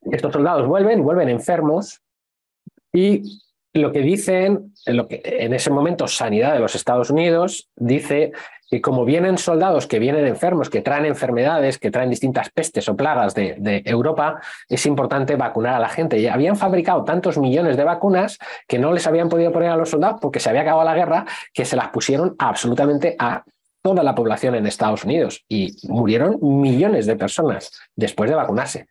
[0.02, 2.02] Estos soldados vuelven, vuelven enfermos
[2.92, 3.40] y
[3.72, 8.32] lo que dicen, lo que en ese momento Sanidad de los Estados Unidos dice
[8.70, 12.96] que como vienen soldados que vienen enfermos, que traen enfermedades, que traen distintas pestes o
[12.96, 16.18] plagas de, de, Europa, es importante vacunar a la gente.
[16.18, 18.38] Y habían fabricado tantos millones de vacunas
[18.68, 21.24] que no les habían podido poner a los soldados porque se había acabado la guerra,
[21.52, 23.44] que se las pusieron absolutamente a
[23.84, 28.86] toda la población en Estados Unidos y murieron millones de personas después de vacunarse.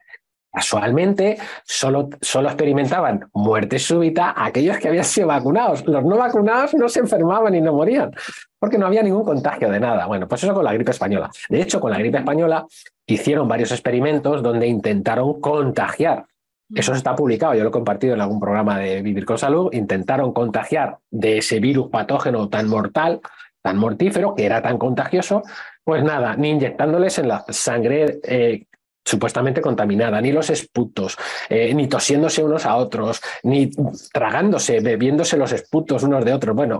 [0.52, 5.84] Casualmente, solo, solo experimentaban muerte súbita aquellos que habían sido vacunados.
[5.88, 8.12] Los no vacunados no se enfermaban y no morían,
[8.60, 10.06] porque no había ningún contagio de nada.
[10.06, 11.32] Bueno, pues eso con la gripe española.
[11.50, 12.68] De hecho, con la gripe española
[13.08, 16.28] hicieron varios experimentos donde intentaron contagiar.
[16.76, 19.74] Eso está publicado, yo lo he compartido en algún programa de Vivir con Salud.
[19.74, 23.22] Intentaron contagiar de ese virus patógeno tan mortal
[23.64, 25.42] tan mortífero, que era tan contagioso,
[25.84, 28.66] pues nada, ni inyectándoles en la sangre eh,
[29.06, 31.18] supuestamente contaminada, ni los esputos,
[31.50, 33.70] eh, ni tosiéndose unos a otros, ni
[34.12, 36.56] tragándose, bebiéndose los esputos unos de otros.
[36.56, 36.80] Bueno,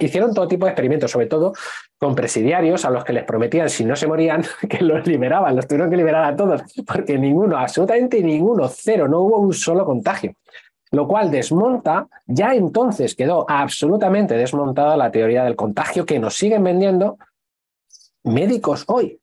[0.00, 1.52] hicieron todo tipo de experimentos, sobre todo
[1.98, 5.66] con presidiarios a los que les prometían, si no se morían, que los liberaban, los
[5.66, 10.34] tuvieron que liberar a todos, porque ninguno, absolutamente ninguno, cero, no hubo un solo contagio
[10.94, 16.64] lo cual desmonta, ya entonces quedó absolutamente desmontada la teoría del contagio que nos siguen
[16.64, 17.18] vendiendo
[18.22, 19.20] médicos hoy,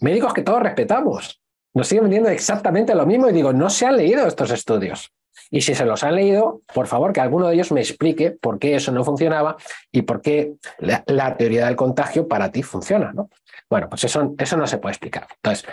[0.00, 1.40] médicos que todos respetamos,
[1.74, 5.12] nos siguen vendiendo exactamente lo mismo y digo, no se han leído estos estudios.
[5.50, 8.58] Y si se los han leído, por favor, que alguno de ellos me explique por
[8.58, 9.56] qué eso no funcionaba
[9.90, 13.12] y por qué la, teoría del contagio para ti funciona.
[13.12, 13.30] ¿no?
[13.70, 15.26] Bueno, pues eso, no se puede explicar.
[15.36, 15.66] Entonces,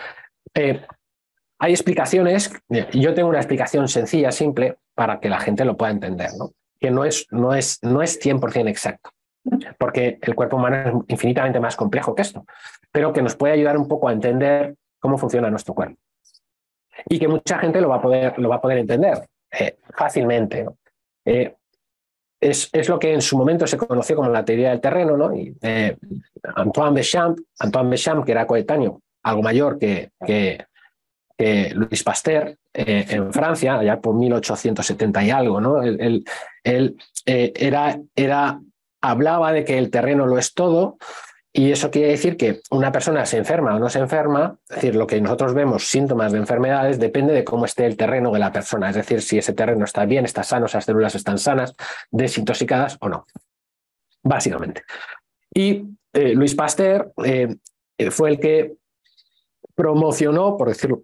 [0.53, 0.85] eh,
[1.59, 2.51] hay explicaciones,
[2.93, 6.51] yo tengo una explicación sencilla, simple, para que la gente lo pueda entender, ¿no?
[6.79, 9.11] que no es, no, es, no es 100% exacto,
[9.77, 12.45] porque el cuerpo humano es infinitamente más complejo que esto,
[12.91, 15.97] pero que nos puede ayudar un poco a entender cómo funciona nuestro cuerpo.
[17.07, 20.65] Y que mucha gente lo va a poder, lo va a poder entender eh, fácilmente.
[21.25, 21.55] Eh,
[22.39, 25.35] es, es, lo que en su momento se conoció como la teoría del terreno, ¿no?
[25.35, 25.97] Y, eh,
[26.55, 30.65] Antoine Béchamp, Antoine que era coetáneo, algo mayor que, que,
[31.37, 35.81] que Luis Pasteur eh, en Francia, allá por 1870 y algo, ¿no?
[35.81, 36.25] Él,
[36.63, 38.61] él, eh, era, era,
[39.01, 40.97] hablaba de que el terreno lo es todo,
[41.57, 44.95] y eso quiere decir que una persona se enferma o no se enferma, es decir,
[44.95, 48.51] lo que nosotros vemos síntomas de enfermedades depende de cómo esté el terreno de la
[48.51, 51.73] persona, es decir, si ese terreno está bien, está sano, esas células están sanas,
[52.11, 53.25] desintoxicadas o no,
[54.21, 54.83] básicamente.
[55.53, 57.55] Y eh, Luis Pasteur eh,
[58.11, 58.73] fue el que
[59.75, 61.03] promocionó, por decirlo,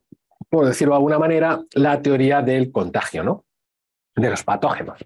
[0.51, 3.45] por decirlo de alguna manera, la teoría del contagio, ¿no?
[4.13, 4.99] De los patógenos.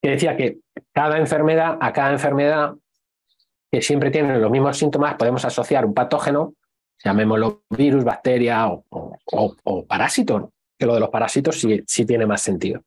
[0.00, 0.60] Que decía que
[0.92, 2.74] cada enfermedad, a cada enfermedad
[3.72, 6.54] que siempre tienen los mismos síntomas, podemos asociar un patógeno,
[7.02, 12.84] llamémoslo virus, bacteria o, parásito, que lo de los parásitos sí, sí, tiene más sentido.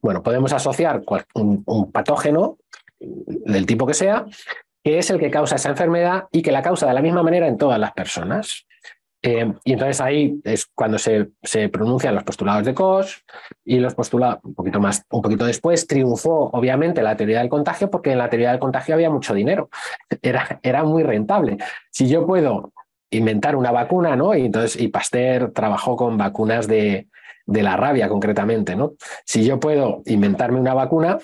[0.00, 1.02] Bueno, podemos asociar
[1.34, 2.56] un, patógeno
[2.98, 4.24] del tipo que sea,
[4.82, 7.46] que es el que causa esa enfermedad y que la causa de la misma manera
[7.46, 8.66] en todas las personas.
[9.26, 13.06] Eh, y entonces ahí es cuando se, se, pronuncian los postulados de Koch
[13.64, 17.90] y los postulados, un poquito más, un poquito después, triunfó obviamente la teoría del contagio
[17.90, 19.70] porque en la teoría del contagio había mucho dinero,
[20.20, 21.56] era, era muy rentable.
[21.90, 22.74] Si yo puedo
[23.08, 24.34] inventar una vacuna, ¿no?
[24.34, 27.08] Y entonces, y Pasteur trabajó con vacunas de,
[27.46, 28.92] de la rabia concretamente, ¿no?
[29.24, 31.18] Si yo puedo inventarme una vacuna,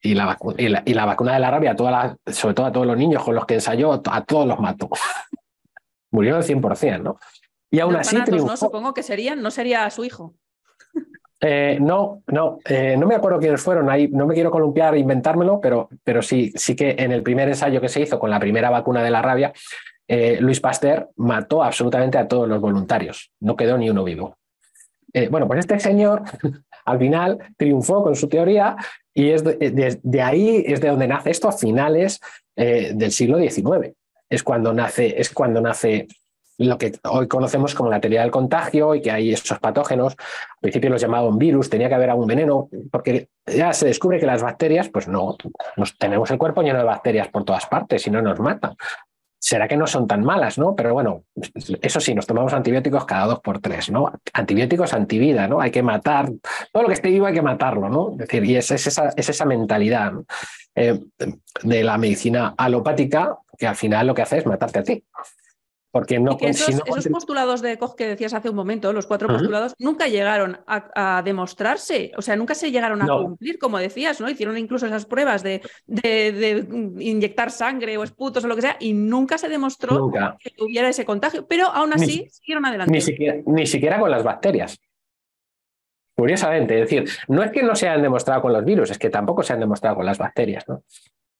[0.00, 1.76] y la, la, y la, vacuna de la rabia,
[2.26, 4.88] sobre todo a todos los niños con los que ensayó, a todos los mató.
[6.10, 7.18] Murió al 100%, ¿no?
[7.74, 8.56] Y aún así ¿no?
[8.56, 10.36] Supongo que serían, no sería su hijo.
[11.40, 13.90] Eh, no, no, eh, no me acuerdo quiénes fueron.
[13.90, 17.48] Ahí no me quiero columpiar e inventármelo, pero, pero sí, sí que en el primer
[17.48, 19.52] ensayo que se hizo con la primera vacuna de la rabia,
[20.06, 23.32] eh, Luis Pasteur mató absolutamente a todos los voluntarios.
[23.40, 24.38] No quedó ni uno vivo.
[25.28, 26.22] bueno, pues este señor
[26.84, 28.76] al final triunfó con su teoría
[29.12, 32.20] y es de, ahí es de donde nace esto a finales
[32.56, 33.94] del siglo XIX
[34.34, 36.06] es cuando nace, es cuando nace
[36.58, 40.14] lo que hoy conocemos como la teoría del contagio y que hay esos patógenos.
[40.18, 44.26] Al principio los llamaban virus, tenía que haber algún veneno, porque ya se descubre que
[44.26, 45.36] las bacterias, pues no,
[45.76, 48.76] nos, tenemos el cuerpo lleno de bacterias por todas partes y no nos matan.
[49.38, 50.74] Será que no son tan malas, ¿no?
[50.74, 51.24] Pero bueno,
[51.82, 54.10] eso sí, nos tomamos antibióticos cada dos por tres, ¿no?
[54.32, 55.60] Antibióticos antivida, ¿no?
[55.60, 56.30] Hay que matar,
[56.72, 58.12] todo lo que esté vivo hay que matarlo, ¿no?
[58.12, 60.12] Es decir, y es, esa, es esa mentalidad.
[60.76, 60.98] Eh,
[61.62, 65.04] de la medicina alopática, que al final lo que hace es matarte a ti.
[65.94, 70.08] Porque no, esos, postulados de Koch que decías hace un momento, los cuatro postulados, nunca
[70.08, 74.28] llegaron a, demostrarse, o sea, nunca se llegaron a cumplir, como decías, ¿no?
[74.28, 76.66] Hicieron incluso esas pruebas de, de,
[76.98, 81.04] inyectar sangre o esputos o lo que sea, y nunca se demostró que hubiera ese
[81.04, 82.92] contagio, pero aún así siguieron adelante.
[82.92, 84.80] Ni siquiera, ni siquiera con las bacterias.
[86.16, 89.10] Curiosamente, es decir, no es que no se hayan demostrado con los virus, es que
[89.10, 90.64] tampoco se han demostrado con las bacterias.
[90.66, 90.82] ¿no?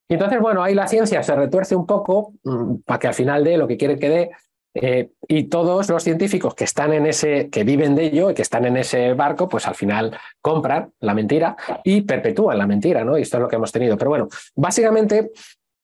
[0.07, 3.43] Y entonces, bueno, ahí la ciencia se retuerce un poco mm, para que al final
[3.43, 4.31] dé lo que quiere que dé.
[4.77, 8.41] Eh, y todos los científicos que están en ese, que viven de ello y que
[8.41, 11.55] están en ese barco, pues al final compran la mentira
[11.85, 13.17] y perpetúan la mentira, ¿no?
[13.17, 13.97] Y esto es lo que hemos tenido.
[13.97, 15.31] Pero bueno, básicamente,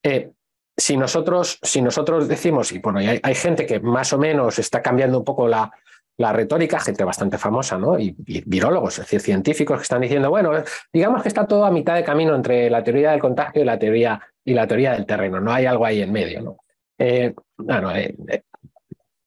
[0.04, 0.32] eh,
[0.76, 5.20] si nosotros, si nosotros decimos, y bueno, hay, gente que más o menos está cambiando
[5.20, 5.72] un poco la,
[6.18, 7.98] la retórica, gente bastante famosa, ¿no?
[7.98, 8.14] Y,
[8.46, 10.52] virólogos, es decir, científicos que están diciendo, bueno,
[10.92, 13.80] digamos que está todo a mitad de camino entre la teoría del contagio y la
[13.80, 16.58] teoría, y la teoría del terreno, no hay algo ahí en medio, ¿no?
[16.98, 17.34] Eh,
[18.28, 18.44] eh,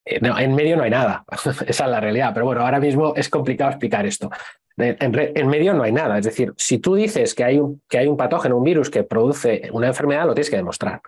[0.05, 3.29] eh, en medio no hay nada, esa es la realidad, pero bueno, ahora mismo es
[3.29, 4.29] complicado explicar esto.
[4.77, 8.07] En, medio no hay nada, es decir, si tú dices que hay, un, que hay
[8.07, 11.01] un patógeno, un virus que produce una enfermedad, lo tienes que demostrar.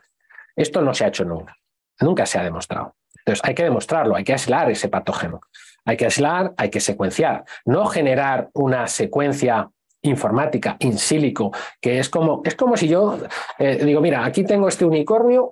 [0.55, 1.57] Esto no se ha hecho nunca,
[1.99, 2.95] nunca se ha demostrado.
[3.19, 5.41] Entonces hay que demostrarlo, hay que aislar ese patógeno.
[5.83, 9.69] Hay que aislar, hay que secuenciar, no generar una secuencia
[10.01, 13.17] informática in sílico, que es como, es como si yo
[13.59, 15.51] eh, digo, mira, aquí tengo este unicornio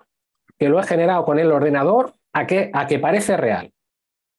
[0.57, 3.71] que lo he generado con el ordenador a que, a que parece real.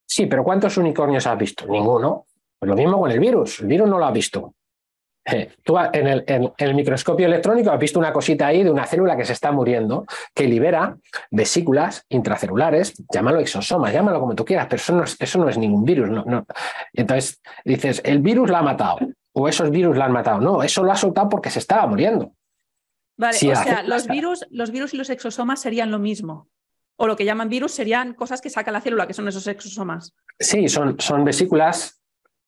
[0.05, 1.65] Sí, pero ¿cuántos unicornios has visto?
[1.67, 2.27] Ninguno.
[2.59, 3.59] Pues lo mismo con el virus.
[3.59, 4.53] El virus no lo ha visto.
[5.25, 9.25] Eh, tú en el, microscopio electrónico has visto una cosita ahí de una célula que
[9.25, 10.95] se está muriendo, que libera
[11.31, 14.81] vesículas intracelulares, llámalo exosomas, llámalo como tú quieras, pero
[15.19, 16.09] eso no es, ningún virus.
[16.09, 16.45] No,
[16.93, 18.99] Entonces dices, el virus la ha matado,
[19.33, 20.39] o esos virus la han matado.
[20.39, 22.31] No, eso lo ha soltado porque se estaba muriendo.
[23.17, 26.47] Vale, o sea, los virus, los virus y los exosomas serían lo mismo.
[26.97, 30.13] O lo que llaman virus serían cosas que saca la célula, que son esos exosomas.
[30.39, 32.01] Sí, son, son vesículas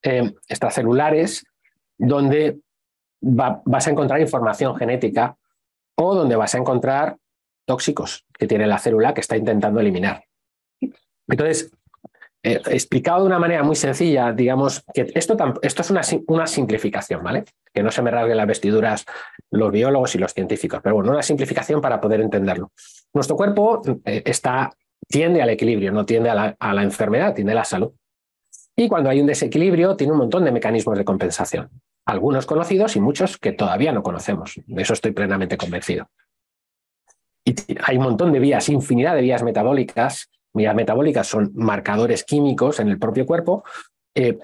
[0.04, 1.46] eh, extracelulares
[1.98, 2.60] donde
[3.22, 5.38] vas a encontrar información genética
[5.96, 7.18] o donde vas a encontrar
[7.66, 10.24] tóxicos que tiene la célula que está intentando eliminar.
[11.28, 11.72] Entonces,
[12.42, 17.22] eh, explicado de una manera muy sencilla, digamos que esto, esto es una, una, simplificación,
[17.22, 17.44] ¿vale?
[17.74, 19.06] Que no se me rasguen las vestiduras
[19.52, 22.72] los biólogos y los científicos, pero bueno, una simplificación para poder entenderlo.
[23.14, 24.72] Nuestro cuerpo eh, está,
[25.08, 27.92] tiende al equilibrio, no tiende a la, enfermedad, tiende a la salud.
[28.76, 31.70] Y cuando hay un desequilibrio, tiene un montón de mecanismos de compensación.
[32.06, 34.60] Algunos conocidos y muchos que todavía no conocemos.
[34.66, 36.10] De eso estoy plenamente convencido.
[37.44, 40.30] Y hay un montón de vías, infinidad de vías metabólicas.
[40.54, 43.64] Vías metabólicas son marcadores químicos en el propio cuerpo.
[44.16, 44.38] Eh,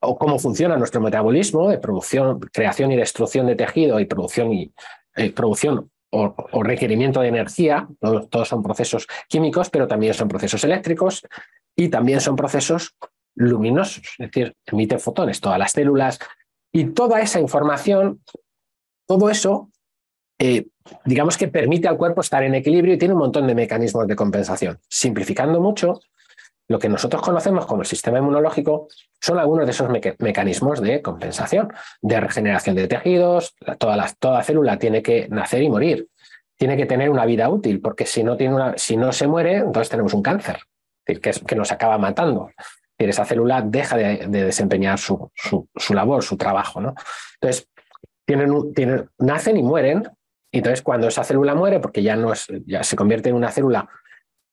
[0.00, 4.72] o cómo funciona nuestro metabolismo de producción, creación y destrucción de tejido y producción y
[5.14, 7.88] eh, producción o, requerimiento de energía.
[8.00, 11.26] Todos, son procesos químicos, pero también son procesos eléctricos
[11.74, 12.94] y también son procesos
[13.34, 16.18] luminosos, es decir, emiten fotones, todas las células
[16.70, 18.22] y toda esa información,
[19.06, 19.70] todo eso
[20.38, 20.66] eh,
[21.04, 24.16] digamos que permite al cuerpo estar en equilibrio y tiene un montón de mecanismos de
[24.16, 24.80] compensación.
[24.88, 26.00] Simplificando mucho,
[26.68, 28.88] lo que nosotros conocemos como el sistema inmunológico
[29.20, 29.88] son algunos de esos
[30.18, 33.54] mecanismos de compensación, de regeneración de tejidos.
[33.78, 36.08] Toda, toda célula tiene que nacer y morir,
[36.56, 38.36] tiene que tener una vida útil, porque si no,
[39.12, 40.60] se muere, entonces tenemos un cáncer,
[41.04, 42.50] que, nos acaba matando.
[42.96, 45.30] esa célula deja de, desempeñar su,
[45.90, 46.80] labor, su trabajo.
[46.80, 46.94] ¿no?
[47.40, 47.68] Entonces,
[49.18, 50.08] nacen y mueren
[50.52, 53.50] y entonces, cuando esa célula muere, porque ya, no es, ya se convierte en una
[53.50, 53.88] célula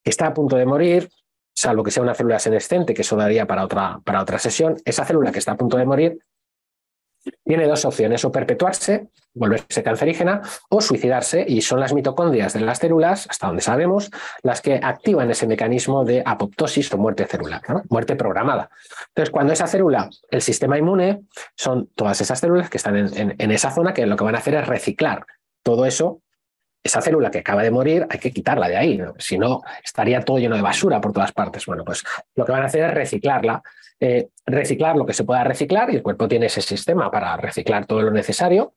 [0.01, 1.09] que está a punto de morir,
[1.59, 5.03] salvo que sea una célula senescente, que eso daría para otra, para otra sesión, esa
[5.03, 6.19] célula que está a punto de morir
[7.43, 12.79] tiene dos opciones, o perpetuarse, volverse cancerígena, o suicidarse, y son las mitocondrias de las
[12.79, 14.09] células, hasta donde sabemos,
[14.41, 18.69] las que activan ese mecanismo de apoptosis o muerte celular, muerte programada.
[19.09, 21.23] Entonces, cuando esa célula, el sistema inmune,
[21.57, 24.55] son todas esas células que están en esa zona que lo que van a hacer
[24.55, 25.25] es reciclar
[25.61, 26.21] todo eso,
[26.83, 30.37] esa célula que acaba de morir, hay que quitarla de ahí, si no estaría todo
[30.39, 31.65] lleno de basura por todas partes.
[31.65, 32.03] Bueno, pues
[32.35, 33.61] lo que van a hacer es reciclarla,
[33.99, 37.85] eh, reciclar lo que se pueda reciclar y el cuerpo tiene ese sistema para reciclar
[37.85, 38.75] todo lo necesario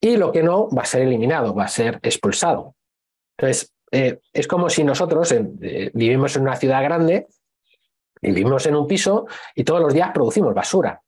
[0.00, 2.76] y lo que no va a ser eliminado, va a ser expulsado.
[3.36, 7.26] Entonces, eh, es como si nosotros eh, vivimos en una ciudad grande
[8.22, 11.02] y vivimos en un piso y todos los días producimos basura.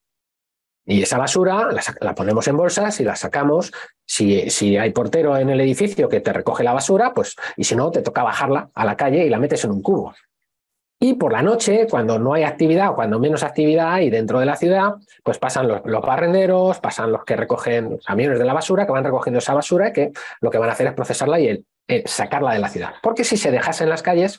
[0.84, 1.68] Y esa basura
[2.00, 3.72] la, ponemos en bolsas y la sacamos.
[4.04, 7.76] Si, si, hay portero en el edificio que te recoge la basura, pues, y si
[7.76, 10.12] no, te toca bajarla a la calle y la metes en un cubo.
[11.04, 14.54] Y por la noche, cuando no hay actividad, cuando menos actividad hay dentro de la
[14.54, 19.02] ciudad, pues pasan los, barrenderos, pasan los que recogen camiones de la basura, que van
[19.02, 21.64] recogiendo esa basura y que lo que van a hacer es procesarla y
[22.04, 22.94] sacarla de la ciudad.
[23.02, 24.38] Porque si se dejase en las calles,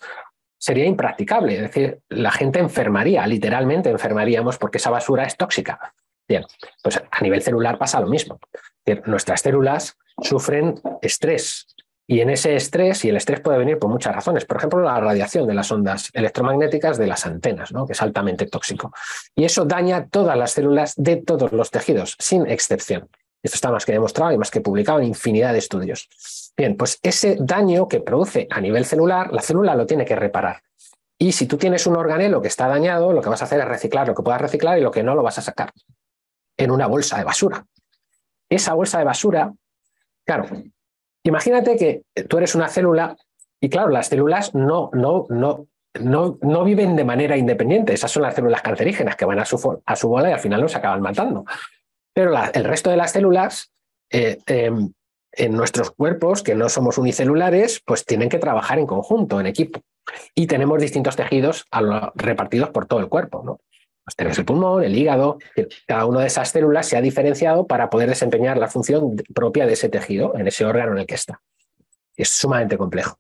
[0.58, 1.56] sería impracticable.
[1.56, 5.94] Es decir, la gente enfermaría, literalmente enfermaríamos porque esa basura es tóxica.
[6.28, 6.46] Bien,
[6.82, 8.40] pues a nivel celular pasa lo mismo.
[9.06, 11.68] Nuestras células sufren estrés
[12.06, 15.00] y en ese estrés, y el estrés puede venir por muchas razones, por ejemplo, la
[15.00, 17.86] radiación de las ondas electromagnéticas de las antenas, ¿no?
[17.86, 18.92] que es altamente tóxico.
[19.36, 23.10] Y eso daña todas las células de todos los tejidos, sin excepción.
[23.42, 26.10] Esto está más que demostrado y más que publicado en infinidad de estudios.
[26.58, 30.62] Bien, pues ese daño que produce a nivel celular, la célula lo tiene que reparar.
[31.18, 33.68] Y si tú tienes un organelo que está dañado, lo que vas a hacer es
[33.68, 35.72] reciclar lo que puedas reciclar y lo que no lo vas a sacar
[36.58, 37.66] en una bolsa de basura.
[38.50, 39.54] Esa bolsa de basura,
[40.26, 40.46] claro,
[41.24, 43.16] imagínate que tú eres una célula
[43.60, 45.68] y claro, las células no, no, no,
[46.00, 47.94] no, no viven de manera independiente.
[47.94, 50.62] Esas son las células cancerígenas que van a su, a su bola y al final
[50.62, 51.46] nos acaban matando.
[52.14, 53.72] Pero el resto de las células
[54.12, 54.92] eh, em,
[55.32, 59.82] en nuestros cuerpos, que no somos unicelulares, pues tienen que trabajar en conjunto, en equipo.
[60.36, 61.66] Y tenemos distintos tejidos
[62.16, 63.42] repartidos por todo el cuerpo.
[63.44, 63.60] ¿no?
[64.04, 65.38] Pues tenemos el pulmón, el hígado,
[65.88, 69.74] cada una de esas células se ha diferenciado para poder desempeñar la función propia de
[69.74, 71.42] ese tejido, en ese órgano en el que está.
[72.18, 73.18] Es sumamente complejo.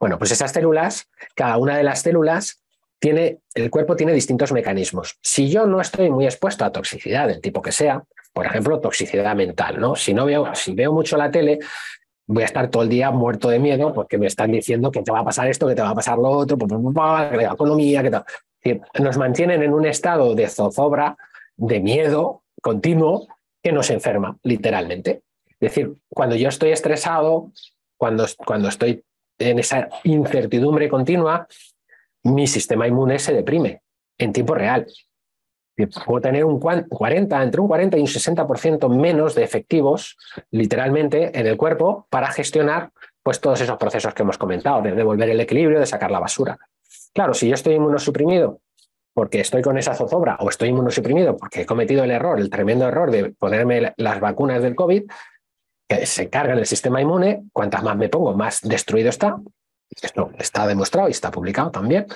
[0.00, 2.62] Bueno, pues esas células, cada una de las células
[2.98, 5.18] tiene, el cuerpo tiene distintos mecanismos.
[5.20, 8.02] Si yo no estoy muy expuesto a toxicidad del tipo que sea,
[8.32, 9.94] por ejemplo, toxicidad mental, ¿no?
[9.96, 11.58] Si no veo, si veo mucho la tele,
[12.26, 15.12] voy a estar todo el día muerto de miedo porque me están diciendo que te
[15.12, 18.24] va a pasar esto, que te va a pasar lo otro, la economía, que tal
[19.00, 21.16] nos mantienen en un estado de zozobra,
[21.56, 23.26] de miedo continuo,
[23.62, 25.22] que nos enferma, literalmente.
[25.48, 27.52] Es decir, cuando yo estoy estresado,
[27.96, 29.04] cuando, cuando estoy
[29.38, 31.46] en esa incertidumbre continua,
[32.24, 33.82] mi sistema inmune se deprime
[34.18, 34.86] en tiempo real.
[36.04, 40.16] Puedo tener un 40, entre un 40 y un 60% menos de efectivos,
[40.50, 42.90] literalmente, en el cuerpo para gestionar
[43.22, 46.58] pues, todos esos procesos que hemos comentado, de devolver el equilibrio, de sacar la basura.
[47.14, 48.60] Claro, si yo estoy inmunosuprimido
[49.14, 52.88] porque estoy con esa zozobra o estoy inmunosuprimido porque he cometido el error, el tremendo
[52.88, 55.04] error de ponerme las vacunas del COVID,
[55.88, 59.36] que se cargan el sistema inmune, cuantas más me pongo, más destruido está.
[59.90, 62.06] Esto está demostrado y está publicado también.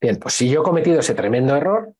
[0.00, 1.92] Bien, pues si yo he cometido ese tremendo error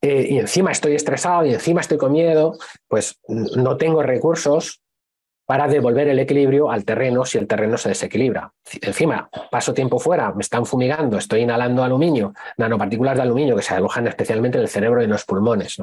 [0.00, 2.56] eh, y encima estoy estresado y encima estoy con miedo,
[2.86, 4.80] pues no tengo recursos
[5.48, 8.52] para devolver el equilibrio al terreno si el terreno se desequilibra.
[8.82, 13.72] Encima, paso tiempo fuera, me están fumigando, estoy inhalando aluminio, nanopartículas de aluminio que se
[13.72, 15.78] alojan especialmente en el cerebro y en los pulmones.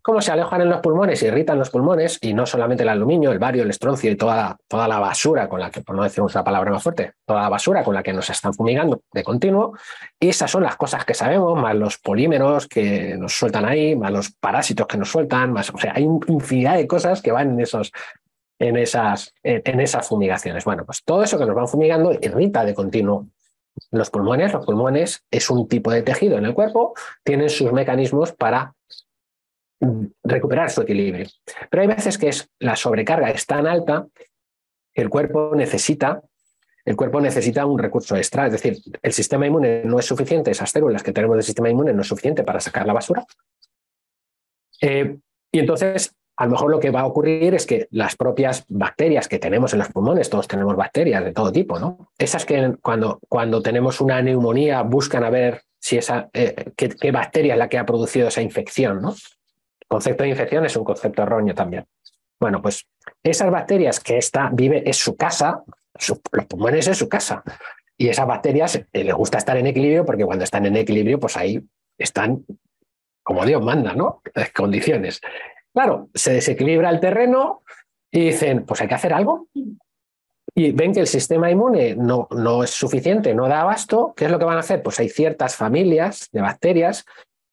[0.00, 1.22] ¿Cómo se alojan en los pulmones?
[1.24, 4.86] Irritan los pulmones y no solamente el aluminio, el bario, el estroncio y toda, toda
[4.86, 7.82] la basura con la que, por no decir una palabra más fuerte, toda la basura
[7.82, 9.76] con la que nos están fumigando de continuo.
[10.18, 14.12] Y esas son las cosas que sabemos, más los polímeros que nos sueltan ahí, más
[14.12, 17.60] los parásitos que nos sueltan, más, o sea, hay infinidad de cosas que van en
[17.60, 17.92] esos
[18.60, 20.64] en esas, en esas fumigaciones.
[20.64, 23.26] Bueno, pues todo eso que nos van fumigando irrita de continuo
[23.90, 24.52] los pulmones.
[24.52, 26.94] Los pulmones es un tipo de tejido en el cuerpo,
[27.24, 28.74] tienen sus mecanismos para
[30.22, 31.26] recuperar su equilibrio.
[31.70, 34.06] Pero hay veces que es, la sobrecarga es tan alta
[34.92, 36.22] que el cuerpo necesita
[36.86, 40.70] el cuerpo necesita un recurso extra, es decir, el sistema inmune no es suficiente, esas
[40.70, 43.24] células que tenemos del sistema inmune no es suficiente para sacar la basura.
[44.80, 45.18] Eh,
[45.52, 49.28] y entonces a lo mejor lo que va a ocurrir es que las propias bacterias
[49.28, 52.12] que tenemos en los pulmones, todos tenemos bacterias de todo tipo, ¿no?
[52.16, 57.52] Esas que cuando, cuando tenemos una neumonía buscan a ver si esa, eh, qué, bacteria
[57.52, 59.10] es la que ha producido esa infección, ¿no?
[59.10, 61.84] El concepto de infección es un concepto erróneo también.
[62.40, 62.86] Bueno, pues
[63.22, 65.62] esas bacterias que esta vive es su casa,
[66.32, 67.42] los pulmones es su casa.
[67.98, 71.36] Y esas bacterias eh, les gusta estar en equilibrio porque cuando están en equilibrio, pues
[71.36, 71.62] ahí
[71.98, 72.46] están
[73.22, 74.22] como Dios manda, ¿no?
[74.34, 75.20] Las condiciones.
[75.72, 77.62] Claro, se desequilibra el terreno
[78.10, 79.48] y dicen, pues hay que hacer algo.
[80.54, 84.12] Y ven que el sistema inmune no, no es suficiente, no da abasto.
[84.16, 84.82] ¿Qué es lo que van a hacer?
[84.82, 87.04] Pues hay ciertas familias de bacterias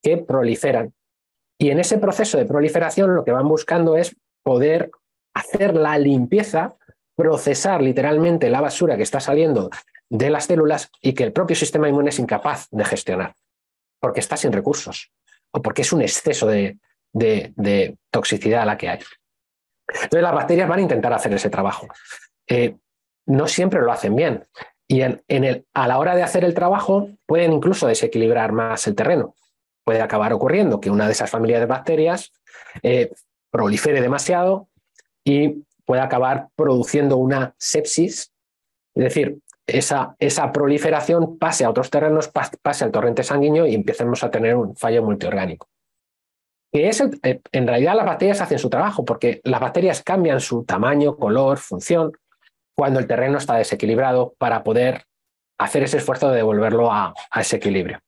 [0.02, 0.92] que proliferan.
[1.58, 4.90] Y en ese proceso de proliferación lo que van buscando es poder
[5.34, 6.76] hacer la limpieza,
[7.16, 9.70] procesar literalmente la basura que está saliendo
[10.10, 13.34] de las células y que el propio sistema inmune es incapaz de gestionar,
[14.00, 15.12] porque está sin recursos
[15.52, 16.78] o porque es un exceso de,
[17.12, 18.98] de, toxicidad a la que hay.
[19.88, 21.88] Entonces las bacterias van a intentar hacer ese trabajo.
[22.46, 22.76] Eh,
[23.26, 24.44] no siempre lo hacen bien.
[24.86, 28.94] Y en, el, a la hora de hacer el trabajo pueden incluso desequilibrar más el
[28.94, 29.34] terreno.
[29.84, 32.32] Puede acabar ocurriendo que una de esas familias de bacterias
[32.82, 33.10] eh,
[33.50, 34.68] prolifere demasiado
[35.24, 38.32] y puede acabar produciendo una sepsis.
[38.94, 44.24] Es decir, esa, esa proliferación pase a otros terrenos, pase al torrente sanguíneo y empecemos
[44.24, 45.68] a tener un fallo multiorgánico
[46.72, 50.64] que es eh, en realidad las bacterias hacen su trabajo, porque las bacterias cambian su
[50.64, 52.12] tamaño, color, función,
[52.76, 55.04] cuando el terreno está desequilibrado para poder
[55.58, 58.00] hacer ese esfuerzo de devolverlo a, ese equilibrio.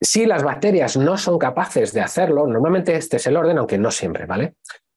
[0.00, 3.90] Si las bacterias no son capaces de hacerlo, normalmente este es el orden, aunque no
[3.90, 4.54] siempre, ¿vale?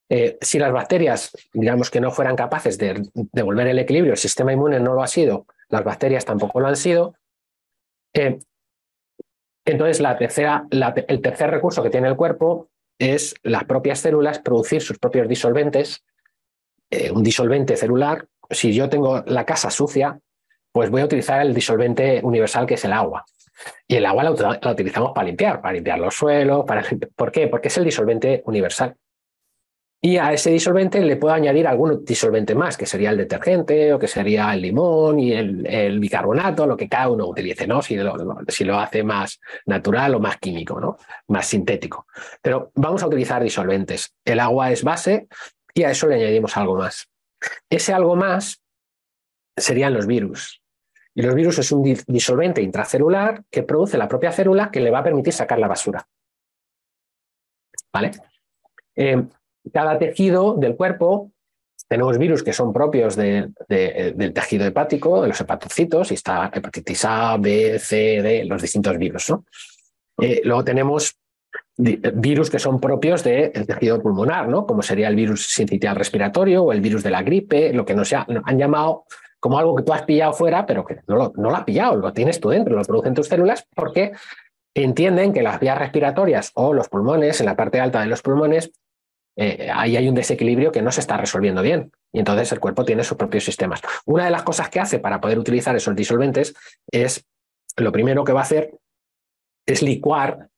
[0.10, 4.54] Eh, si las bacterias, digamos que no fueran capaces de devolver el equilibrio, el sistema
[4.54, 7.16] inmune no lo ha sido, las bacterias tampoco lo han sido,
[8.14, 8.38] eh,
[9.66, 10.04] entonces,
[11.08, 16.04] el tercer recurso que tiene el cuerpo es las propias células producir sus propios disolventes.
[16.90, 20.20] Eh, un disolvente celular, si yo tengo la casa sucia,
[20.72, 23.26] pues voy a utilizar el disolvente universal que es el agua.
[23.88, 26.66] Y el agua la, la utilizamos para limpiar, para limpiar los suelos.
[26.66, 26.84] Para...
[27.16, 27.48] ¿Por qué?
[27.48, 28.96] Porque es el disolvente universal.
[30.06, 33.98] Y a ese disolvente le puedo añadir algún disolvente más, que sería el detergente o
[33.98, 37.82] que sería el limón y el, bicarbonato, lo que cada uno utilice, ¿no?
[37.82, 38.14] Si lo,
[38.50, 40.98] si lo, hace más natural o más químico, ¿no?
[41.30, 42.06] Más sintético.
[42.42, 44.14] Pero vamos a utilizar disolventes.
[44.26, 45.30] El agua es base
[45.74, 47.08] y a eso le añadimos algo más.
[47.70, 48.62] Ese algo más
[49.56, 50.62] serían los virus.
[51.16, 55.00] Y los virus es un disolvente intracelular que produce la propia célula que le va
[55.00, 56.06] a permitir sacar la basura.
[57.94, 58.12] ¿Vale?
[58.98, 59.24] Eh,
[59.72, 61.32] cada tejido del cuerpo,
[61.88, 63.54] tenemos virus que son propios del
[64.34, 69.30] tejido hepático, de los hepatocitos, y está hepatitis A, B, C, D, los distintos virus.
[69.30, 69.46] ¿no?
[70.20, 71.18] Eh, luego tenemos
[71.78, 74.66] virus que son propios del tejido pulmonar, ¿no?
[74.66, 78.14] como sería el virus sincitial respiratorio o el virus de la gripe, lo que nos,
[78.14, 79.06] han llamado
[79.40, 81.96] como algo que tú has pillado fuera, pero que no lo, no lo has pillado,
[81.98, 84.14] lo tienes tú dentro, lo producen tus células, porque
[84.74, 88.72] entienden que las vías respiratorias o los pulmones, en la parte alta de los pulmones,
[89.36, 91.92] eh, ahí hay un desequilibrio que no se está resolviendo bien.
[92.12, 93.82] Y entonces el cuerpo tiene sus propios sistemas.
[94.06, 96.54] Una de las cosas que hace para poder utilizar esos disolventes
[96.92, 97.26] es,
[97.78, 98.72] lo primero que va a hacer
[99.66, 100.50] es licuar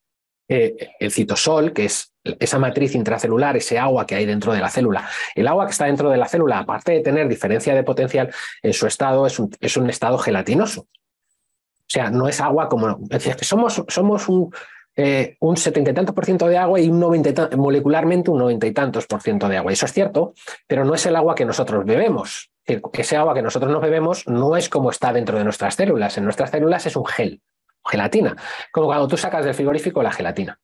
[0.49, 4.69] eh, el citosol, que es esa matriz intracelular, ese agua que hay dentro de la
[4.69, 5.07] célula.
[5.35, 8.73] El agua que está dentro de la célula, aparte de tener diferencia de potencial, en
[8.73, 10.81] su estado es un, es un estado gelatinoso.
[10.81, 12.99] O sea, no es agua como...
[13.11, 14.51] Es somos, somos un,
[14.95, 18.67] eh, un setenta y tantos por ciento de agua y un noventa molecularmente un noventa
[18.67, 19.71] y tantos por ciento de agua.
[19.71, 20.33] Eso es cierto,
[20.67, 22.51] pero no es el agua que nosotros bebemos.
[22.93, 26.17] Ese agua que nosotros nos bebemos no es como está dentro de nuestras células.
[26.17, 27.41] En nuestras células es un gel,
[27.85, 28.35] gelatina,
[28.71, 30.59] como cuando tú sacas del frigorífico la gelatina.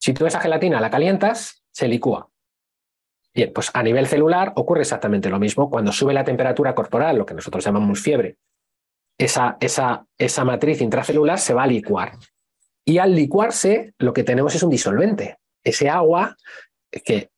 [0.00, 2.28] Si tú esa gelatina la calientas, se licúa.
[3.34, 5.70] Bien, pues a nivel celular ocurre exactamente lo mismo.
[5.70, 8.36] Cuando sube la temperatura corporal, lo que nosotros llamamos fiebre,
[9.16, 12.12] esa, esa, esa matriz intracelular se va a licuar.
[12.84, 15.38] Y al licuarse, lo que tenemos es un disolvente.
[15.62, 16.36] Ese agua
[17.04, 17.30] que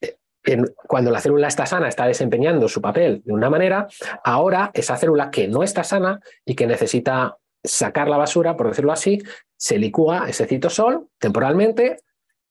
[0.86, 3.86] cuando la célula está sana está desempeñando su papel de una manera,
[4.24, 8.92] ahora esa célula que no está sana y que necesita sacar la basura, por decirlo
[8.92, 9.22] así,
[9.56, 12.02] se licúa ese citosol temporalmente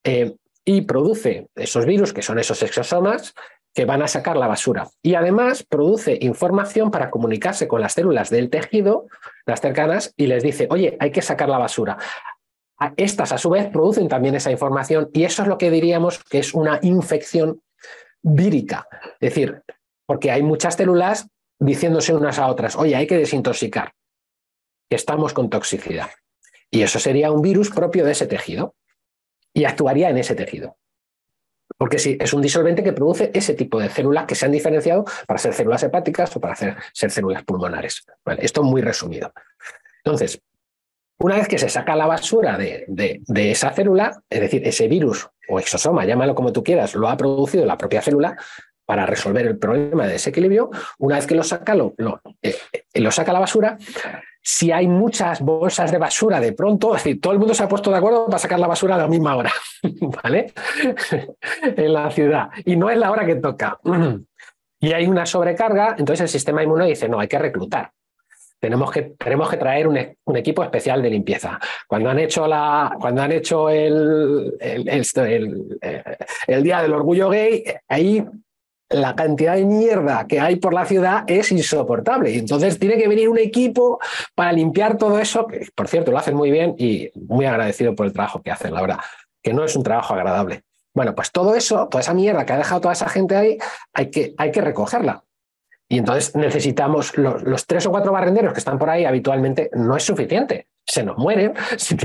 [0.04, 3.36] eh, y produce esos virus, que son esos exosomas,
[3.76, 4.88] que van a sacar la basura.
[5.02, 9.08] Y además produce información para comunicarse con las células del tejido,
[9.46, 11.98] las cercanas, y les dice, oye, hay que sacar la basura.
[12.98, 16.40] Estas a su vez producen también esa información y eso es lo que diríamos que
[16.40, 17.62] es una infección
[18.22, 18.88] vírica.
[19.20, 19.62] Es decir,
[20.06, 21.28] porque hay muchas células
[21.60, 23.94] diciéndose unas a otras, oye, hay que desintoxicar,
[24.90, 26.10] estamos con toxicidad.
[26.70, 28.76] Y eso sería un virus propio de ese tejido
[29.54, 30.78] y actuaría en ese tejido.
[31.78, 35.06] Porque sí, es un disolvente que produce ese tipo de células que se han diferenciado
[35.28, 38.06] para ser células hepáticas o para ser células pulmonares.
[38.40, 39.32] esto muy resumido.
[40.04, 40.42] Entonces,
[41.24, 45.58] una vez que se saca la basura de, esa célula, es decir, ese virus o
[45.58, 48.36] exosoma, llámalo como tú quieras, lo ha producido la propia célula
[48.86, 50.70] para resolver el problema de desequilibrio,
[51.00, 51.94] una vez que lo saca, lo,
[52.42, 52.56] eh,
[52.96, 53.78] lo saca la basura,
[54.42, 57.70] si hay muchas bolsas de basura de pronto, es decir, todo el mundo se ha
[57.70, 59.54] puesto de acuerdo para sacar la basura a la misma hora,
[60.24, 60.52] ¿vale?
[61.62, 62.50] en la ciudad.
[62.66, 63.80] Y no es la hora que toca.
[64.82, 67.94] y hay una sobrecarga, entonces el sistema inmune dice, no, hay que reclutar
[68.64, 71.60] tenemos que, tenemos que traer un, un, equipo especial de limpieza.
[71.86, 75.06] Cuando han hecho, la, cuando han hecho el, el,
[76.48, 78.26] el, Día del Orgullo Gay, ahí
[78.88, 82.32] la cantidad de mierda que hay por la ciudad es insoportable.
[82.32, 84.00] Y entonces tiene que venir un equipo
[84.34, 88.06] para limpiar todo eso, que por cierto lo hacen muy bien y muy agradecido por
[88.06, 89.00] el trabajo que hacen, la verdad,
[89.42, 90.64] que no es un trabajo agradable.
[90.94, 93.58] Bueno, pues todo eso, toda esa mierda que ha dejado toda esa gente ahí,
[93.92, 95.22] hay que, hay que recogerla.
[95.90, 100.04] Y entonces necesitamos los, tres o cuatro barrenderos que están por ahí habitualmente, no es
[100.04, 100.68] suficiente.
[100.86, 101.98] Se nos mueren si,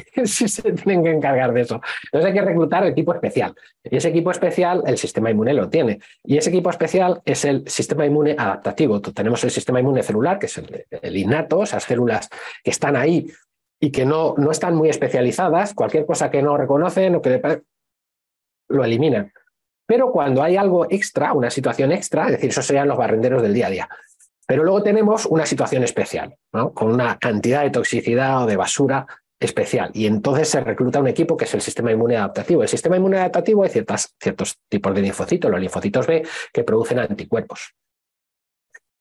[0.48, 1.80] se tienen que encargar de eso.
[2.04, 3.54] Entonces hay que reclutar equipo especial.
[3.82, 6.00] Y ese equipo especial, el sistema inmune lo tiene.
[6.22, 9.00] Y ese equipo especial es el sistema inmune adaptativo.
[9.00, 12.28] Tenemos el sistema inmune celular, que es el, innato, esas células
[12.62, 13.26] que están ahí
[13.80, 15.74] y que no, no están muy especializadas.
[15.74, 17.62] Cualquier cosa que no reconocen o que
[18.68, 19.32] lo eliminan.
[19.88, 23.54] Pero cuando hay algo extra, una situación extra, es decir, esos serían los barrenderos del
[23.54, 23.88] día a día.
[24.46, 26.36] Pero luego tenemos una situación especial,
[26.74, 29.06] con una cantidad de toxicidad o de basura
[29.40, 29.90] especial.
[29.94, 32.60] Y entonces se recluta un equipo que es el sistema inmune adaptativo.
[32.62, 36.98] El sistema inmune adaptativo hay ciertas, ciertos tipos de linfocitos, los linfocitos B, que producen
[36.98, 37.74] anticuerpos.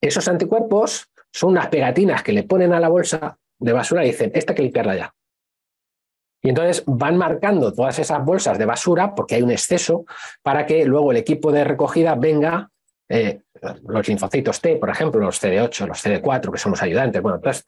[0.02, 4.32] Esos anticuerpos son unas pegatinas que le ponen a la bolsa de basura y dicen,
[4.34, 5.14] esta hay que limpiarla ya.
[6.42, 10.06] Y entonces van marcando todas esas bolsas de basura porque hay un exceso
[10.44, 12.70] para que luego el equipo de recogida venga,
[13.10, 13.42] eh,
[13.88, 17.22] los linfocitos T, por ejemplo, los CD8, los CD4, que son los ayudantes.
[17.22, 17.66] Bueno, entonces,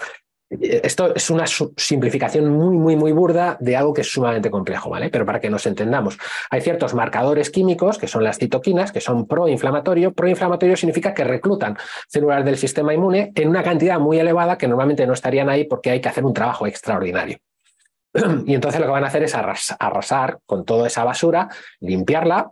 [0.50, 4.90] eh, esto es una simplificación muy, muy, muy burda de algo que es sumamente complejo,
[4.90, 5.10] ¿vale?
[5.10, 6.18] Pero para que nos entendamos,
[6.50, 10.14] hay ciertos marcadores químicos, que son las citoquinas, que son proinflamatorio.
[10.14, 11.78] Proinflamatorio significa que reclutan
[12.08, 15.91] células del sistema inmune en una cantidad muy elevada que normalmente no estarían ahí porque
[15.91, 17.38] hay que hacer un trabajo extraordinario.
[18.45, 21.49] Y entonces lo que van a hacer es arrasar con toda esa basura,
[21.80, 22.52] limpiarla.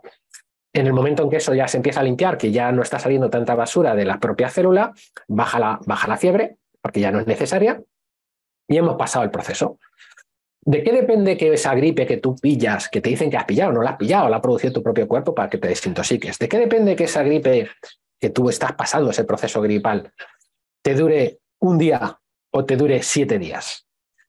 [0.72, 2.98] En el momento en que eso ya se empieza a limpiar, que ya no está
[2.98, 4.92] saliendo tanta basura de la propia célula,
[5.26, 7.82] baja la, baja la fiebre, porque ya no es necesaria,
[8.68, 9.78] y hemos pasado el proceso.
[10.60, 13.72] ¿De qué depende que esa gripe que tú pillas, que te dicen que has pillado,
[13.72, 16.38] no la has pillado, la ha producido tu propio cuerpo para que te desintoxiques?
[16.38, 17.70] ¿De qué depende que esa gripe
[18.20, 20.12] que tú estás pasando, ese proceso gripal,
[20.82, 22.20] te dure un día
[22.50, 23.87] o te dure siete días?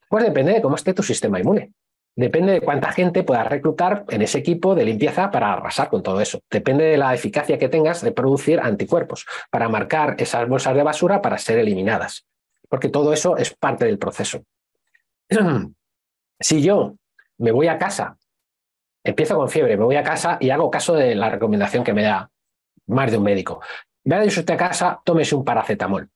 [0.09, 1.71] Pues depende de cómo esté tu sistema inmune.
[2.15, 6.19] Depende de cuánta gente puedas reclutar en ese equipo de limpieza para arrasar con todo
[6.19, 6.41] eso.
[6.49, 11.21] Depende de la eficacia que tengas de producir anticuerpos para marcar esas bolsas de basura
[11.21, 12.25] para ser eliminadas.
[12.67, 14.43] Porque todo eso es parte del proceso.
[16.41, 16.95] Si yo
[17.39, 18.17] me voy a casa,
[19.03, 22.03] empiezo con fiebre, me voy a casa y hago caso de la recomendación que me
[22.03, 22.31] da
[22.87, 23.61] más de un médico.
[24.05, 26.09] Vaya usted a casa, tómese un paracetamol.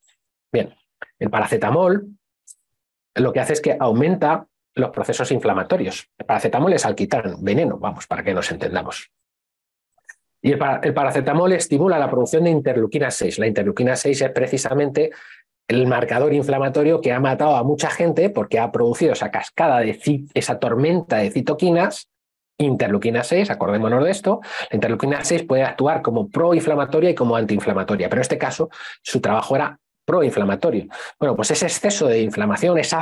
[0.49, 0.73] Bien,
[1.19, 2.07] el paracetamol
[3.15, 6.09] lo que hace es que aumenta los procesos inflamatorios.
[6.17, 9.11] El paracetamol es alquitrán, veneno, vamos, para que nos entendamos.
[10.41, 13.39] Y el, paracetamol estimula la producción de interleuquina 6.
[13.39, 15.11] La interleuquina 6 es precisamente
[15.69, 19.97] el marcador inflamatorio que ha matado a mucha gente porque ha producido esa cascada de
[20.33, 22.09] esa tormenta de citoquinas,
[22.57, 28.09] interleuquina 6, acordémonos de esto, la interleuquina 6 puede actuar como proinflamatoria y como antiinflamatoria,
[28.09, 28.69] pero en este caso
[29.01, 30.87] su trabajo era proinflamatorio.
[31.19, 33.01] Bueno, pues ese exceso de inflamación, esa,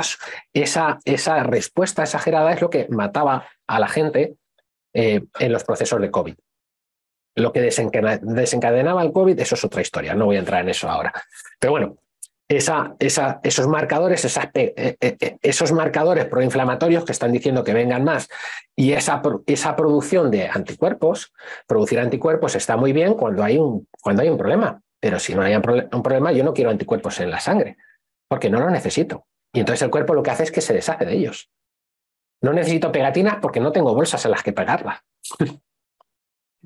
[0.52, 4.36] esa respuesta exagerada es lo que mataba a la gente
[4.94, 6.34] eh, en los procesos de COVID.
[7.34, 10.88] Lo que desencadenaba el COVID, eso es otra historia, no voy a entrar en eso
[10.90, 11.12] ahora.
[11.58, 11.96] Pero bueno,
[12.46, 14.24] esa, esa, esos marcadores,
[14.54, 18.28] eh, eh, esos marcadores proinflamatorios que están diciendo que vengan más
[18.76, 21.32] y esa, esa producción de anticuerpos,
[21.66, 25.42] producir anticuerpos está muy bien cuando hay un, cuando hay un problema, pero si no
[25.42, 25.62] hay un
[26.02, 27.76] problema, yo no quiero anticuerpos en la sangre,
[28.28, 29.26] porque no lo necesito.
[29.52, 31.50] Y entonces el cuerpo lo que hace es que se deshace de ellos.
[32.40, 35.00] No necesito pegatinas porque no tengo bolsas en las que pegarlas.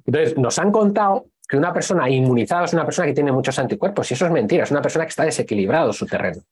[0.05, 4.11] Entonces, nos han contado que una persona inmunizada es una persona que tiene muchos anticuerpos,
[4.11, 6.43] y eso es mentira, es una persona que está desequilibrado su terreno.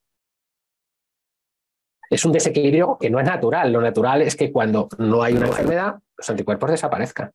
[2.08, 3.70] Es un desequilibrio que no es natural.
[3.70, 7.30] Lo natural es que cuando no hay una enfermedad, los anticuerpos desaparezcan.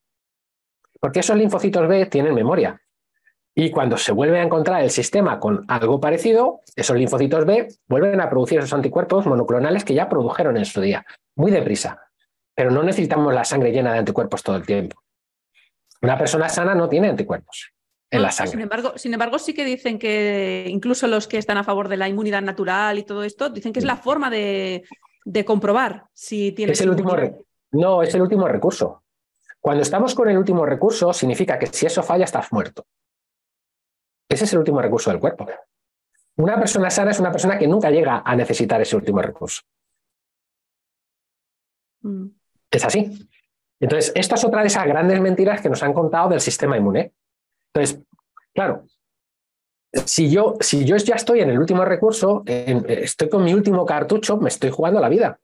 [0.98, 2.80] Porque esos linfocitos B tienen memoria.
[3.54, 8.20] Y cuando se vuelve a encontrar el sistema con algo parecido, esos linfocitos B vuelven
[8.20, 11.04] a producir esos anticuerpos monoclonales que ya produjeron en su día,
[11.36, 12.00] muy deprisa.
[12.54, 15.02] Pero no necesitamos la sangre llena de anticuerpos todo el tiempo.
[16.02, 17.72] Una persona sana no tiene anticuerpos
[18.10, 18.52] en la sangre.
[18.52, 21.96] Sin embargo, sin embargo, sí que dicen que incluso los que están a favor de
[21.96, 24.84] la inmunidad natural y todo esto, dicen que es la forma de,
[25.44, 26.78] comprobar si tienes.
[26.78, 27.14] Es el último
[27.72, 29.04] no, es el último recurso.
[29.60, 32.86] Cuando estamos con el último recurso, significa que si eso falla, estás muerto.
[34.30, 35.46] Ese es el último recurso del cuerpo.
[36.36, 39.62] Una persona sana es una persona que nunca llega a necesitar ese último recurso.
[42.02, 42.28] Mm.
[42.70, 43.28] Es así.
[43.80, 47.12] Entonces, esta es otra de esas grandes mentiras que nos han contado del sistema inmune.
[47.74, 48.00] Entonces,
[48.54, 48.84] claro,
[50.06, 54.36] si yo, si yo ya estoy en el último recurso, estoy con mi último cartucho,
[54.36, 55.40] me estoy jugando la vida.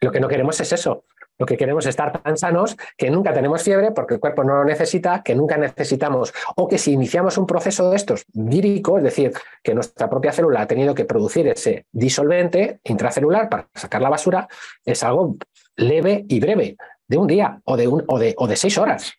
[0.00, 1.04] Lo que no queremos es eso.
[1.38, 4.56] Lo que queremos es estar tan sanos que nunca tenemos fiebre porque el cuerpo no
[4.56, 9.04] lo necesita, que nunca necesitamos, o que si iniciamos un proceso de estos vírico, es
[9.04, 9.32] decir,
[9.62, 14.48] que nuestra propia célula ha tenido que producir ese disolvente intracelular para sacar la basura,
[14.84, 15.36] es algo
[15.76, 19.14] leve y breve, de un día o de, un, o de, o de seis horas,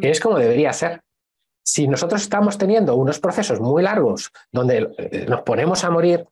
[0.00, 1.00] que es como debería ser.
[1.64, 6.26] Si nosotros estamos teniendo unos procesos muy largos donde eh, nos ponemos a morir,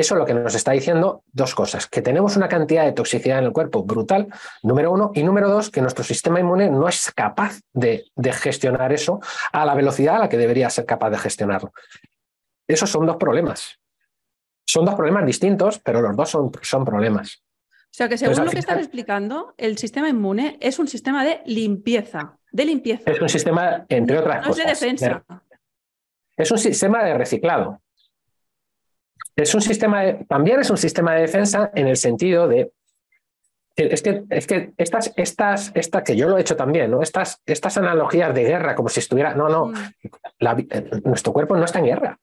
[0.00, 3.44] eso lo que nos está diciendo dos cosas, que tenemos una cantidad de toxicidad en
[3.44, 4.28] el cuerpo brutal,
[4.62, 8.04] número uno, y número dos, que nuestro sistema inmune no es capaz de,
[8.42, 9.20] gestionar eso
[9.52, 11.72] a la velocidad a la que debería ser capaz de gestionarlo.
[12.68, 13.78] Esos son dos problemas.
[14.66, 17.42] Son dos problemas distintos, pero los dos son, son problemas.
[17.84, 21.40] O sea que según lo que estás explicando, el sistema inmune es un sistema de
[21.46, 23.10] limpieza, de limpieza.
[23.10, 24.58] Es un sistema, entre otras cosas.
[24.58, 25.24] Es de defensa.
[26.36, 27.80] es un sistema de reciclado.
[29.36, 32.72] Es un sistema también es un sistema de defensa en el sentido de
[33.76, 37.02] es que, es que estas, estas, estas, que yo lo he hecho también, ¿no?
[37.02, 39.34] Estas, estas analogías de guerra, como si estuviera.
[39.34, 39.66] No, no.
[39.66, 41.02] Mm.
[41.04, 42.18] nuestro cuerpo no está en guerra.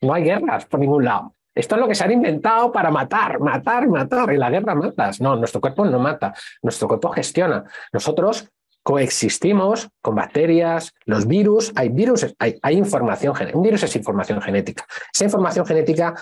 [0.00, 1.34] No hay guerras por ningún lado.
[1.54, 4.32] Esto es lo que se han inventado para matar, matar, matar.
[4.32, 5.20] Y la guerra matas.
[5.20, 7.64] No, nuestro cuerpo no mata, nuestro cuerpo gestiona.
[7.92, 8.48] Nosotros
[8.84, 13.58] coexistimos con bacterias, los virus, hay virus, hay, hay información genética.
[13.58, 14.86] Un virus es información genética.
[15.12, 16.14] Esa información genética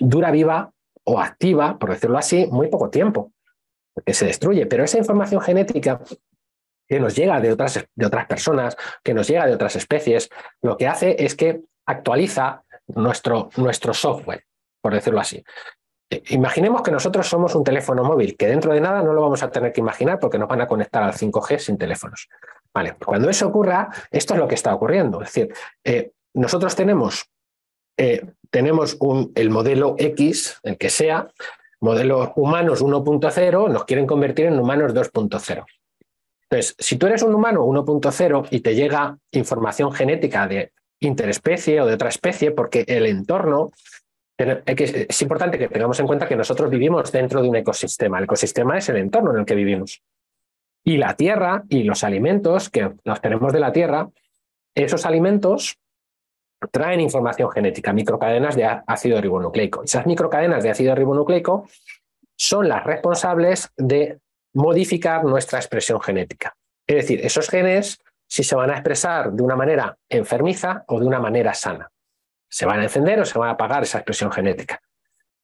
[0.00, 0.72] dura viva
[1.04, 3.32] o activa, por decirlo así, muy poco tiempo,
[3.92, 4.66] porque se destruye.
[4.66, 6.00] Pero esa información genética
[6.88, 10.28] que nos llega de otras, de otras personas, que nos llega de otras especies,
[10.62, 14.44] lo que hace es que actualiza nuestro, nuestro software,
[14.80, 15.42] por decirlo así.
[16.10, 19.42] Eh, imaginemos que nosotros somos un teléfono móvil, que dentro de nada no lo vamos
[19.42, 22.28] a tener que imaginar porque nos van a conectar al 5G sin teléfonos.
[22.72, 25.22] Vale, cuando eso ocurra, esto es lo que está ocurriendo.
[25.22, 25.54] Es decir,
[25.84, 27.30] eh, nosotros tenemos,
[27.96, 28.98] eh, tenemos
[29.34, 31.28] el modelo X, el que sea,
[31.80, 35.64] modelos humanos 1.0, nos quieren convertir en humanos 2.0.
[36.44, 41.86] Entonces, si tú eres un humano 1.0 y te llega información genética de interespecie o
[41.86, 43.70] de otra especie, porque el entorno
[44.36, 48.18] es importante que tengamos en cuenta que nosotros vivimos dentro de un ecosistema.
[48.18, 50.02] El ecosistema es el entorno en el que vivimos.
[50.84, 54.08] Y la tierra y los alimentos que los tenemos de la tierra,
[54.74, 55.78] esos alimentos
[56.70, 59.84] traen información genética, microcadenas de ácido ribonucleico.
[59.84, 61.66] Esas microcadenas de ácido ribonucleico
[62.36, 64.18] son las responsables de
[64.54, 66.56] modificar nuestra expresión genética.
[66.86, 71.06] Es decir, esos genes si se van a expresar de una manera enfermiza o de
[71.06, 71.90] una manera sana.
[72.48, 74.80] Se van a encender o se va a apagar esa expresión genética.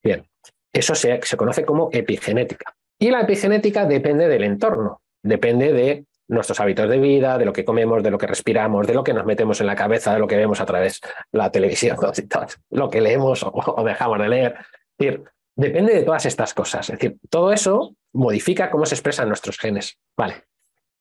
[0.02, 0.26] Bien,
[0.72, 2.74] eso se, se conoce como epigenética.
[2.98, 7.64] Y la epigenética depende del entorno, depende de nuestros hábitos de vida, de lo que
[7.64, 10.28] comemos, de lo que respiramos, de lo que nos metemos en la cabeza, de lo
[10.28, 11.00] que vemos a través
[11.32, 11.96] de la televisión,
[12.70, 14.54] lo que leemos o, dejamos de leer.
[14.96, 15.24] Es decir,
[15.56, 16.88] depende de todas estas cosas.
[16.88, 19.98] Es decir, todo eso modifica cómo se expresan nuestros genes.
[20.16, 20.44] Vale.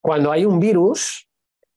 [0.02, 1.28] Cuando hay un virus,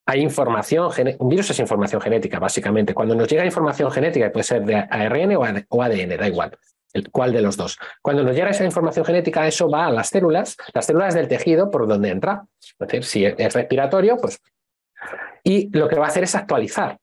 [0.07, 2.95] hay información, un virus es información genética, básicamente.
[2.95, 5.37] Cuando nos llega información genética, puede ser de ARN
[5.69, 6.57] o ADN, da igual.
[6.93, 7.79] El, cuál de los dos.
[8.01, 11.71] Cuando nos llega esa información genética, eso va a las células, las células del tejido
[11.71, 12.45] por donde entra.
[12.61, 14.41] Es decir, si es respiratorio, pues...
[15.45, 16.99] Y lo que va a hacer es actualizar.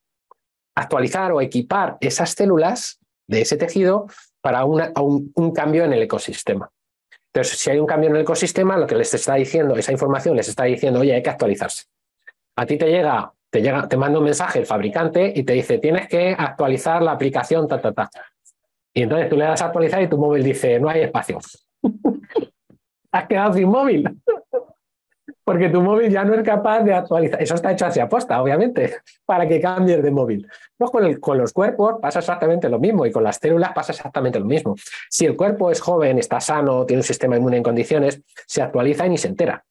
[0.76, 4.07] Actualizar o equipar esas células de ese tejido
[4.41, 6.70] para un, un cambio en el ecosistema.
[7.34, 10.36] Entonces, si hay un cambio en el ecosistema, lo que les está diciendo, esa información
[10.36, 11.84] les está diciendo, oye, hay que actualizarse.
[12.56, 15.78] A ti te llega, te llega, te manda un mensaje el fabricante y te dice,
[15.78, 18.10] tienes que actualizar la aplicación, ta, ta, ta.
[19.00, 21.40] Y entonces tú le das a actualizar y tu móvil dice, no hay espacio.
[23.14, 24.04] Has quedado sin móvil.
[25.46, 27.42] Porque tu móvil ya no es capaz de actualizar.
[27.42, 30.46] Eso está hecho hacia aposta, obviamente, para que cambies de móvil.
[30.78, 34.38] Pues con, con los cuerpos pasa exactamente lo mismo y con las células pasa exactamente
[34.38, 34.76] lo mismo.
[35.10, 39.06] Si el cuerpo es joven, está sano, tiene un sistema inmune en condiciones, se actualiza
[39.06, 39.64] y ni se entera.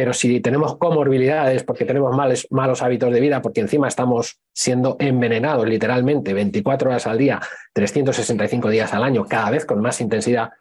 [0.00, 2.16] Pero si tenemos comorbilidades, porque tenemos
[2.48, 7.38] malos hábitos de vida, porque encima estamos siendo envenenados literalmente 24 horas al día,
[7.74, 10.52] 365 días al año, cada vez con más intensidad,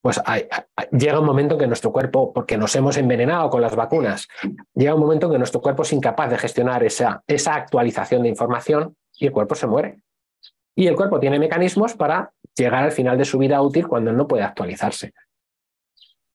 [0.00, 0.20] pues
[0.90, 4.26] llega un momento que nuestro cuerpo, porque nos hemos envenenado con las vacunas,
[4.74, 8.96] llega un momento que nuestro cuerpo es incapaz de gestionar esa, esa actualización de información
[9.16, 10.00] y el cuerpo se muere.
[10.74, 14.26] Y el cuerpo tiene mecanismos para llegar al final de su vida útil cuando no
[14.26, 15.12] puede actualizarse.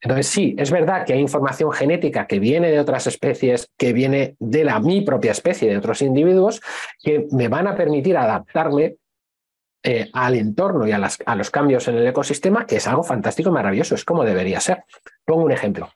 [0.01, 4.35] Entonces, sí, es verdad que hay información genética que viene de otras especies, que viene
[4.39, 6.59] de la mi propia especie, de otros individuos,
[7.01, 8.95] que me van a permitir adaptarme
[9.83, 13.53] eh, al entorno y a, los cambios en el ecosistema, que es algo fantástico y
[13.53, 14.83] maravilloso, es como debería ser.
[15.23, 15.91] Pongo un ejemplo.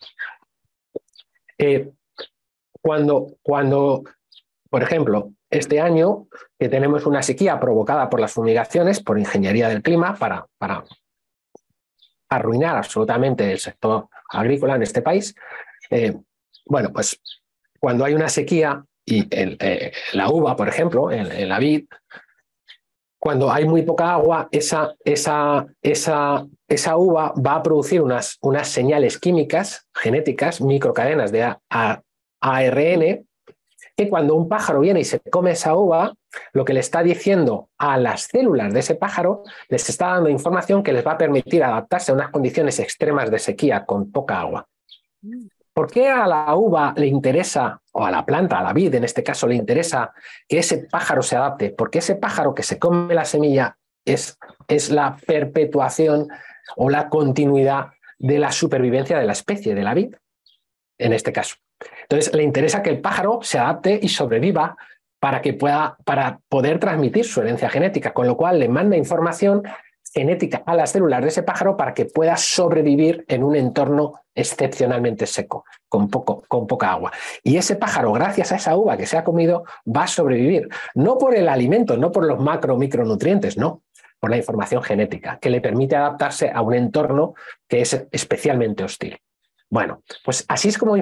[1.57, 1.89] Eh,
[2.81, 4.03] cuando, cuando,
[4.69, 6.27] por ejemplo, este año
[6.59, 10.83] que tenemos una sequía provocada por las fumigaciones, por ingeniería del clima, para, para
[12.35, 15.35] arruinar absolutamente el sector agrícola en este país.
[15.89, 16.15] Eh,
[16.65, 17.19] bueno, pues
[17.79, 21.85] cuando hay una sequía y eh, la uva, por ejemplo, en, la vid,
[23.19, 28.67] cuando hay muy poca agua, esa, esa, esa, esa uva va a producir unas, unas
[28.67, 31.55] señales químicas, genéticas, microcadenas de
[32.41, 33.27] ARN,
[33.95, 36.13] que cuando un pájaro viene y se come esa uva,
[36.51, 40.83] lo que le está diciendo a las células de ese pájaro, les está dando información
[40.83, 44.67] que les va a permitir adaptarse a unas condiciones extremas de sequía con poca agua.
[45.73, 49.03] ¿Por qué a la uva le interesa, o a la planta, a la vid en
[49.03, 50.13] este caso, le interesa
[50.47, 51.69] que ese pájaro se adapte?
[51.71, 56.27] Porque ese pájaro que se come la semilla es, es la perpetuación
[56.77, 60.15] o la continuidad de la supervivencia de la especie, de la vid,
[60.97, 61.55] en este caso.
[62.09, 64.77] Entonces, le interesa que el pájaro se adapte y sobreviva
[65.19, 69.63] para que pueda, para poder transmitir su herencia genética, con lo cual le manda información
[70.13, 75.25] genética a las células de ese pájaro para que pueda sobrevivir en un entorno excepcionalmente
[75.25, 77.11] seco, con, poco, con poca agua.
[77.43, 81.17] Y ese pájaro, gracias a esa uva que se ha comido, va a sobrevivir, no
[81.17, 83.83] por el alimento, no por los macro micronutrientes, no,
[84.19, 87.33] por la información genética, que le permite adaptarse a un entorno
[87.67, 89.19] que es especialmente hostil.
[89.69, 90.95] Bueno, pues así es como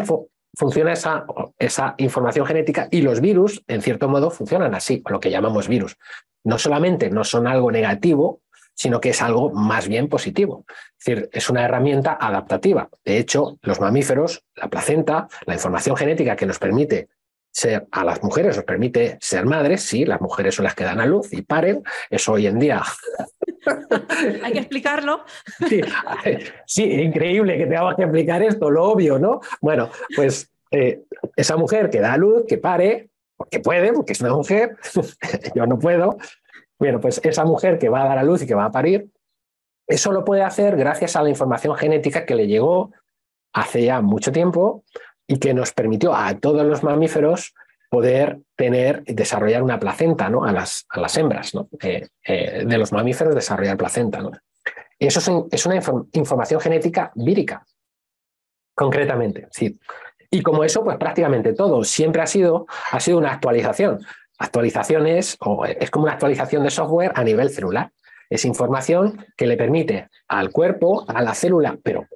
[0.56, 1.26] funciona esa,
[1.58, 5.98] esa información genética y los virus, en cierto modo, funcionan así, lo que llamamos virus.
[6.44, 8.42] No solamente no son algo negativo,
[8.76, 10.66] sino que es algo más bien positivo.
[11.00, 12.90] Es decir, es una herramienta adaptativa.
[13.06, 17.10] De hecho, los mamíferos, la placenta, la información genética que nos permite
[17.52, 21.00] ser, a las mujeres nos permite ser madres, sí, las mujeres son las que dan
[21.00, 22.82] a luz y paren, eso hoy en día
[24.44, 25.24] Hay que explicarlo.
[25.68, 25.82] Sí,
[26.66, 29.40] sí, increíble que tengamos que explicar esto, lo obvio, ¿no?
[29.62, 31.04] Bueno, pues eh,
[31.36, 34.78] esa mujer que da a luz, que pare, porque puede, porque es una mujer,
[35.56, 36.18] yo no puedo.
[36.80, 39.10] Bueno, pues esa mujer que va a dar a luz y que va a parir,
[39.88, 42.92] eso lo puede hacer gracias a la información genética que le llegó
[43.54, 44.84] hace ya mucho tiempo
[45.28, 47.54] y que nos permitió a todos los mamíferos
[47.94, 50.46] poder tener, desarrollar una placenta ¿no?
[50.46, 51.70] a, las, a las hembras ¿no?
[51.80, 54.20] Eh, eh, de los mamíferos, desarrollar placenta.
[54.98, 55.80] Eso es, una
[56.14, 57.64] información genética vírica,
[58.74, 59.48] concretamente.
[59.52, 59.80] Sí.
[60.32, 64.00] Y como eso, pues prácticamente todo siempre ha sido, ha sido una actualización.
[64.40, 67.92] Actualizaciones, o es como una actualización de software a nivel celular.
[68.28, 72.08] Es información que le permite al cuerpo, a la célula, pero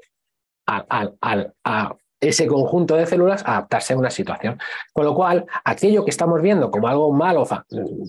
[0.65, 4.59] al, al, a ese conjunto de células adaptarse a una situación.
[4.93, 7.47] Con lo cual, aquello que estamos viendo como algo malo,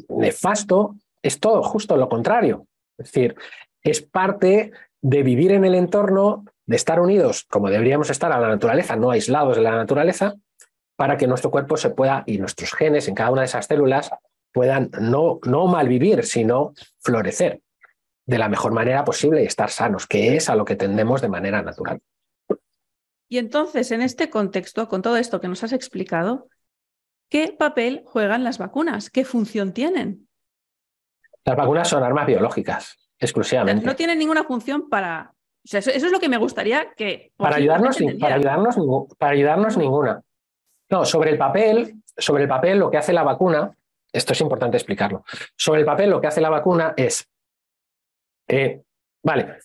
[0.08, 2.66] nefasto, es todo justo lo contrario.
[2.96, 3.34] Es decir,
[3.82, 8.48] es parte de vivir en el entorno, de estar unidos como deberíamos estar a la
[8.48, 10.34] naturaleza, no aislados de la naturaleza,
[10.96, 14.10] para que nuestro cuerpo se pueda, y nuestros genes en cada una de esas células,
[14.52, 17.60] puedan no, no malvivir, sino florecer
[18.26, 21.28] de la mejor manera posible y estar sanos, que es a lo que tendemos de
[21.28, 22.00] manera natural.
[23.28, 26.48] Y entonces, en este contexto, con todo esto que nos has explicado,
[27.28, 29.10] ¿qué papel juegan las vacunas?
[29.10, 30.28] ¿Qué función tienen?
[31.44, 32.96] Las vacunas son armas biológicas.
[33.18, 33.84] exclusivamente.
[33.84, 35.32] No tiene ninguna función para.
[35.32, 37.32] O sea, eso, es lo que me gustaría que.
[37.36, 38.76] Para ayudarnos, para ayudarnos,
[39.18, 40.22] para ayudarnos ninguna.
[40.90, 43.76] No, sobre el papel, sobre el papel lo que hace la vacuna,
[44.12, 45.24] esto es importante explicarlo.
[45.56, 47.28] Sobre el papel lo que hace la vacuna es,
[48.46, 48.82] eh,
[49.22, 49.58] vale,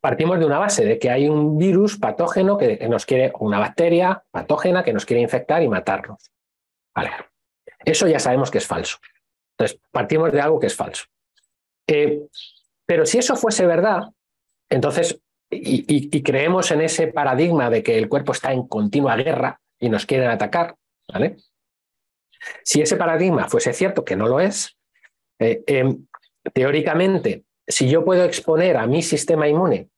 [0.00, 4.22] partimos de una base de que hay un virus patógeno que nos quiere, una bacteria
[4.30, 6.30] patógena que nos quiere infectar y matarnos.
[6.94, 7.10] Vale.
[7.84, 8.98] Eso ya sabemos que es falso.
[9.56, 11.04] Entonces, partimos de algo que es falso.
[11.86, 12.26] Eh,
[12.86, 14.08] pero si eso fuese verdad,
[14.68, 15.20] entonces,
[15.50, 20.06] y, creemos en ese paradigma de que el cuerpo está en continua guerra y nos
[20.06, 20.76] quieren atacar,
[21.12, 21.36] ¿vale?
[22.62, 24.76] Si ese paradigma fuese cierto, que no lo es,
[25.38, 26.06] eh, em,
[26.54, 29.88] teóricamente si yo puedo exponer a mi sistema inmune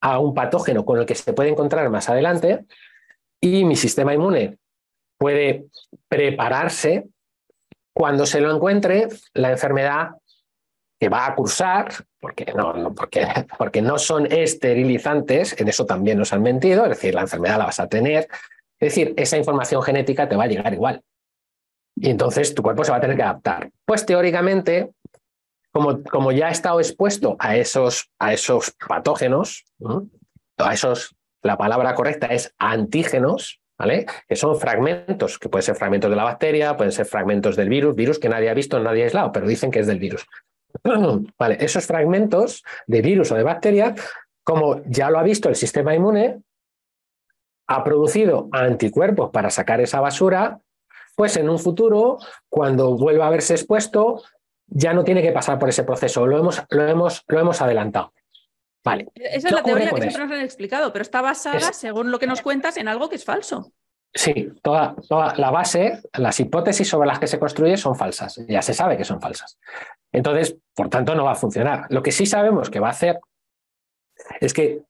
[0.00, 2.64] a un patógeno con el que se puede encontrar más adelante
[3.40, 4.58] y mi sistema inmune
[5.18, 5.66] puede
[6.08, 7.08] prepararse
[7.94, 10.10] cuando se lo encuentre la enfermedad
[10.98, 11.88] que va a cursar,
[12.20, 13.26] porque no, porque,
[13.58, 17.66] porque no son esterilizantes, en eso también nos han mentido, es decir, la enfermedad la
[17.66, 18.28] vas a tener,
[18.78, 21.02] es decir, esa información genética te va a llegar igual.
[21.98, 23.70] Y entonces tu cuerpo se va a tener que adaptar.
[23.86, 24.90] Pues teóricamente,
[26.10, 28.10] como, ya ha estado expuesto a esos,
[28.88, 29.64] patógenos,
[30.58, 34.06] a esos, la palabra correcta es antígenos, ¿vale?
[34.28, 37.94] Que son fragmentos, que pueden ser fragmentos de la bacteria, pueden ser fragmentos del virus,
[37.94, 40.26] virus que nadie ha visto, nadie ha aislado, pero dicen que es del virus.
[41.38, 43.94] Vale, esos fragmentos de virus o de bacteria,
[44.44, 46.40] como ya lo ha visto el sistema inmune,
[47.68, 50.60] ha producido anticuerpos para sacar esa basura,
[51.16, 54.22] pues en un futuro, cuando vuelva a verse expuesto,
[54.66, 58.12] ya no tiene que pasar por ese proceso, lo hemos, lo hemos, lo hemos adelantado.
[58.84, 59.08] Vale.
[59.14, 62.26] Esa es la teoría que siempre nos han explicado, pero está basada, según lo que
[62.26, 63.72] nos cuentas, en algo que es falso.
[64.14, 68.40] Sí, toda, toda, la base, las hipótesis sobre las que se construye son falsas.
[68.48, 69.58] Ya se sabe que son falsas.
[70.12, 71.86] Entonces, por tanto, no va a funcionar.
[71.90, 73.18] Lo que sí sabemos que va a hacer
[74.40, 74.82] es que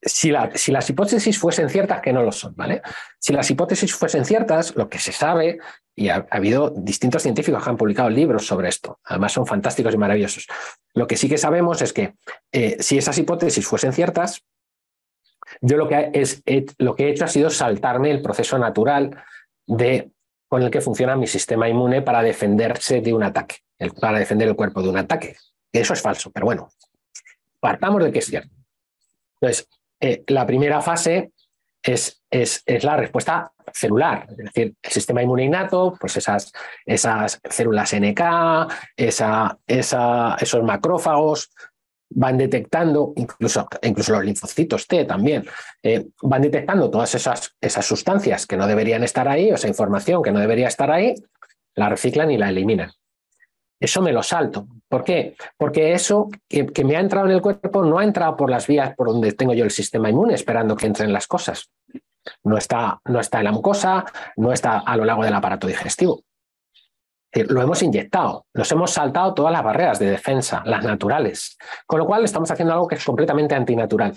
[0.00, 2.82] si, las hipótesis fuesen ciertas, que no lo son, ¿vale?
[3.18, 5.58] Si las hipótesis fuesen ciertas, lo que se sabe,
[5.94, 9.98] y ha, habido distintos científicos que han publicado libros sobre esto, además son fantásticos y
[9.98, 10.46] maravillosos.
[10.94, 12.14] Lo que sí que sabemos es que
[12.52, 14.44] eh, si esas hipótesis fuesen ciertas,
[15.60, 19.24] yo lo que, he hecho ha sido saltarme el proceso natural
[19.66, 20.12] de,
[20.46, 23.56] con el que funciona mi sistema inmune para defenderse de un ataque,
[24.00, 25.36] para defender el cuerpo de un ataque.
[25.72, 26.70] Eso es falso, pero bueno,
[27.58, 28.54] partamos de que es cierto.
[29.40, 29.68] Entonces,
[30.00, 31.32] eh, la primera fase
[31.82, 36.52] es, es, es, la respuesta celular, es decir, el sistema inmune innato, pues esas,
[36.84, 38.20] esas células NK,
[38.96, 41.50] esa, esa, esos macrófagos
[42.10, 45.44] van detectando, incluso, incluso los linfocitos T también,
[45.82, 50.32] eh, van detectando todas esas, esas sustancias que no deberían estar ahí, esa información que
[50.32, 51.14] no debería estar ahí,
[51.74, 52.90] la reciclan y la eliminan.
[53.80, 54.66] Eso me lo salto.
[54.88, 55.36] ¿Por qué?
[55.56, 58.94] Porque eso que, me ha entrado en el cuerpo no ha entrado por las vías
[58.96, 61.70] por donde tengo yo el sistema inmune esperando que entren las cosas.
[62.42, 64.04] No está, no está en la mucosa,
[64.36, 66.22] no está a lo largo del aparato digestivo.
[67.32, 71.56] Lo hemos inyectado, nos hemos saltado todas las barreras de defensa, las naturales,
[71.86, 74.14] con lo cual estamos haciendo algo que es completamente antinatural.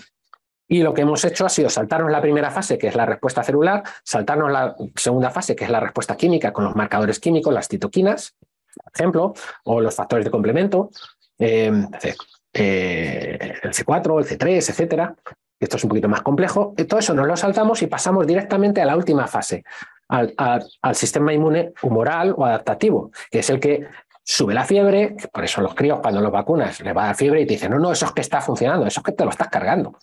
[0.68, 3.44] Y lo que hemos hecho ha sido saltarnos la primera fase, que es la respuesta
[3.44, 7.68] celular, saltarnos la segunda fase, que es la respuesta química con los marcadores químicos, las
[7.68, 8.38] citoquinas,
[8.76, 9.34] por ejemplo,
[9.64, 10.90] o los factores de complemento,
[11.40, 11.72] eh,
[12.54, 15.16] eh, el C4, el C3, etcétera.
[15.60, 16.74] Esto es un poquito más complejo.
[16.78, 19.64] Y todo eso nos lo saltamos y pasamos directamente a la última fase,
[20.08, 23.88] al, sistema inmune humoral o adaptativo, que es el que
[24.24, 27.42] sube la fiebre, por eso los críos cuando los vacunas le va a dar fiebre
[27.42, 29.32] y te dicen, no, no, eso es que está funcionando, eso es que te lo
[29.32, 29.98] estás cargando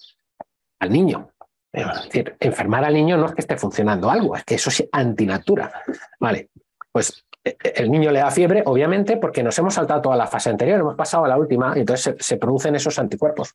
[0.81, 1.31] al niño.
[1.73, 4.89] Es decir, enfermar al niño no es que esté funcionando algo, es que eso es
[4.90, 5.70] antinatura.
[6.19, 6.51] Vale,
[6.90, 10.81] pues el niño le da fiebre, obviamente, porque nos hemos saltado toda la fase anterior,
[10.81, 13.55] hemos pasado a la última, y entonces se, producen esos anticuerpos.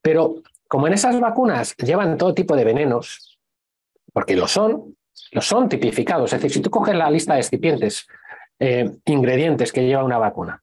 [0.00, 0.36] Pero
[0.66, 3.38] como en esas vacunas llevan todo tipo de venenos,
[4.12, 4.96] porque lo son,
[5.32, 6.32] lo son tipificados.
[6.32, 8.06] Es decir, si tú coges la lista de excipientes,
[8.58, 10.62] eh, ingredientes que lleva una vacuna,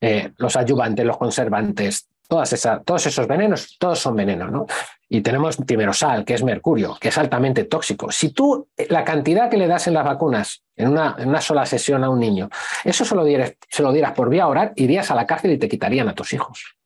[0.00, 4.66] eh, los ayudantes, los conservantes, todos esos venenos, todos son venenos, ¿no?
[5.14, 8.10] Y tenemos timerosal, que es mercurio, que es altamente tóxico.
[8.10, 12.10] Si tú, la cantidad que le das en las vacunas en una, sola sesión a
[12.10, 12.50] un niño,
[12.82, 15.58] eso se lo, dieras, se lo dieras por vía oral, irías a la cárcel y
[15.58, 16.76] te quitarían a tus hijos.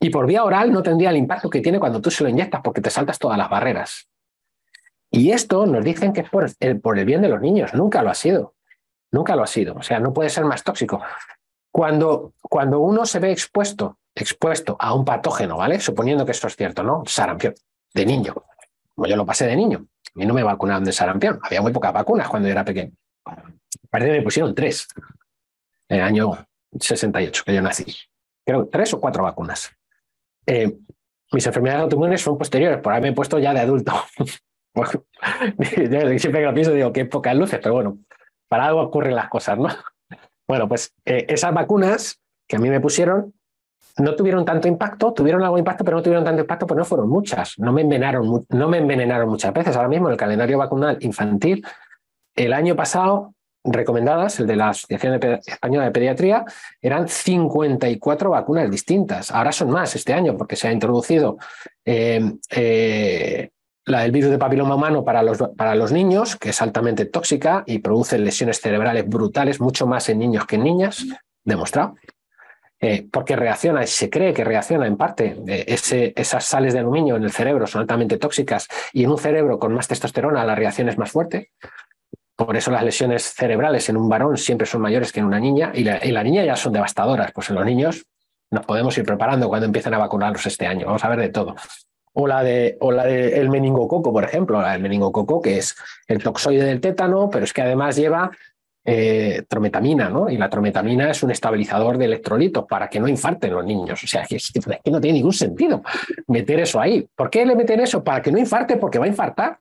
[0.00, 2.62] Y por vía oral no tendría el impacto que tiene cuando tú se lo inyectas
[2.64, 4.08] porque te saltas todas las barreras.
[5.08, 7.74] Y esto nos dicen que es por el, por el bien de los niños.
[7.74, 8.56] Nunca lo ha sido.
[9.12, 9.76] Nunca lo ha sido.
[9.76, 11.00] O sea, no puede ser más tóxico.
[11.70, 15.80] Cuando, cuando uno se ve expuesto, expuesto a un patógeno, ¿vale?
[15.80, 17.02] Suponiendo que esto es cierto, ¿no?
[17.06, 17.54] Sarampión,
[17.94, 18.34] de niño.
[18.94, 19.86] Como yo lo pasé de niño.
[20.06, 21.38] A mí no me vacunaron de sarampión.
[21.42, 22.92] Había muy pocas vacunas cuando yo era pequeño.
[23.90, 24.88] Parece que me pusieron tres.
[25.88, 26.32] En el año
[26.78, 27.86] 68, que yo nací.
[28.44, 29.70] Creo tres o cuatro vacunas.
[30.46, 30.76] Eh,
[31.32, 33.92] mis enfermedades autoinmunes son posteriores, por haberme puesto ya de adulto.
[36.18, 37.98] siempre que lo pienso digo, qué pocas luces, pero bueno,
[38.48, 39.68] para algo ocurren las cosas, ¿no?
[40.46, 43.34] Bueno, pues eh, esas vacunas que a mí me pusieron
[43.98, 46.84] no tuvieron tanto impacto, tuvieron algo de impacto, pero no tuvieron tanto impacto, pues no
[46.84, 47.58] fueron muchas.
[47.58, 49.76] No me envenenaron, no me envenenaron muchas veces.
[49.76, 51.64] Ahora mismo en el calendario vacunal infantil,
[52.36, 53.34] el año pasado,
[53.64, 56.44] recomendadas, el de la Asociación Española de Pediatría,
[56.80, 59.30] eran 54 vacunas distintas.
[59.32, 61.38] Ahora son más este año porque se ha introducido
[61.84, 63.50] eh, eh,
[63.84, 67.64] la del virus de papiloma humano para los, para los niños, que es altamente tóxica
[67.66, 71.04] y produce lesiones cerebrales brutales, mucho más en niños que en niñas,
[71.42, 71.96] demostrado.
[72.80, 77.24] Eh, porque reacciona, se cree que reacciona en parte, eh, esas sales de aluminio en
[77.24, 80.96] el cerebro son altamente tóxicas y en un cerebro con más testosterona la reacción es
[80.96, 81.50] más fuerte.
[82.36, 85.72] Por eso las lesiones cerebrales en un varón siempre son mayores que en una niña
[85.74, 87.32] y la, la niña ya son devastadoras.
[87.32, 88.06] Pues en los niños
[88.52, 90.86] nos podemos ir preparando cuando empiecen a vacunarlos este año.
[90.86, 91.56] Vamos a ver de todo
[92.20, 95.76] o la de o la del meningococo, por ejemplo, la del meningococo, que es
[96.08, 98.32] el toxoide del tétano, pero es que además lleva
[98.90, 100.30] eh, trometamina, ¿no?
[100.30, 104.02] Y la trometamina es un estabilizador de electrolitos para que no infarten los niños.
[104.02, 105.82] O sea, es que no tiene ningún sentido
[106.28, 107.06] meter eso ahí.
[107.14, 108.02] ¿Por qué le meten eso?
[108.02, 109.58] Para que no infarte, porque va a infartar.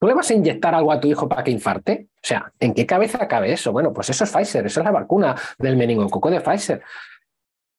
[0.00, 2.08] ¿Tú le vas a inyectar algo a tu hijo para que infarte?
[2.14, 3.72] O sea, ¿en qué cabeza cabe eso?
[3.72, 6.80] Bueno, pues eso es Pfizer, eso es la vacuna del meningococo de Pfizer.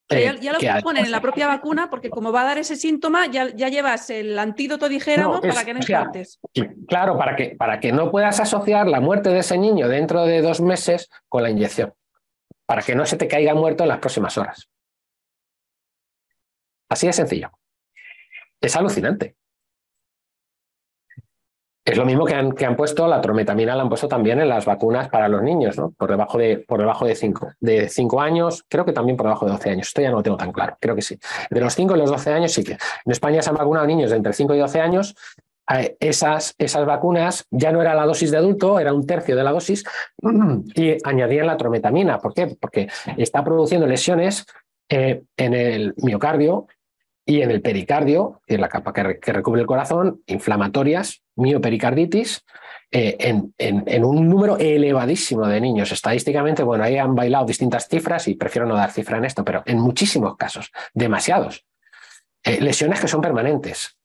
[0.10, 3.54] Ya, lo ponen en la propia vacuna, porque como va a dar ese síntoma, ya,
[3.54, 6.40] ya llevas el antídoto, dijéramos, para que no infartes.
[6.88, 10.42] claro, para que, para que no puedas asociar la muerte de ese niño dentro de
[10.42, 11.94] dos meses con la inyección.
[12.66, 14.70] Para que no se te caiga muerto en las próximas horas.
[16.90, 17.52] Así de sencillo.
[18.62, 19.37] Es alucinante.
[21.88, 24.50] Es lo mismo que han, que han, puesto, la trometamina la han puesto también en
[24.50, 25.92] las vacunas para los niños, ¿no?
[25.92, 29.46] Por debajo de, por debajo de 5 de cinco años, creo que también por debajo
[29.46, 29.88] de 12 años.
[29.88, 31.18] Esto ya no lo tengo tan claro, creo que sí.
[31.50, 32.74] De los 5 y los 12 años sí que.
[32.74, 35.16] En España se han vacunado niños de entre 5 y 12 años.
[35.74, 39.44] Eh, esas, esas vacunas ya no era la dosis de adulto, era un tercio de
[39.46, 39.86] la dosis,
[40.76, 42.20] y añadían la trometamina.
[42.20, 42.48] ¿Por qué?
[42.60, 44.46] Porque está produciendo lesiones
[44.90, 46.68] eh, en el miocardio
[47.28, 52.46] y en el pericardio, en la capa que, recubre el corazón, inflamatorias, miopericarditis,
[52.90, 55.92] eh, en, un número elevadísimo de niños.
[55.92, 59.62] Estadísticamente, bueno, ahí han bailado distintas cifras y prefiero no dar cifra en esto, pero
[59.66, 61.66] en muchísimos casos, demasiados.
[62.46, 63.98] Eh, lesiones que son permanentes.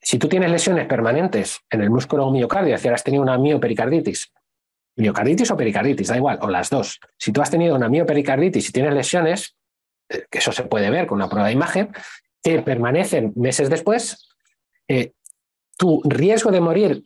[0.00, 4.32] Si tú tienes lesiones permanentes en el músculo miocardio, si ahora has tenido una miopericarditis,
[4.94, 7.00] miocarditis o pericarditis, da igual, o las dos.
[7.18, 9.56] Si tú has tenido una miopericarditis y tienes lesiones,
[10.08, 11.90] eh, que eso se puede ver con una prueba de imagen,
[12.42, 14.28] que permanecen meses después,
[14.88, 15.12] eh,
[15.76, 17.04] tu riesgo de morir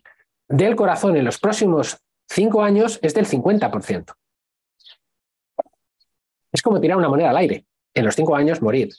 [0.49, 1.99] del corazón en los próximos
[2.29, 4.15] cinco años es del 50%.
[6.53, 7.67] Es como tirar una moneda al aire.
[7.95, 8.91] En los cinco años morir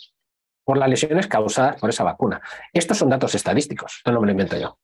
[0.63, 2.41] por las lesiones causadas por esa vacuna.
[2.71, 4.77] Estos son datos estadísticos, no me lo invento yo.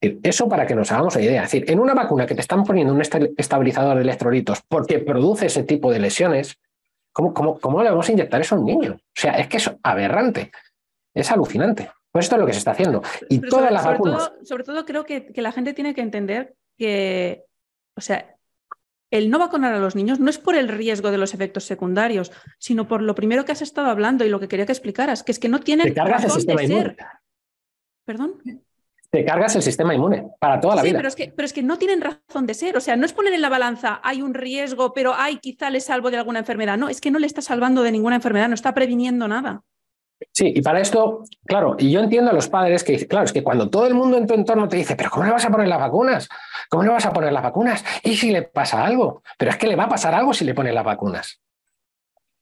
[0.00, 1.44] Eso para que nos hagamos la idea.
[1.44, 5.46] Es decir, en una vacuna que te están poniendo un estabilizador de electrolitos porque produce
[5.46, 6.58] ese tipo de lesiones,
[7.12, 8.92] ¿cómo, cómo, cómo le vamos a inyectar eso a un niño?
[8.94, 10.52] O sea, es que es aberrante.
[11.16, 11.90] Es alucinante.
[12.12, 13.02] Pues esto es lo que se está haciendo.
[13.28, 14.28] Y todas sobre, las vacunas.
[14.28, 17.44] Todo, sobre todo creo que, que, la gente tiene que entender que,
[17.94, 18.36] o sea,
[19.10, 22.32] el no vacunar a los niños no es por el riesgo de los efectos secundarios,
[22.58, 25.32] sino por lo primero que has estado hablando y lo que quería que explicaras, que
[25.32, 26.96] es que no tienen Te cargas el sistema inmune.
[28.04, 28.34] ¿Perdón?
[29.10, 30.98] Te cargas el sistema inmune para toda la sí, vida.
[30.98, 32.76] Pero es, que, pero es que no tienen razón de ser.
[32.76, 35.80] O sea, no es poner en la balanza, hay un riesgo, pero hay quizá le
[35.80, 36.76] salvo de alguna enfermedad.
[36.76, 39.62] No, es que no le está salvando de ninguna enfermedad, no está previniendo nada.
[40.32, 43.42] Sí, y para esto, claro, y yo entiendo a los padres que, claro, es que
[43.42, 45.68] cuando todo el mundo en tu entorno te dice, pero ¿cómo le vas a poner
[45.68, 46.28] las vacunas?
[46.70, 47.84] ¿Cómo le vas a poner las vacunas?
[48.02, 49.22] ¿Y si le pasa algo?
[49.38, 51.40] Pero es que le va a pasar algo si le pones las vacunas.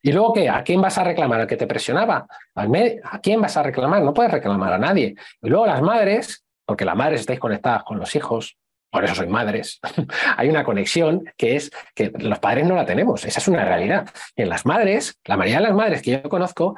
[0.01, 0.49] ¿Y luego qué?
[0.49, 1.41] ¿A quién vas a reclamar?
[1.41, 2.27] ¿Al que te presionaba?
[2.53, 4.03] ¿Al ¿A quién vas a reclamar?
[4.03, 5.15] No puedes reclamar a nadie.
[5.41, 8.57] Y luego las madres, porque las madres estáis conectadas con los hijos,
[8.95, 9.81] por eso soy madres,
[10.37, 14.07] hay una conexión que es que los padres no la tenemos, esa es una realidad.
[14.37, 16.77] en las madres, la mayoría de las madres que yo conozco,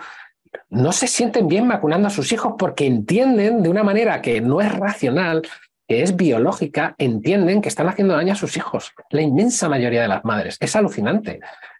[0.70, 4.62] no se sienten bien vacunando a sus hijos porque entienden de una manera que no
[4.62, 5.42] es racional,
[5.88, 8.94] que es biológica, entienden que están haciendo daño a sus hijos.
[9.10, 10.58] La inmensa mayoría de las madres.
[10.60, 11.40] Es alucinante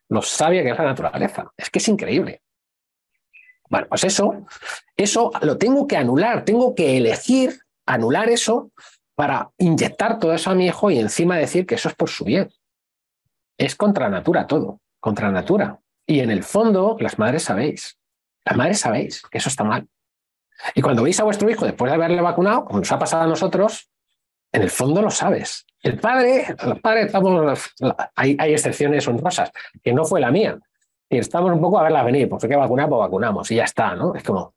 [0.10, 1.52] lo sabia que es la naturaleza.
[1.58, 2.42] Es que es increíble.
[3.70, 4.46] Bueno, pues eso,
[4.96, 8.72] eso lo tengo que anular, tengo que elegir anular eso
[9.16, 12.24] para inyectar todo eso a mi hijo y encima decir que eso es por su
[12.24, 12.50] bien.
[13.58, 15.80] Es contra natura todo, contra natura.
[16.06, 17.97] Y en el fondo, las madres sabéis,
[18.48, 19.86] las madres sabéis que eso está mal.
[20.74, 23.28] Y cuando veis a vuestro hijo después de haberle vacunado, como nos ha pasado a
[23.28, 23.90] nosotros,
[24.54, 25.66] en el fondo lo sabes.
[25.84, 27.74] El padre, los padres estamos,
[28.16, 29.52] hay, hay excepciones honrosas,
[29.84, 30.58] que no fue la mía.
[31.10, 33.66] Y estamos un poco a verla venir, pues hay que vacunar, pues vacunamos y ya
[33.66, 34.16] está, ¿no?
[34.16, 34.56] Es como,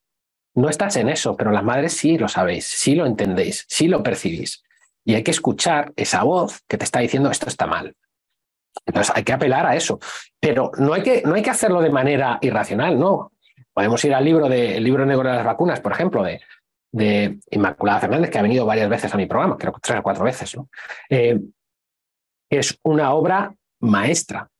[0.55, 4.05] no estás en eso, pero las madres sí lo sabéis, sí lo entendéis, sí lo
[4.05, 4.63] percibís.
[5.05, 7.97] Y hay que escuchar esa voz que te está diciendo esto está mal.
[8.87, 9.99] Entonces hay que apelar a eso.
[10.39, 13.33] Pero no hay que, no hay que hacerlo de manera irracional, no.
[13.81, 16.43] Podemos ir al libro de, libro negro de las vacunas, por ejemplo, de,
[16.93, 20.03] de Inmaculada Fernández, que ha venido varias veces a mi programa, creo que tres o
[20.03, 20.55] cuatro veces.
[21.09, 21.41] Eh,
[22.51, 24.51] es una obra maestra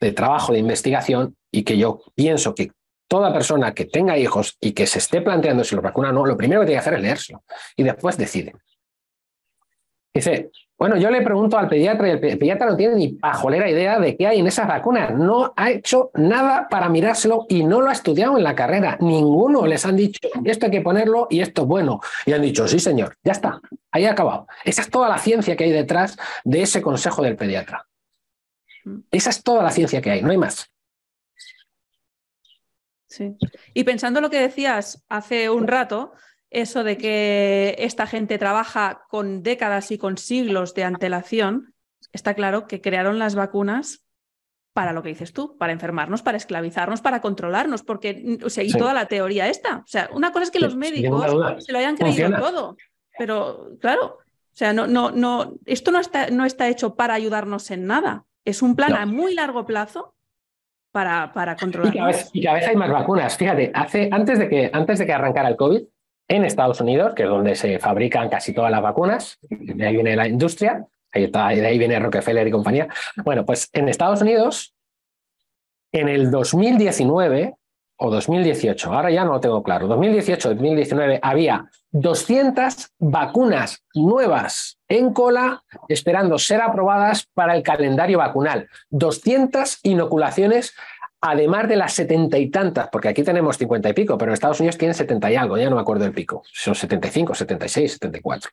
[0.00, 2.72] de trabajo de investigación y que yo pienso que
[3.06, 6.26] toda persona que tenga hijos y que se esté planteando si lo vacuna o no,
[6.26, 7.44] lo primero que tiene que hacer es leérselo
[7.76, 8.54] y después decide.
[10.12, 14.00] Dice, bueno, yo le pregunto al pediatra y el pediatra no tiene ni pajolera idea
[14.00, 15.14] de qué hay en esas vacunas.
[15.14, 18.98] No ha hecho nada para mirárselo y no lo ha estudiado en la carrera.
[19.00, 22.00] Ninguno les han dicho, esto hay que ponerlo y esto es bueno.
[22.26, 23.60] Y han dicho, sí, señor, ya está,
[23.92, 24.48] ahí ha acabado.
[24.64, 27.86] Esa es toda la ciencia que hay detrás de ese consejo del pediatra.
[29.12, 30.68] Esa es toda la ciencia que hay, no hay más.
[33.06, 33.36] Sí.
[33.74, 36.14] Y pensando lo que decías hace un rato,
[36.54, 41.74] eso de que esta gente trabaja con décadas y con siglos de antelación,
[42.12, 44.04] está claro que crearon las vacunas
[44.72, 48.72] para lo que dices tú, para enfermarnos, para esclavizarnos, para controlarnos, porque, o sea, y
[48.72, 49.78] toda la teoría esta.
[49.78, 52.76] O sea, una cosa es que los médicos se lo hayan creído todo,
[53.16, 54.18] pero claro,
[54.54, 58.24] o sea, no, no, no, esto no está, no está hecho para ayudarnos en nada.
[58.44, 60.14] Es un plan a muy largo plazo
[60.92, 61.92] para, para controlar.
[62.32, 63.36] Y cada, vez, hay más vacunas.
[63.36, 65.82] Fíjate, hace, antes, de que, antes de que arrancara el COVID,
[66.28, 70.16] en Estados Unidos, que es donde se fabrican casi todas las vacunas, de ahí viene
[70.16, 72.88] la industria, de ahí viene Rockefeller y compañía.
[73.24, 74.74] Bueno, pues en Estados Unidos,
[75.92, 77.54] en el 2019
[77.96, 85.62] o 2018, ahora ya no lo tengo claro, 2018-2019 había 200 vacunas nuevas en cola
[85.88, 88.68] esperando ser aprobadas para el calendario vacunal.
[88.90, 90.74] 200 inoculaciones
[91.26, 94.60] además de las setenta y tantas, porque aquí tenemos cincuenta y pico, pero en Estados
[94.60, 98.50] Unidos tienen setenta y algo, ya no me acuerdo el pico, son 75, 76, 74.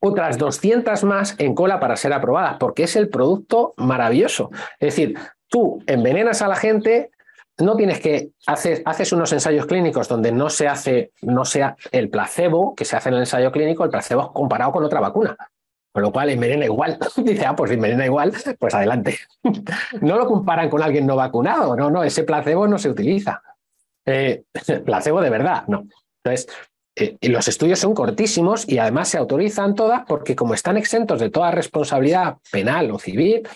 [0.00, 4.50] Otras 200 más en cola para ser aprobadas, porque es el producto maravilloso.
[4.80, 7.10] Es decir, tú envenenas a la gente,
[7.58, 12.08] no tienes que hacer, haces unos ensayos clínicos donde no se hace, no sea el
[12.08, 15.36] placebo que se hace en el ensayo clínico, el placebo comparado con otra vacuna.
[15.94, 16.98] Con lo cual envenena igual.
[17.16, 19.16] Dice, ah, pues envenena igual, pues adelante.
[20.00, 23.40] no lo comparan con alguien no vacunado, no, no, ese placebo no se utiliza.
[24.04, 24.42] Eh,
[24.84, 25.86] placebo de verdad, no.
[26.24, 26.52] Entonces,
[26.96, 31.30] eh, los estudios son cortísimos y además se autorizan todas porque como están exentos de
[31.30, 33.48] toda responsabilidad penal o civil,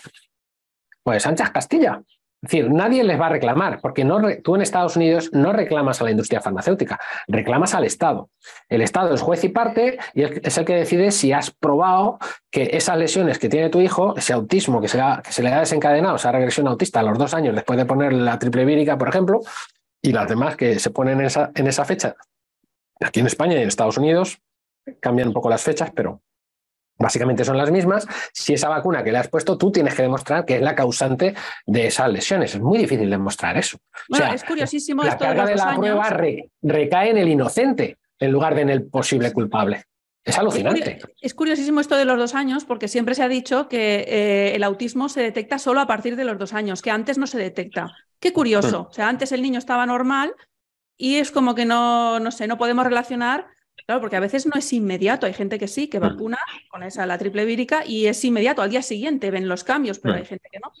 [1.03, 2.01] pues anchas Castilla.
[2.41, 5.99] Es decir, nadie les va a reclamar, porque no, tú en Estados Unidos no reclamas
[5.99, 6.97] a la industria farmacéutica,
[7.27, 8.29] reclamas al Estado.
[8.69, 12.17] El Estado es juez y parte y es el que decide si has probado
[12.49, 15.59] que esas lesiones que tiene tu hijo, ese autismo que se, que se le ha
[15.59, 19.09] desencadenado, esa regresión autista a los dos años después de poner la triple vírica, por
[19.09, 19.41] ejemplo,
[20.01, 22.15] y las demás que se ponen en esa, en esa fecha,
[23.01, 24.41] aquí en España y en Estados Unidos,
[25.01, 26.21] cambian un poco las fechas, pero
[26.99, 28.05] básicamente son las mismas.
[28.33, 31.33] Si esa vacuna que le has puesto, tú tienes que demostrar que es la causante
[31.65, 32.53] de esas lesiones.
[32.53, 33.77] Es muy difícil demostrar eso.
[34.09, 36.09] Bueno, es curiosísimo la carga de, la prueba
[36.61, 39.85] recae en el inocente en lugar de en el posible culpable.
[40.23, 40.99] Es alucinante.
[41.21, 44.63] Es curiosísimo esto de los dos años, porque siempre se ha dicho que eh, el
[44.63, 47.95] autismo se detecta solo a partir de los dos años, que antes no se detecta.
[48.19, 48.83] Qué curioso.
[48.83, 48.87] Mm.
[48.87, 50.35] O sea, antes el niño estaba normal
[50.97, 53.47] y es como que no, no sé, no podemos relacionar
[53.85, 55.25] Claro, porque a veces no es inmediato.
[55.25, 56.03] Hay gente que sí, que mm.
[56.03, 56.37] vacuna
[56.69, 58.61] con esa la triple vírica y es inmediato.
[58.61, 60.25] Al día siguiente ven los cambios, pero hay mm.
[60.25, 60.71] gente que no.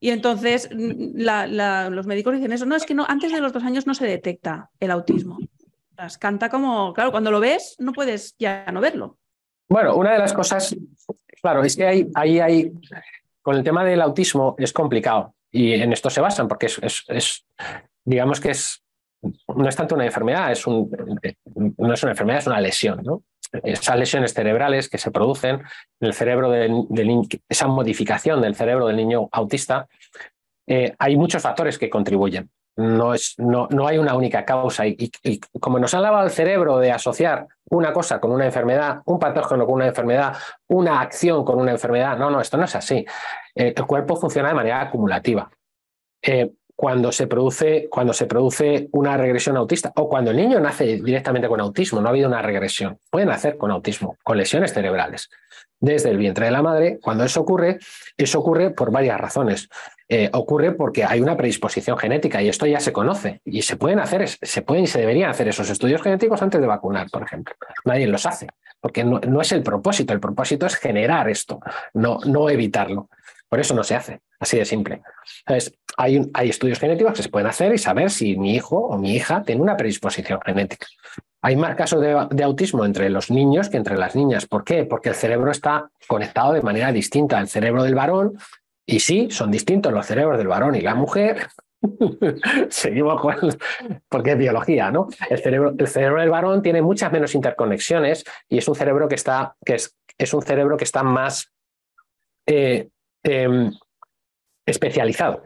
[0.00, 2.66] Y entonces mm, los médicos dicen eso.
[2.66, 5.38] No, es que no, antes de los dos años no se detecta el autismo.
[5.96, 9.18] Las canta como, claro, cuando lo ves no puedes ya no verlo.
[9.68, 10.76] Bueno, una de las cosas,
[11.40, 12.72] claro, es que ahí hay, hay,
[13.40, 17.46] con el tema del autismo es complicado y en esto se basan porque es
[18.04, 18.81] digamos que es
[19.22, 23.22] no es tanto una enfermedad, es no es una enfermedad, es una lesión.
[23.62, 25.56] Esas lesiones cerebrales que se producen
[26.00, 29.86] en el cerebro del, niño, esa modificación del cerebro del niño autista,
[30.66, 32.50] eh, hay muchos factores que contribuyen.
[32.74, 34.86] No, es, no, no hay una única causa.
[34.86, 35.10] Y,
[35.60, 39.66] como nos han lavado el cerebro de asociar una cosa con una enfermedad, un patógeno
[39.66, 40.34] con una enfermedad,
[40.68, 43.04] una acción con una enfermedad, no, no, esto no es así.
[43.54, 45.50] Eh, el cuerpo funciona de manera acumulativa.
[46.22, 51.00] Eh, cuando se, produce, cuando se produce una regresión autista o cuando el niño nace
[51.02, 55.30] directamente con autismo, no ha habido una regresión, puede nacer con autismo, con lesiones cerebrales.
[55.78, 57.78] Desde el vientre de la madre, cuando eso ocurre,
[58.16, 59.68] eso ocurre por varias razones.
[60.08, 63.98] Eh, ocurre porque hay una predisposición genética y esto ya se conoce y se pueden
[63.98, 67.54] hacer, se pueden y se deberían hacer esos estudios genéticos antes de vacunar, por ejemplo.
[67.84, 68.48] Nadie los hace
[68.82, 71.60] porque no, no es el propósito, el propósito es generar esto,
[71.94, 73.08] no, no evitarlo.
[73.48, 75.02] Por eso no se hace, así de simple.
[75.46, 79.14] Entonces, hay, estudios genéticos que se pueden hacer y saber si mi hijo o mi
[79.14, 80.86] hija tiene una predisposición genética.
[81.42, 84.46] Hay más casos de, autismo entre los niños que entre las niñas.
[84.46, 84.84] ¿Por qué?
[84.84, 87.38] Porque el cerebro está conectado de manera distinta.
[87.38, 88.36] El cerebro del varón,
[88.84, 91.48] y sí, son distintos los cerebros del varón y la mujer.
[92.68, 93.36] Seguimos con,
[94.08, 95.08] porque es biología, ¿no?
[95.30, 99.16] El cerebro, el cerebro del varón tiene muchas menos interconexiones y es un cerebro que
[99.16, 101.52] está, que es, es un cerebro que está más
[102.46, 102.88] eh,
[103.22, 103.72] em,
[104.66, 105.44] especializado.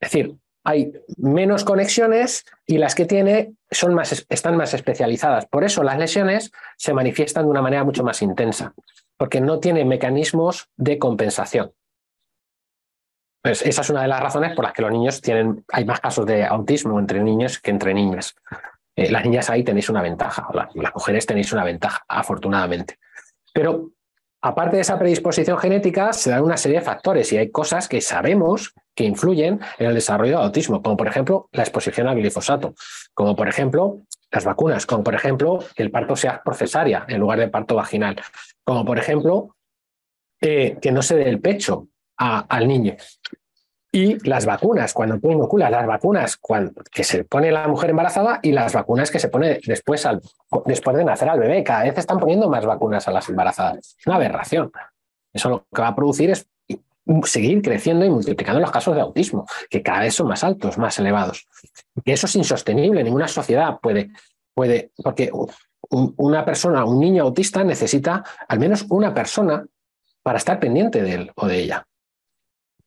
[0.00, 5.46] Es decir, hay menos conexiones y las que tiene son más, están más especializadas.
[5.46, 8.72] Por eso las lesiones se manifiestan de una manera mucho más intensa,
[9.18, 11.72] porque no tiene mecanismos de compensación.
[13.42, 16.00] Pues esa es una de las razones por las que los niños tienen, hay más
[16.00, 18.34] casos de autismo entre niños que entre niñas.
[18.96, 22.98] Eh, las niñas ahí tenéis una ventaja, las, las mujeres tenéis una ventaja, afortunadamente.
[23.52, 23.90] Pero
[24.46, 28.02] Aparte de esa predisposición genética, se dan una serie de factores y hay cosas que
[28.02, 32.74] sabemos que influyen en el desarrollo del autismo, como por ejemplo la exposición al glifosato,
[33.14, 37.20] como por ejemplo las vacunas, como por ejemplo que el parto sea por cesárea en
[37.20, 38.20] lugar de parto vaginal,
[38.64, 39.56] como por ejemplo
[40.42, 41.88] eh, que no se dé el pecho
[42.18, 42.96] al niño,
[43.94, 46.40] y las vacunas, cuando tú inoculas las vacunas
[46.90, 50.20] que se pone la mujer embarazada y las vacunas que se pone después, al,
[50.66, 51.62] después de nacer al bebé.
[51.62, 53.96] Cada vez están poniendo más vacunas a las embarazadas.
[54.04, 54.72] Una aberración.
[55.32, 56.48] Eso lo que va a producir es
[57.22, 60.98] seguir creciendo y multiplicando los casos de autismo, que cada vez son más altos, más
[60.98, 61.46] elevados.
[62.04, 63.04] Y eso es insostenible.
[63.04, 64.10] Ninguna sociedad puede,
[64.54, 65.30] puede porque
[65.88, 69.64] una persona, un niño autista necesita al menos una persona
[70.20, 71.86] para estar pendiente de él o de ella.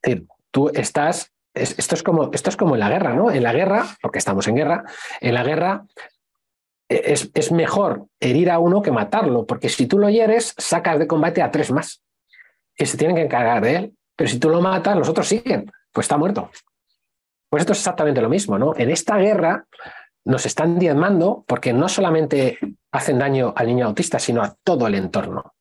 [0.01, 3.31] Es decir, tú estás, esto, es como, esto es como en la guerra, ¿no?
[3.31, 4.83] En la guerra, porque estamos en guerra,
[5.21, 5.85] en la guerra
[6.89, 10.99] e, es, es, mejor herir a uno que matarlo, porque si tú lo hieres, sacas
[10.99, 12.01] de combate a tres más,
[12.75, 13.93] que se tienen que encargar de él.
[14.15, 16.49] Pero si tú lo matas, los otros siguen, pues está muerto.
[17.49, 18.73] Pues esto es exactamente lo mismo, ¿no?
[18.75, 19.65] En esta guerra
[20.25, 22.59] nos están diezmando porque no solamente
[22.91, 25.53] hacen daño al niño autista, sino a todo el entorno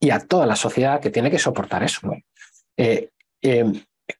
[0.00, 2.10] y a toda la sociedad que tiene que soportar eso.
[2.76, 3.10] Eh,
[3.42, 3.72] eh,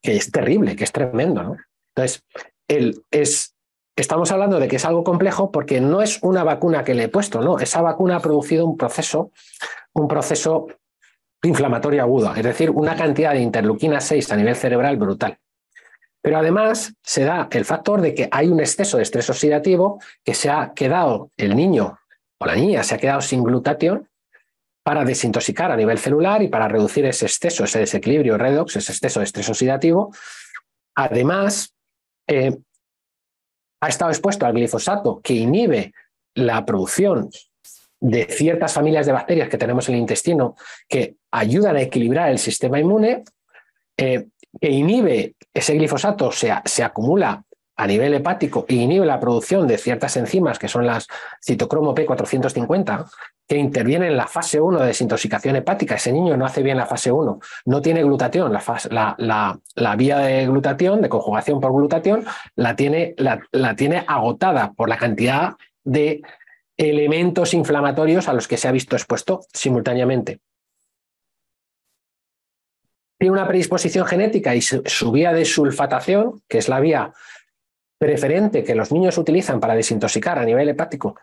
[0.02, 1.42] que es terrible, que es tremendo.
[1.42, 1.56] ¿no?
[1.94, 2.24] Entonces,
[2.68, 3.54] es,
[3.96, 7.08] estamos hablando de que es algo complejo porque no es una vacuna que le he
[7.08, 9.30] puesto, no, esa vacuna ha producido un proceso,
[9.92, 10.66] un proceso
[11.42, 15.38] inflamatorio agudo, es decir, una cantidad de interleuquina 6 a nivel cerebral brutal.
[16.22, 20.32] Pero además se da el factor de que hay un exceso de estrés oxidativo que
[20.34, 21.98] se ha quedado el niño
[22.38, 24.08] o la niña se ha quedado sin glutatión
[24.84, 29.18] para desintoxicar a nivel celular y para reducir ese exceso, ese desequilibrio redox, ese exceso
[29.18, 30.14] de estrés oxidativo.
[30.94, 31.74] Además,
[32.28, 32.54] eh,
[33.80, 35.94] ha estado expuesto al glifosato que inhibe
[36.34, 37.30] la producción
[37.98, 40.54] de ciertas familias de bacterias que tenemos en el intestino
[40.86, 43.24] que ayudan a equilibrar el sistema inmune,
[43.96, 44.26] eh,
[44.60, 47.42] que inhibe ese glifosato, se, se acumula
[47.76, 51.06] a nivel hepático e inhibe la producción de ciertas enzimas que son las
[51.42, 53.10] citocromo P450,
[53.46, 55.96] que interviene en la fase 1 de desintoxicación hepática.
[55.96, 61.02] Ese niño no hace bien la fase 1, no tiene glutatión, la, vía de glutatión,
[61.02, 62.24] de conjugación por glutatión,
[62.56, 66.22] la tiene, la tiene agotada por la cantidad de
[66.76, 70.40] elementos inflamatorios a los que se ha visto expuesto simultáneamente.
[73.18, 77.12] Tiene una predisposición genética y su vía de sulfatación, que es la vía
[77.98, 81.16] preferente que los niños utilizan para desintoxicar a nivel hepático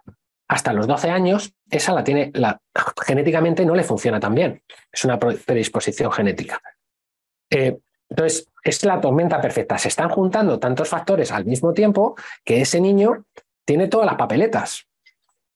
[0.52, 2.62] hasta los 12 años, esa la tiene, la,
[3.06, 4.62] genéticamente no le funciona tan bien.
[4.92, 6.62] Es una predisposición genética.
[7.50, 7.78] Eh,
[8.10, 9.78] entonces, es la tormenta perfecta.
[9.78, 13.24] Se están juntando tantos factores al mismo tiempo que ese niño
[13.64, 14.90] tiene todas las papeletas.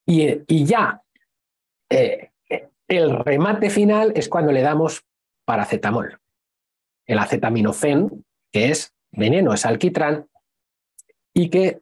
[0.05, 1.01] Y, ya
[1.89, 2.29] eh,
[2.87, 5.03] el remate final es cuando le damos
[5.43, 6.21] paracetamol.
[7.05, 10.29] El acetaminofén, que es veneno, es alquitrán,
[11.33, 11.81] y que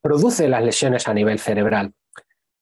[0.00, 1.92] produce las lesiones a nivel cerebral.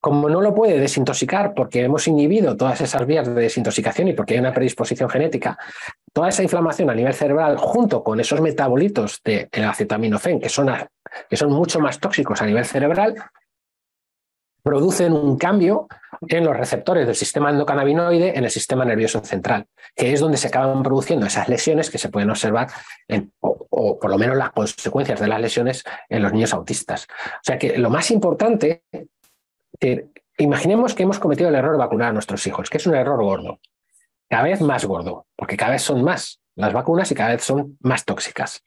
[0.05, 4.35] Como no lo puede desintoxicar porque hemos inhibido todas esas vías de desintoxicación y porque
[4.35, 5.57] hay una predisposición genética,
[6.13, 10.71] toda esa inflamación a nivel cerebral junto con esos metabolitos de acetaminofén que son,
[11.31, 13.15] que son mucho más tóxicos a nivel cerebral,
[14.63, 15.89] producen un cambio
[16.29, 20.49] en los receptores del sistema endocannabinoide en el sistema nervioso central, que es donde se
[20.49, 22.69] acaban produciendo esas lesiones que se pueden observar,
[23.41, 27.07] o, por lo menos las consecuencias de las lesiones en los niños autistas.
[27.07, 28.83] O sea que lo más importante
[30.39, 33.23] imaginemos que hemos cometido el error de vacunar a nuestros hijos, que es un error
[33.23, 33.61] gordo,
[34.29, 37.77] cada vez más gordo, porque cada vez son más las vacunas y cada vez son
[37.81, 38.63] más tóxicas,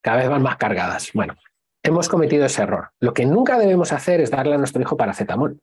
[0.00, 1.10] cada vez van más cargadas.
[1.14, 1.34] Bueno,
[1.82, 2.90] hemos cometido ese error.
[3.00, 5.58] Lo que nunca debemos hacer es darle a nuestro hijo paracetamol,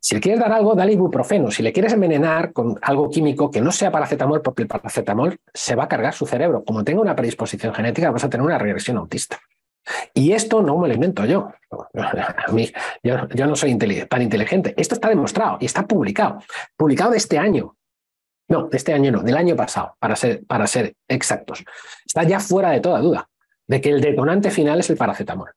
[0.00, 1.50] Si le quieres dar algo, dale ibuprofeno.
[1.50, 5.74] Si le quieres envenenar con algo químico que no sea paracetamol, porque el paracetamol se
[5.74, 6.62] va a cargar su cerebro.
[6.64, 9.40] Como tenga una predisposición genética, vas a tener una regresión autista.
[10.14, 11.52] Y esto no me lo invento yo.
[13.02, 13.76] Yo, no soy
[14.08, 14.74] tan inteligente.
[14.76, 16.42] Esto está demostrado y está publicado.
[16.76, 17.76] Publicado de este año.
[18.48, 21.64] No, de este año no, del año pasado, para ser, para ser exactos.
[22.06, 23.28] Está ya fuera de toda duda
[23.66, 25.52] de que el detonante final es el paracetamol.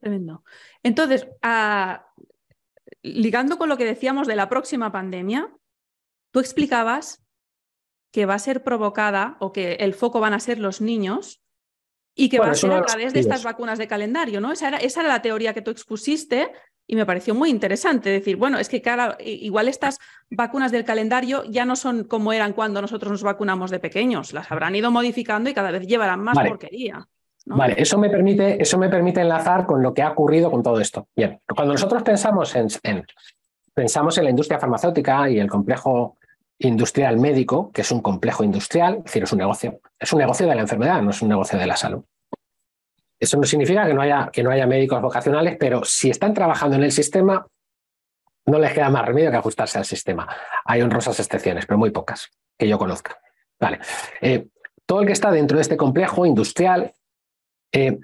[0.00, 0.44] Tremendo.
[0.82, 1.26] Entonces,
[3.02, 5.50] ligando con lo que decíamos de la próxima pandemia,
[6.30, 7.24] tú explicabas
[8.12, 11.42] que va a ser provocada o que el foco van a ser los niños
[12.18, 14.50] y que va a ser a través de estas vacunas de calendario, ¿no?
[14.50, 16.50] Esa era, esa era la teoría que tú expusiste
[16.84, 18.82] y me pareció muy interesante decir, bueno, es que
[19.20, 23.78] igual estas vacunas del calendario ya no son como eran cuando nosotros nos vacunamos de
[23.78, 27.06] pequeños, las habrán ido modificando y cada vez llevarán más porquería.
[27.46, 30.80] Vale, eso me, permite, eso me permite enlazar con lo que ha ocurrido con todo
[30.80, 31.06] esto.
[31.14, 32.68] Bien, cuando nosotros pensamos en,
[33.72, 36.18] pensamos en la industria farmacéutica y el complejo
[36.60, 40.46] industrial médico, que es un complejo industrial, es decir, es un negocio, es un negocio
[40.46, 42.04] de la enfermedad, no es un negocio de la salud.
[43.20, 46.76] Eso no significa que no haya, que no haya médicos vocacionales, pero si están trabajando
[46.76, 47.46] en el sistema,
[48.46, 50.28] no les queda más remedio que ajustarse al sistema.
[50.64, 53.18] Hay honrosas excepciones, pero muy pocas que yo conozca.
[53.60, 53.80] Vale.
[54.20, 54.48] Eh,
[54.86, 56.92] todo el que está dentro de este complejo industrial
[57.72, 57.98] eh,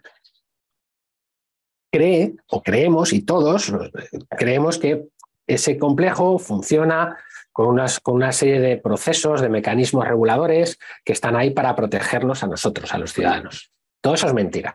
[1.90, 3.90] cree, o creemos, y todos eh,
[4.36, 5.06] creemos que
[5.46, 7.16] ese complejo funciona
[7.54, 12.42] con, unas, con una serie de procesos, de mecanismos reguladores que están ahí para protegernos
[12.42, 13.70] a nosotros, a los ciudadanos.
[14.00, 14.74] Todo eso es mentira.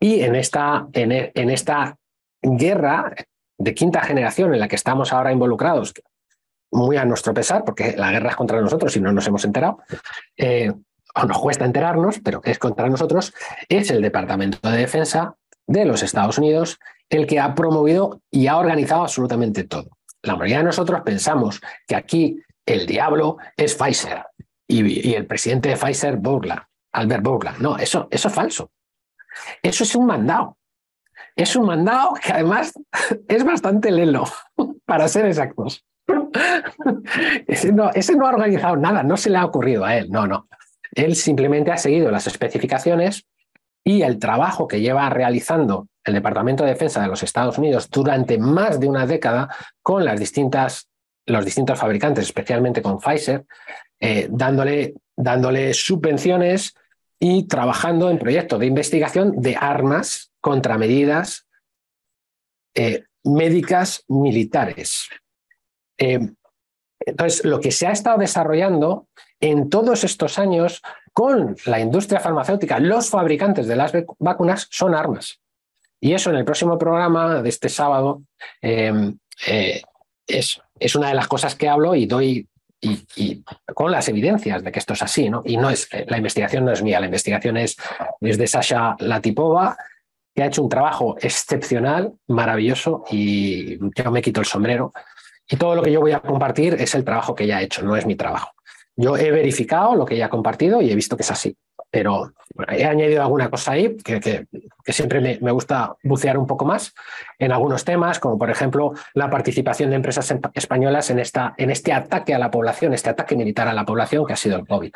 [0.00, 1.96] Y en esta, en, en esta
[2.42, 3.14] guerra
[3.56, 5.94] de quinta generación en la que estamos ahora involucrados,
[6.72, 9.78] muy a nuestro pesar, porque la guerra es contra nosotros y no nos hemos enterado,
[10.36, 10.72] eh,
[11.14, 13.32] o nos cuesta enterarnos, pero es contra nosotros,
[13.68, 15.36] es el Departamento de Defensa
[15.68, 19.99] de los Estados Unidos el que ha promovido y ha organizado absolutamente todo.
[20.22, 24.24] La mayoría de nosotros pensamos que aquí el diablo es Pfizer
[24.66, 27.54] y, el presidente de Pfizer, Burla, Albert Burla.
[27.58, 28.70] No, eso, es falso.
[29.62, 30.56] Eso es un mandado.
[31.34, 32.72] Es un mandado que además
[33.28, 34.24] es bastante lelo,
[34.84, 35.84] para ser exactos.
[37.46, 37.86] Ese no
[38.26, 40.48] ha organizado nada, no se le ha ocurrido a él, no, no.
[40.92, 43.26] Él simplemente ha seguido las especificaciones
[43.84, 48.38] y el trabajo que lleva realizando el Departamento de Defensa de los Estados Unidos durante
[48.38, 50.88] más de una década con las distintas,
[51.26, 53.44] los distintos fabricantes, especialmente con Pfizer,
[54.00, 56.74] eh, dándole, dándole subvenciones
[57.18, 61.46] y trabajando en proyectos de investigación de armas contra medidas
[62.74, 65.08] eh, médicas militares.
[65.98, 66.30] Eh,
[67.00, 69.08] entonces, lo que se ha estado desarrollando
[69.40, 70.82] en todos estos años
[71.12, 75.39] con la industria farmacéutica, los fabricantes de las vacunas son armas.
[76.00, 78.22] Y eso en el próximo programa de este sábado
[78.62, 79.82] em, eh,
[80.26, 82.48] es, es, una de las cosas que hablo y doy
[82.80, 83.44] y,
[83.74, 85.42] con las evidencias de que esto es así, ¿no?
[85.44, 87.76] Y no es, eh, la investigación no es mía, la investigación es,
[88.20, 89.76] es de Sasha Latipova,
[90.34, 94.92] que ha hecho un trabajo excepcional, maravilloso, y yo me quito el sombrero.
[95.46, 97.82] Y todo lo que yo voy a compartir es el trabajo que ella ha hecho,
[97.82, 98.52] no es mi trabajo.
[98.96, 101.56] Yo he verificado lo que ella ha compartido y he visto que es así
[101.90, 102.32] pero
[102.68, 104.46] he añadido alguna cosa ahí que, que,
[104.92, 106.94] siempre me, me, gusta bucear un poco más
[107.38, 111.92] en algunos temas, como por ejemplo la participación de empresas españolas en, esta, en este
[111.92, 114.92] ataque a la población, este ataque militar a la población que ha sido el COVID.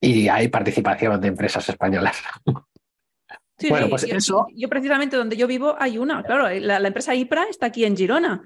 [0.00, 2.16] Y hay participación de empresas españolas.
[3.68, 4.46] bueno, pues yo, eso.
[4.54, 8.42] Yo precisamente donde yo vivo hay una, claro, la, empresa IPRA está aquí en Girona.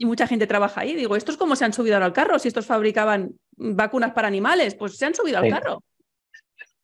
[0.00, 0.94] Y mucha gente trabaja ahí.
[0.94, 2.38] Digo, ¿estos cómo se han subido al carro?
[2.38, 5.82] Si estos fabricaban vacunas para animales, pues se han subido al carro.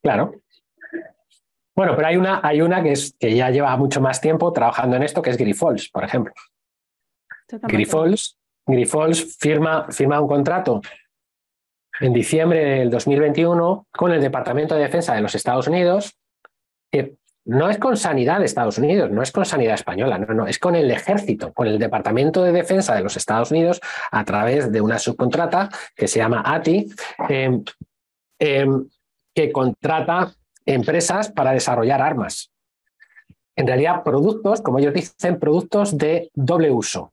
[0.04, 0.34] Claro.
[1.74, 4.96] Bueno, pero hay una, hay una que, es, que ya lleva mucho más tiempo trabajando
[4.96, 6.32] en esto, que es Grifols, por ejemplo.
[7.62, 10.82] Grifols, Grifols firma, firma un contrato
[12.00, 16.18] en diciembre del 2021 con el Departamento de Defensa de los Estados Unidos,
[16.92, 17.14] que
[17.46, 20.58] no es con Sanidad de Estados Unidos, no es con Sanidad Española, no, no, es
[20.58, 24.80] con el Ejército, con el Departamento de Defensa de los Estados Unidos a través de
[24.82, 26.90] una subcontrata que se llama ATI,
[29.34, 30.32] que contrata
[30.66, 32.50] empresas para desarrollar armas.
[33.56, 37.12] En realidad, productos, como ellos dicen, productos de doble uso.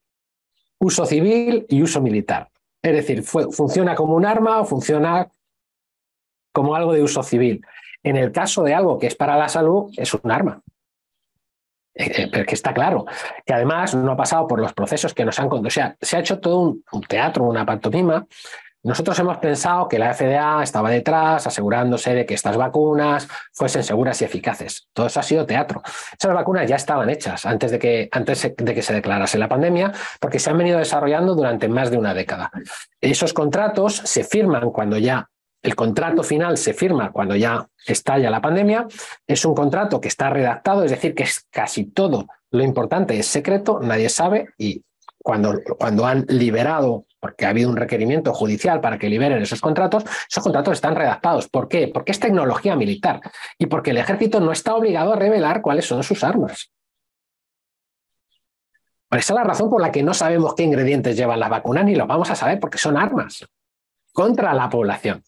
[0.80, 2.50] Uso civil y uso militar.
[2.82, 5.30] Es decir, funciona como un arma o funciona
[6.52, 7.64] como algo de uso civil.
[8.04, 10.62] En el caso de algo que es para la salud, es un arma.
[11.94, 13.06] Eh, eh, pero que está claro,
[13.46, 15.68] que además no ha pasado por los procesos que nos han contado.
[15.68, 16.60] O sea, se ha hecho todo
[16.92, 18.26] un, teatro, una pantomima,
[18.84, 24.22] nosotros hemos pensado que la FDA estaba detrás, asegurándose de que estas vacunas fuesen seguras
[24.22, 24.88] y eficaces.
[24.94, 25.82] Todo eso ha sido teatro.
[26.18, 29.92] Esas vacunas ya estaban hechas antes de que, antes de que se declarase la pandemia,
[30.20, 32.52] porque se han venido desarrollando durante más de una década.
[33.00, 35.30] Esos contratos se firman cuando ya
[35.62, 38.88] el contrato final se firma cuando ya estalla la pandemia.
[39.28, 43.28] Es un contrato que está redactado, es decir, que es casi todo lo importante es
[43.28, 44.84] secreto, nadie sabe y
[45.22, 50.04] cuando, cuando han liberado porque ha habido un requerimiento judicial para que liberen esos contratos,
[50.30, 51.48] esos contratos están redactados.
[51.48, 51.88] ¿Por qué?
[51.88, 53.22] Porque es tecnología militar
[53.58, 56.72] y porque el ejército no está obligado a revelar cuáles son sus armas.
[59.12, 61.96] Esa es la razón por la que no sabemos qué ingredientes llevan las vacunas ni
[61.96, 63.46] los vamos a saber porque son armas
[64.14, 65.24] contra la población.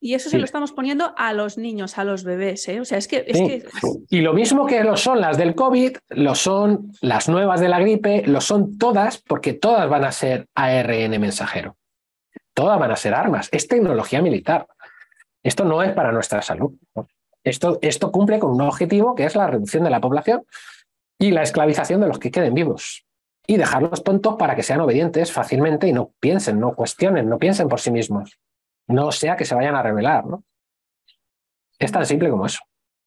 [0.00, 2.68] Y eso se lo estamos poniendo a los niños, a los bebés.
[2.68, 2.80] ¿eh?
[2.80, 3.64] O sea, es que, es que,
[4.08, 7.80] Y lo mismo que lo son las del COVID, lo son las nuevas de la
[7.80, 11.76] gripe, lo son todas, porque todas van a ser ARN mensajero.
[12.54, 13.48] Todas van a ser armas.
[13.50, 14.68] Es tecnología militar.
[15.42, 16.74] Esto no es para nuestra salud.
[17.42, 20.44] Esto, esto cumple con un objetivo que es la reducción de la población
[21.18, 23.04] y la esclavización de los que queden vivos.
[23.48, 27.68] Y dejarlos tontos para que sean obedientes fácilmente y no piensen, no cuestionen, no piensen
[27.68, 28.38] por sí mismos
[28.88, 30.44] no sea que se vayan a revelar, ¿no?
[31.78, 32.60] Es tan simple como eso.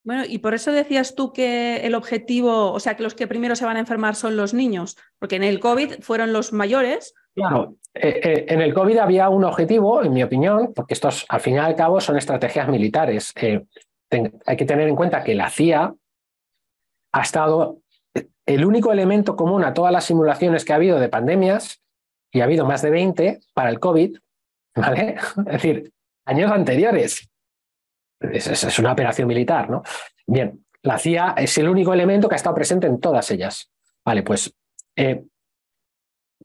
[0.03, 3.55] Bueno, y por eso decías tú que el objetivo, o sea, que los que primero
[3.55, 7.13] se van a enfermar son los niños, porque en el COVID fueron los mayores.
[7.35, 11.41] Claro, eh, eh, en el COVID había un objetivo, en mi opinión, porque estos al
[11.41, 13.31] fin y al cabo son estrategias militares.
[13.35, 13.63] Eh,
[14.45, 15.93] hay que tener en cuenta que la CIA
[17.13, 17.79] ha estado
[18.45, 21.81] el único elemento común a todas las simulaciones que ha habido de pandemias,
[22.31, 24.17] y ha habido más de 20 para el COVID,
[24.75, 25.15] ¿vale?
[25.47, 25.91] Es decir,
[26.25, 27.27] años anteriores.
[28.19, 29.81] Es, una operación militar, ¿no?
[30.27, 33.71] Bien, la CIA es el único elemento que ha estado presente en todas ellas.
[34.05, 34.53] Vale, pues
[34.95, 35.23] eh,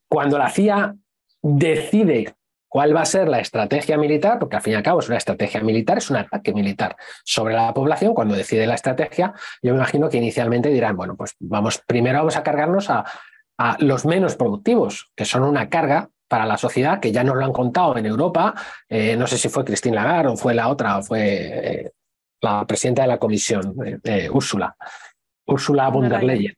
[0.08, 0.94] cuando la CIA
[1.42, 2.34] decide
[2.66, 5.18] cuál va a ser la estrategia militar, porque al fin y al cabo es una
[5.18, 9.78] estrategia militar, es un ataque militar sobre la población, cuando decide la estrategia, yo me
[9.78, 13.04] imagino que inicialmente dirán, bueno, pues vamos, primero vamos a cargarnos a,
[13.58, 17.44] a los menos productivos, que son una carga para la sociedad, que ya nos lo
[17.44, 18.54] han contado en Europa.
[18.88, 21.92] Eh, no sé si fue Christine Lagarde o fue la otra, o fue eh,
[22.40, 23.74] la presidenta de la comisión,
[24.04, 24.76] eh, Úrsula,
[25.46, 26.54] Úrsula von der Leyen.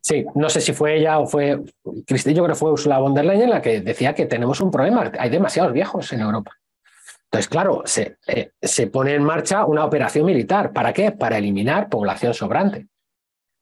[0.00, 0.24] Sí.
[0.36, 1.60] no sé si fue ella o fue
[2.06, 4.70] Christine, yo creo que fue Úrsula von der Leyen la que decía que tenemos un
[4.70, 6.52] problema, hay demasiados viejos en Europa.
[7.24, 8.18] Entonces, claro, se,
[8.62, 10.72] se pone en marcha una operación militar.
[10.72, 11.10] ¿Para qué?
[11.10, 12.86] Para eliminar población sobrante.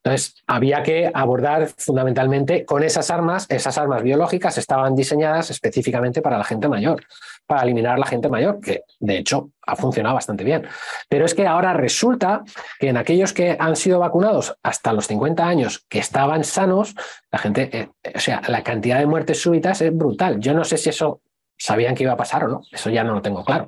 [0.05, 6.37] Entonces, había que abordar fundamentalmente con esas armas, esas armas biológicas estaban diseñadas específicamente para
[6.37, 7.03] la gente mayor,
[7.47, 10.67] para eliminar a la gente mayor, que de hecho ha funcionado bastante bien.
[11.09, 12.45] Pero es que ahora resulta
[12.79, 16.95] que en aquellos que han sido vacunados hasta los 50 años, que estaban sanos,
[17.33, 20.39] la gente, eh, o sea, la cantidad de muertes súbitas es brutal.
[20.39, 21.23] Yo no sé si eso
[21.57, 23.67] sabían que iba a pasar o no, eso ya no lo tengo claro.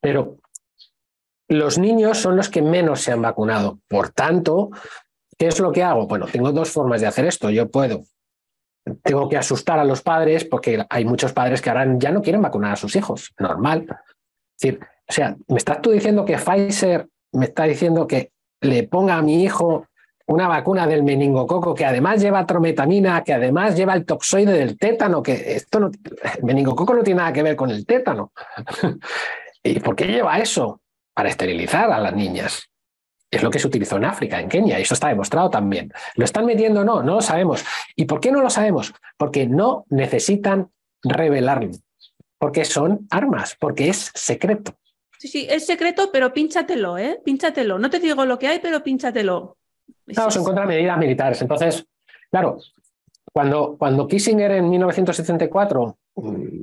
[0.00, 0.38] Pero
[1.48, 3.78] los niños son los que menos se han vacunado.
[3.88, 4.70] Por tanto,
[5.38, 6.06] ¿Qué es lo que hago?
[6.06, 7.50] Bueno, tengo dos formas de hacer esto.
[7.50, 8.02] Yo puedo,
[9.02, 12.42] tengo que asustar a los padres porque hay muchos padres que ahora ya no quieren
[12.42, 13.32] vacunar a sus hijos.
[13.38, 13.86] Normal.
[13.88, 18.84] Es decir, o sea, me estás tú diciendo que Pfizer me está diciendo que le
[18.84, 19.86] ponga a mi hijo
[20.26, 25.22] una vacuna del meningococo que además lleva trometamina, que además lleva el toxoide del tétano,
[25.22, 28.32] que esto no, el meningococo no tiene nada que ver con el tétano.
[29.62, 30.80] ¿Y por qué lleva eso?
[31.14, 32.68] Para esterilizar a las niñas.
[33.36, 35.92] Es lo que se utilizó en África, en Kenia, y eso está demostrado también.
[36.14, 37.02] ¿Lo están metiendo o no?
[37.02, 37.62] No lo sabemos.
[37.94, 38.94] ¿Y por qué no lo sabemos?
[39.18, 40.70] Porque no necesitan
[41.02, 41.72] revelarlo,
[42.38, 44.72] porque son armas, porque es secreto.
[45.18, 47.20] Sí, sí, es secreto, pero pínchatelo, ¿eh?
[47.22, 47.78] Pínchatelo.
[47.78, 49.58] No te digo lo que hay, pero pínchatelo.
[50.06, 51.42] Claro, son contra medidas militares.
[51.42, 51.86] Entonces,
[52.30, 52.56] claro,
[53.30, 56.60] cuando, cuando Kissinger en 1974 mm,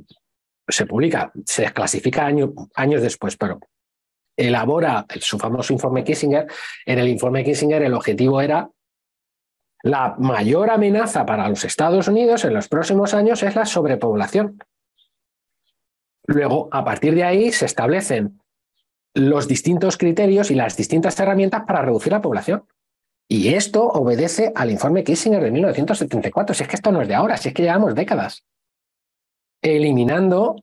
[0.66, 3.60] se publica, se desclasifica años después, pero
[4.36, 6.46] elabora su famoso informe Kissinger.
[6.86, 8.70] En el informe Kissinger el objetivo era
[9.82, 14.58] la mayor amenaza para los Estados Unidos en los próximos años es la sobrepoblación.
[16.26, 18.40] Luego, a partir de ahí, se establecen
[19.12, 22.64] los distintos criterios y las distintas herramientas para reducir la población.
[23.28, 26.54] Y esto obedece al informe Kissinger de 1974.
[26.54, 28.44] Si es que esto no es de ahora, si es que llevamos décadas
[29.60, 30.56] eliminando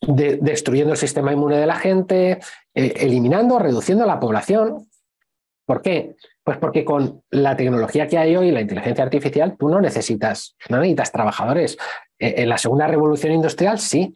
[0.00, 2.40] destruyendo el sistema inmune de la gente,
[2.74, 4.88] eh, eliminando, reduciendo la población.
[5.66, 6.16] ¿Por qué?
[6.42, 10.78] Pues porque con la tecnología que hay hoy, la inteligencia artificial, tú no necesitas, no
[10.78, 11.76] necesitas trabajadores.
[12.18, 14.14] Eh, en la segunda revolución industrial, sí,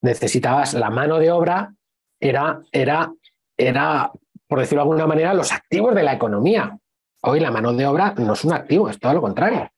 [0.00, 1.74] necesitabas la mano de obra,
[2.20, 3.12] era, era,
[3.56, 4.10] era,
[4.48, 6.76] por decirlo de alguna manera, los activos de la economía.
[7.22, 9.70] Hoy la mano de obra no es un activo, es todo lo contrario.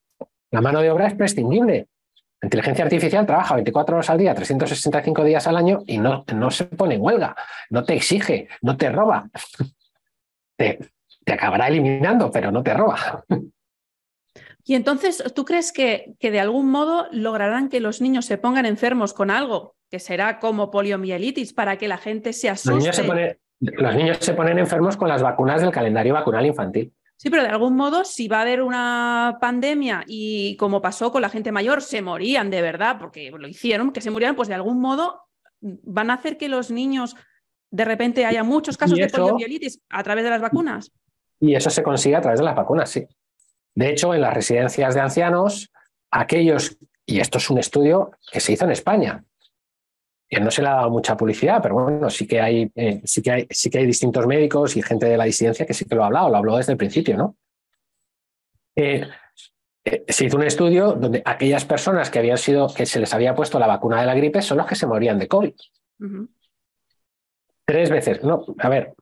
[0.50, 1.88] La mano de obra es prescindible.
[2.40, 6.50] La inteligencia artificial trabaja 24 horas al día, 365 días al año y no, no
[6.50, 7.36] se pone en huelga,
[7.68, 9.28] no te exige, no te roba.
[10.56, 10.78] Te,
[11.24, 13.24] te acabará eliminando, pero no te roba.
[14.62, 18.66] Y entonces, ¿tú crees que, que, de algún modo lograrán que los niños se pongan
[18.66, 22.74] enfermos con algo que será como poliomielitis para que la gente se asuste?
[22.74, 26.46] Los niños se, pone, los niños se ponen enfermos con las vacunas del calendario vacunal
[26.46, 26.92] infantil.
[27.20, 31.20] Sí, pero de algún modo, si va a haber una pandemia y como pasó con
[31.20, 34.54] la gente mayor, se morían de verdad, porque lo hicieron, que se morían, pues de
[34.54, 35.20] algún modo
[35.60, 37.16] van a hacer que los niños
[37.70, 40.92] de repente haya muchos casos eso, de poliomielitis a través de las vacunas.
[41.38, 43.06] Y eso se consigue a través de las vacunas, sí.
[43.74, 45.70] De hecho, en las residencias de ancianos,
[46.10, 49.22] aquellos, y esto es un estudio que se hizo en España,
[50.30, 53.20] que no se le ha dado mucha publicidad, pero bueno, sí que hay, eh, sí
[53.20, 55.96] que hay, sí que hay distintos médicos y gente de la disidencia que sí que
[55.96, 57.36] lo ha hablado, lo habló desde el principio, ¿no?
[58.76, 59.08] Eh,
[59.84, 63.34] eh, se hizo un estudio donde aquellas personas que habían sido, que se les había
[63.34, 65.52] puesto la vacuna de la gripe son los que se morían de COVID.
[65.98, 66.28] Uh -huh.
[67.66, 68.22] Tres veces.
[68.22, 68.94] No, a ver,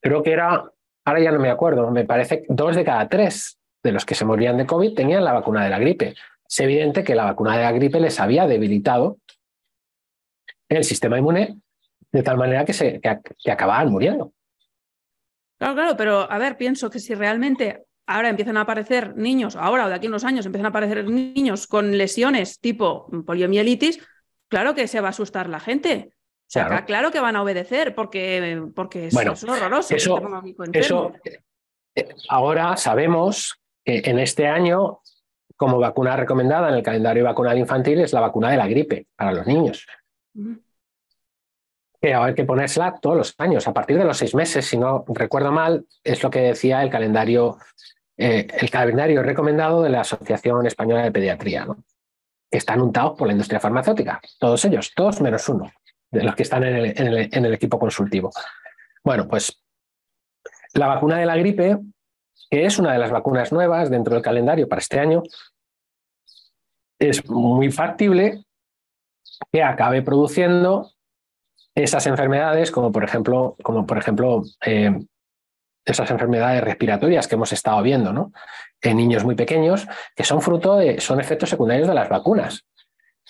[0.00, 0.70] creo que era,
[1.04, 4.24] ahora ya no me acuerdo, me parece dos de cada tres de los que se
[4.24, 6.14] morían de COVID tenían la vacuna de la gripe.
[6.48, 9.18] Es evidente que la vacuna de la gripe les había debilitado
[10.68, 11.58] el sistema inmune
[12.10, 14.32] de tal manera que, se, que, que acababan muriendo.
[15.58, 19.86] Claro, claro, pero a ver, pienso que si realmente ahora empiezan a aparecer niños, ahora
[19.86, 24.00] o de aquí a unos años empiezan a aparecer niños con lesiones tipo poliomielitis,
[24.48, 26.10] claro que se va a asustar la gente.
[26.12, 29.94] O sea, claro, claro que van a obedecer porque, porque bueno, es horroroso.
[29.94, 30.18] Eso,
[30.72, 31.12] eso,
[32.30, 35.00] ahora sabemos que en este año,
[35.56, 39.32] como vacuna recomendada en el calendario vacunal infantil, es la vacuna de la gripe para
[39.32, 39.86] los niños.
[42.00, 45.04] Que hay que ponérsela todos los años, a partir de los seis meses, si no
[45.08, 47.58] recuerdo mal, es lo que decía el calendario,
[48.16, 51.66] eh, el calendario recomendado de la Asociación Española de Pediatría,
[52.50, 55.70] que están untados por la industria farmacéutica, todos ellos, todos menos uno
[56.10, 58.30] de los que están en el equipo consultivo.
[59.04, 59.62] Bueno, pues
[60.74, 61.78] la vacuna de la gripe,
[62.50, 65.22] que es una de las vacunas nuevas dentro del calendario para este año,
[66.98, 68.44] es muy factible
[69.52, 70.90] que acabe produciendo
[71.74, 74.98] esas enfermedades, como por ejemplo, como por ejemplo eh,
[75.84, 78.32] esas enfermedades respiratorias que hemos estado viendo ¿no?
[78.82, 82.64] en niños muy pequeños, que son fruto de, son efectos secundarios de las vacunas.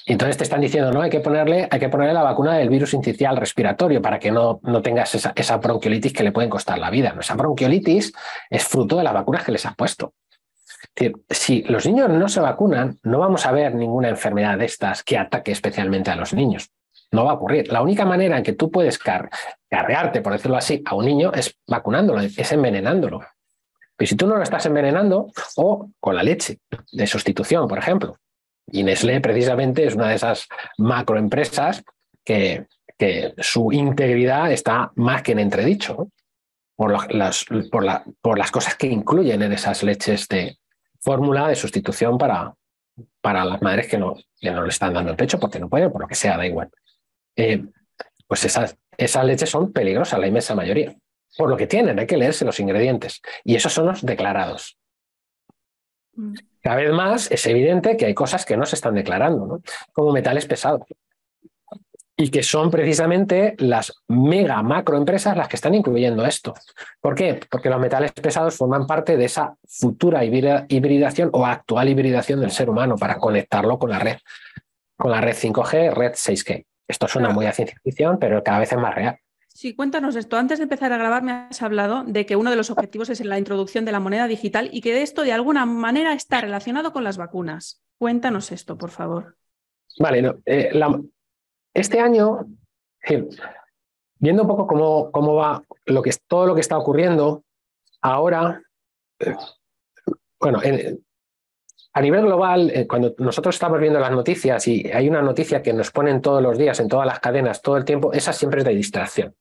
[0.07, 2.69] Y entonces te están diciendo, no, hay que ponerle, hay que ponerle la vacuna del
[2.69, 6.91] virus incisional respiratorio para que no, no tengas esa, bronquiolitis que le pueden costar la
[6.91, 7.15] vida.
[7.19, 8.13] Esa bronquiolitis
[8.49, 10.15] es fruto de las vacunas que les has puesto.
[11.31, 15.19] Si los niños no se vacunan, no vamos a ver ninguna enfermedad de estas que
[15.19, 16.71] ataque especialmente a los niños.
[17.11, 17.73] No va a ocurrir.
[17.73, 19.31] La única manera en que tú puedes car
[19.71, 23.21] carrearte, por decirlo así, a un niño es vacunándolo, es envenenándolo.
[23.97, 26.61] Pero si tú no lo estás envenenando, o con la leche
[26.93, 28.17] de sustitución, por ejemplo,
[28.71, 30.47] y Nestlé precisamente es una de esas
[30.79, 31.83] macroempresas
[32.25, 32.67] que,
[33.39, 36.09] su integridad está más que en entredicho,
[36.77, 40.59] por, las, por, la, por, las, cosas que incluyen en esas leches de
[41.01, 42.55] fórmula de sustitución para,
[43.21, 45.91] para las madres que no, que no le están dando el pecho porque no pueden,
[45.91, 46.71] por lo que sea, da igual.
[47.37, 47.65] Eh,
[48.27, 50.95] pues esas, esas leches son peligrosas, la inmensa mayoría.
[51.37, 53.21] Por lo que tienen, hay que leerse los ingredientes.
[53.45, 54.77] Y esos son los declarados.
[56.61, 59.63] Cada vez más es evidente que hay cosas que no se están declarando, ¿no?
[59.93, 60.83] como metales pesados.
[62.21, 66.53] Y que son precisamente las mega macroempresas las que están incluyendo esto.
[67.01, 67.39] ¿Por qué?
[67.49, 72.69] Porque los metales pesados forman parte de esa futura hibridación o actual hibridación del ser
[72.69, 74.17] humano para conectarlo con la red,
[74.97, 76.67] con la red 5G, red 6G.
[76.89, 79.19] Esto suena muy a ciencia ficción, pero cada vez es más real.
[79.59, 80.37] Sí, cuéntanos esto.
[80.37, 83.25] Antes de empezar a grabar me has hablado de que uno de los objetivos es
[83.25, 87.05] la introducción de la moneda digital y que esto de alguna manera está relacionado con
[87.05, 87.83] las vacunas.
[87.99, 89.37] Cuéntanos esto, por favor.
[89.99, 91.01] Vale, no, eh, la,
[91.75, 92.47] este año,
[94.19, 97.45] viendo un poco cómo, cómo va lo que, todo lo que está ocurriendo,
[98.01, 98.63] ahora,
[99.19, 99.35] eh,
[100.41, 101.05] bueno, en,
[101.93, 105.73] a nivel global, eh, cuando nosotros estamos viendo las noticias y hay una noticia que
[105.73, 108.67] nos ponen todos los días en todas las cadenas, todo el tiempo, esa siempre es
[108.67, 109.35] de distracción.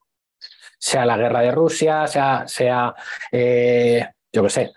[0.79, 2.95] Sea la guerra de Rusia, sea, sea
[3.31, 4.73] eh, yo qué sé,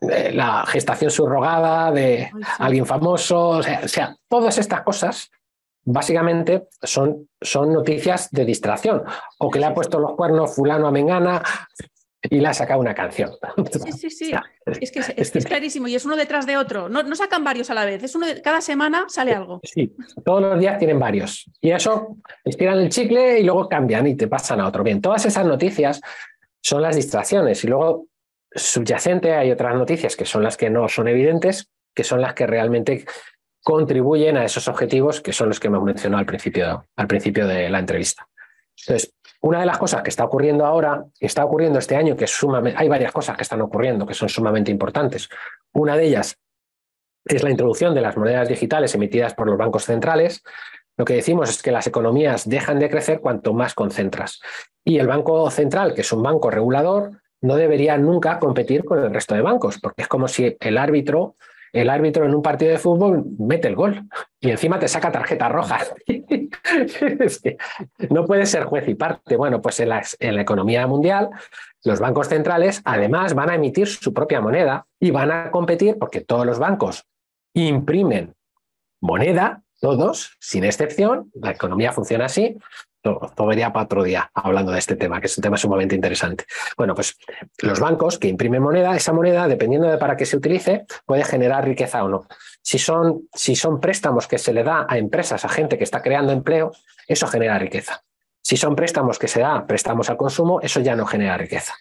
[0.00, 5.30] la gestación subrogada de alguien famoso, o sea, o sea, todas estas cosas
[5.84, 9.02] básicamente son, son noticias de distracción.
[9.38, 11.42] O que le ha puesto los cuernos fulano a Mengana
[12.22, 13.32] y le ha sacado una canción.
[13.70, 14.32] Sí, sí, sí.
[14.80, 16.88] es que es, es, es, clarísimo y es uno detrás de otro.
[16.88, 18.02] No, no sacan varios a la vez.
[18.02, 19.60] Es uno de, cada semana sale algo.
[19.62, 19.94] Sí,
[20.24, 21.50] todos los días tienen varios.
[21.60, 24.82] Y eso estiran el chicle y luego cambian y te pasan a otro.
[24.82, 26.00] Bien, todas esas noticias
[26.62, 28.06] son las distracciones y luego
[28.54, 32.46] subyacente hay otras noticias que son las que no son evidentes, que son las que
[32.46, 33.04] realmente
[33.64, 37.70] contribuyen a esos objetivos que son los que hemos mencionado al principio, al principio de
[37.70, 38.28] la entrevista.
[38.78, 42.24] Entonces, una de las cosas que está ocurriendo ahora, que está ocurriendo este año, que
[42.24, 45.28] es sumamente, hay varias cosas que están ocurriendo que son sumamente importantes.
[45.72, 46.36] Una de ellas
[47.24, 50.42] es la introducción de las monedas digitales emitidas por los bancos centrales.
[50.96, 54.40] Lo que decimos es que las economías dejan de crecer cuanto más concentras.
[54.84, 59.12] Y el Banco Central, que es un banco regulador, no debería nunca competir con el
[59.12, 61.36] resto de bancos, porque es como si el árbitro
[61.74, 64.08] el árbitro en un partido de fútbol mete el gol
[64.40, 65.80] y encima te saca tarjeta roja.
[68.10, 69.36] no puede ser juez y parte.
[69.36, 69.90] Bueno, pues en
[70.20, 71.30] en la economía mundial,
[71.82, 76.20] los bancos centrales además van a emitir su propia moneda y van a competir porque
[76.20, 77.06] todos los bancos
[77.54, 78.34] imprimen
[79.00, 81.32] moneda, todos, sin excepción.
[81.34, 82.56] La economía funciona así
[83.04, 86.44] todo para otro día hablando de este tema, que es un tema sumamente interesante.
[86.76, 87.16] Bueno, pues
[87.58, 91.64] los bancos que imprimen moneda, esa moneda, dependiendo de para qué se utilice, puede generar
[91.64, 92.26] riqueza o no.
[92.62, 96.00] Si son, si son préstamos que se le da a empresas, a gente que está
[96.00, 96.72] creando empleo,
[97.06, 98.02] eso genera riqueza.
[98.40, 101.74] Si son préstamos que se da, préstamos al consumo, eso ya no genera riqueza.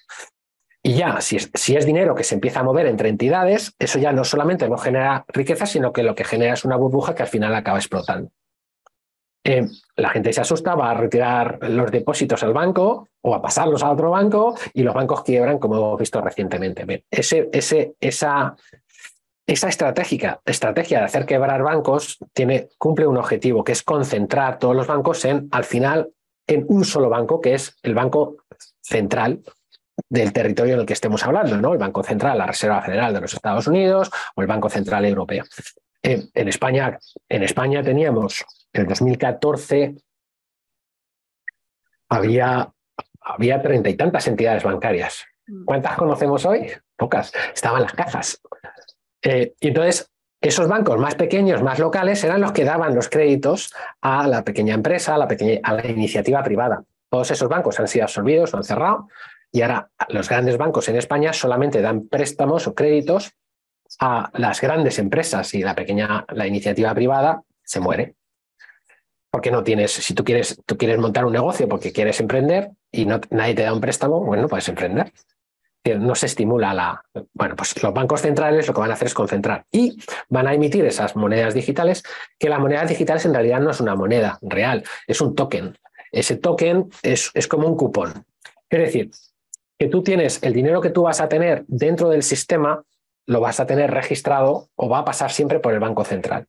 [0.82, 3.98] Y ya, si es, si es dinero que se empieza a mover entre entidades, eso
[3.98, 7.24] ya no solamente no genera riqueza, sino que lo que genera es una burbuja que
[7.24, 8.30] al final acaba explotando.
[9.44, 9.68] Eh,
[9.98, 13.92] la gente se asusta, va a retirar los depósitos al banco o a pasarlos a
[13.92, 17.06] otro banco y los bancos quiebran, como hemos visto recientemente.
[17.12, 18.56] Esa,
[19.46, 25.26] estrategia de hacer quebrar bancos tiene, cumple un objetivo, que es concentrar todos los bancos
[25.26, 26.10] en, al final,
[26.48, 28.38] en un solo banco, que es el banco
[28.82, 29.42] central
[30.10, 31.74] del territorio en el que estemos hablando, ¿no?
[31.74, 35.44] El Banco Central, la Reserva Federal de los Estados Unidos o el Banco Central Europeo.
[36.02, 36.98] Eh, en, España,
[37.30, 39.96] en España teníamos en 2014
[42.10, 42.74] había,
[43.22, 45.26] había treinta y tantas entidades bancarias.
[45.48, 45.66] Mm.
[45.66, 46.72] ¿Cuántas conocemos hoy?
[46.98, 47.32] Pocas.
[47.54, 48.42] Estaban las cajas.
[49.22, 53.74] Eh, y entonces, esos bancos más pequeños, más locales, eran los que daban los créditos
[54.02, 56.84] a la pequeña empresa, a la, pequeña, a la iniciativa privada.
[57.10, 59.08] Todos esos bancos han sido absorbidos, han cerrado,
[59.52, 63.34] y ahora los grandes bancos en España solamente dan préstamos o créditos
[64.00, 68.16] a las grandes empresas y la pequeña, la iniciativa privada se muere
[69.34, 73.08] porque no tienes, si tú quieres, tú quieres montar un negocio porque quieres emprender y
[73.08, 75.12] no, nadie te da un préstamo, bueno, puedes emprender.
[75.84, 77.04] No se estimula la...
[77.34, 79.98] Bueno, pues los bancos centrales lo que van a hacer es concentrar y
[80.30, 82.04] van a emitir esas monedas digitales,
[82.38, 85.80] que las monedas digitales en realidad no es una moneda real, es un token.
[86.12, 88.26] Ese token es, es como un cupón.
[88.70, 89.10] Es decir,
[89.80, 92.84] que tú tienes el dinero que tú vas a tener dentro del sistema,
[93.26, 96.48] lo vas a tener registrado o va a pasar siempre por el Banco Central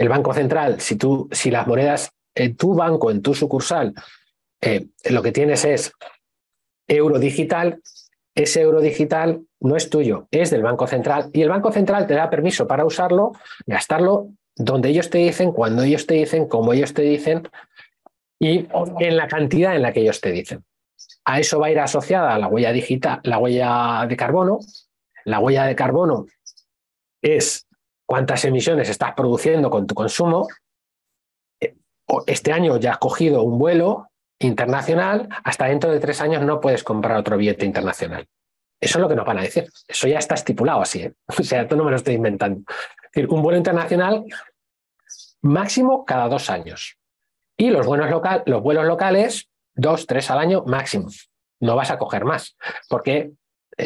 [0.00, 3.92] el Banco Central, si, tú, si las monedas en tu banco, en tu sucursal,
[4.62, 5.92] eh, lo que tienes es
[6.88, 7.82] euro digital,
[8.34, 12.14] ese euro digital no es tuyo, es del Banco Central y el Banco Central te
[12.14, 13.32] da permiso para usarlo,
[13.66, 17.46] gastarlo donde ellos te dicen, cuando ellos te dicen, como ellos te dicen
[18.38, 18.68] y
[19.00, 20.64] en la cantidad en la que ellos te dicen.
[21.26, 24.60] A eso va a ir asociada la huella digital, la huella de carbono.
[25.26, 26.24] La huella de carbono
[27.20, 27.66] es
[28.10, 30.48] cuántas emisiones estás produciendo con tu consumo.
[31.60, 31.76] Eh,
[32.26, 34.08] este año ya has cogido un vuelo
[34.40, 38.26] internacional, hasta dentro de tres años no puedes comprar otro billete internacional.
[38.80, 39.70] Eso es lo que nos van a decir.
[39.86, 41.02] Eso ya está estipulado así.
[41.02, 41.12] ¿eh?
[41.38, 42.62] O sea, esto no me lo estoy inventando.
[42.68, 44.24] Es decir, un vuelo internacional
[45.42, 46.98] máximo cada dos años.
[47.56, 51.06] Y los, local, los vuelos locales, dos, tres al año máximo.
[51.60, 52.56] No vas a coger más,
[52.88, 53.34] porque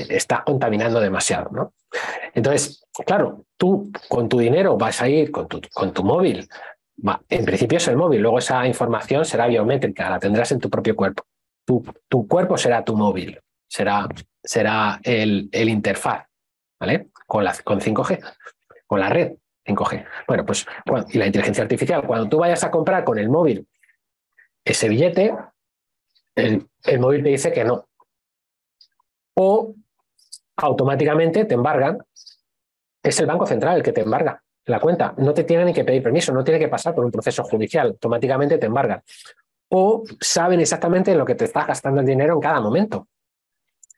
[0.01, 1.51] estás contaminando demasiado.
[1.51, 1.75] ¿no?
[2.35, 6.49] Entonces, claro, tú con tu dinero vas a ir con tu, con tu móvil.
[7.29, 10.95] en principio es el móvil, luego esa información será biométrica, la tendrás en tu propio
[10.97, 11.25] cuerpo.
[11.65, 14.07] Tu, tu cuerpo será tu móvil, será,
[14.43, 16.27] será el, el, interfaz,
[16.79, 17.09] ¿vale?
[17.27, 18.23] Con, la, con 5G,
[18.87, 19.33] con la red
[19.65, 20.07] 5G.
[20.29, 20.67] Bueno, pues,
[21.09, 23.67] y la inteligencia artificial, cuando tú vayas a comprar con el móvil
[24.65, 25.35] ese billete,
[26.35, 27.89] el, el móvil te dice que no.
[29.37, 29.75] O
[30.57, 31.99] automáticamente te embargan.
[33.03, 35.15] Es el Banco Central el que te embarga la cuenta.
[35.19, 37.89] No te tiene ni que pedir permiso, no tiene que pasar por un proceso judicial.
[37.89, 39.03] Automáticamente te embargan.
[39.71, 43.09] O saben exactamente en lo que te estás gastando el dinero en cada momento.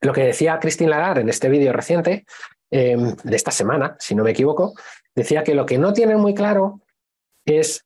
[0.00, 2.26] Lo que decía Christine Lagarde en este vídeo reciente,
[2.70, 4.74] em, de esta semana, si no me equivoco,
[5.14, 6.80] decía que lo que no tienen muy claro
[7.44, 7.84] es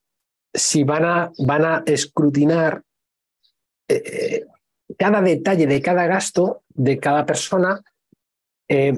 [0.53, 2.83] si van a, van a escrutinar
[3.89, 4.47] eh, eh,
[4.99, 7.81] cada detalle de cada gasto de cada persona
[8.71, 8.97] eh,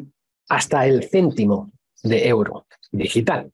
[0.51, 1.73] hasta el céntimo
[2.03, 3.51] de euro digital.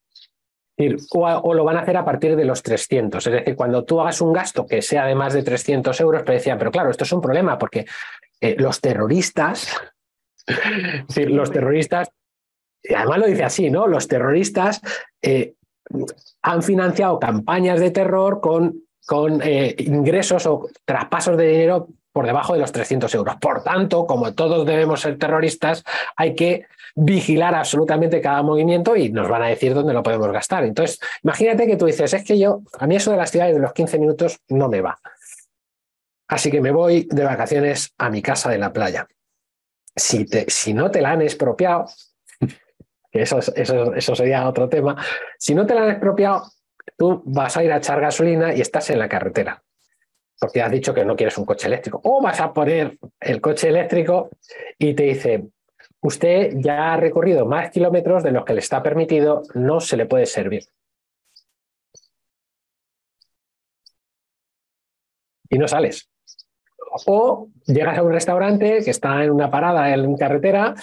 [1.12, 3.24] O, lo van a hacer a partir de los 300.
[3.24, 6.36] Es decir, cuando tú hagas un gasto que sea de más de 300 euros, pero
[6.36, 7.86] decían, pero claro, esto es un problema porque
[8.40, 9.72] eh, los terroristas,
[11.16, 12.08] los terroristas,
[12.82, 13.86] y además lo dice así, ¿no?
[13.86, 14.80] Los terroristas
[15.22, 15.54] eh,
[16.42, 19.40] han financiado campañas de terror con, con
[19.78, 23.36] ingresos o traspasos de dinero por debajo de los 300 euros.
[23.36, 25.84] Por tanto, como todos debemos ser terroristas,
[26.16, 30.64] hay que vigilar absolutamente cada movimiento y nos van a decir dónde lo podemos gastar.
[30.64, 33.60] Entonces, imagínate que tú dices, es que yo, a mí eso de las ciudades de
[33.60, 34.98] los 15 minutos no me va.
[36.26, 39.06] Así que me voy de vacaciones a mi casa de la playa.
[39.94, 41.86] Si, te, si no te la han expropiado,
[43.12, 44.96] eso, eso, eso sería otro tema,
[45.38, 46.50] si no te la han expropiado,
[46.96, 49.62] tú vas a ir a echar gasolina y estás en la carretera
[50.38, 52.00] porque has dicho que no quieres un coche eléctrico.
[52.04, 54.30] O vas a poner el coche eléctrico
[54.78, 55.48] y te dice,
[56.00, 60.06] usted ya ha recorrido más kilómetros de los que le está permitido, no se le
[60.06, 60.64] puede servir.
[65.50, 66.08] Y no sales.
[67.06, 70.74] O llegas a un restaurante que está en una parada en carretera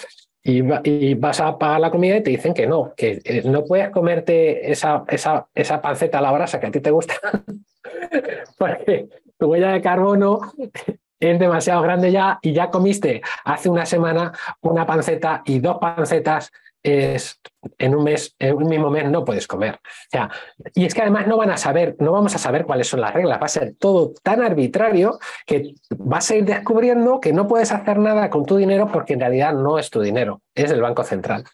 [0.42, 3.90] y, vas a pagar la comida y te dicen que no, que eh, no puedes
[3.90, 7.14] comerte esa, esa, esa panceta a la brasa que a ti te gusta,
[8.58, 9.08] porque
[9.38, 10.40] tu huella de carbono
[11.20, 16.52] es demasiado grande ya y ya comiste hace una semana una panceta y dos pancetas
[16.86, 17.40] es,
[17.78, 19.74] en un mes, en un mismo mes no puedes comer.
[19.74, 20.30] O sea,
[20.72, 23.12] y es que además no van a saber, no vamos a saber cuáles son las
[23.12, 27.72] reglas, va a ser todo tan arbitrario que vas a ir descubriendo que no puedes
[27.72, 31.02] hacer nada con tu dinero porque en realidad no es tu dinero, es del Banco
[31.02, 31.44] Central.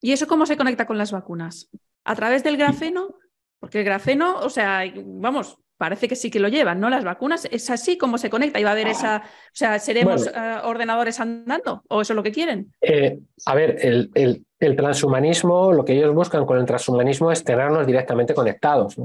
[0.00, 1.70] ¿Y eso cómo se conecta con las vacunas?
[2.04, 3.14] ¿A través del grafeno?
[3.58, 6.90] Porque el grafeno, o sea, vamos, parece que sí que lo llevan, ¿no?
[6.90, 8.60] Las vacunas, ¿es así como se conecta?
[8.60, 10.32] ¿Y va a haber esa, o sea, seremos eh,
[10.64, 11.84] ordenadores andando?
[11.88, 12.74] ¿O eso es lo que quieren?
[12.80, 14.10] Eh, a ver, el,
[14.58, 18.96] el, transhumanismo, lo que ellos buscan con el transhumanismo es tenernos directamente conectados.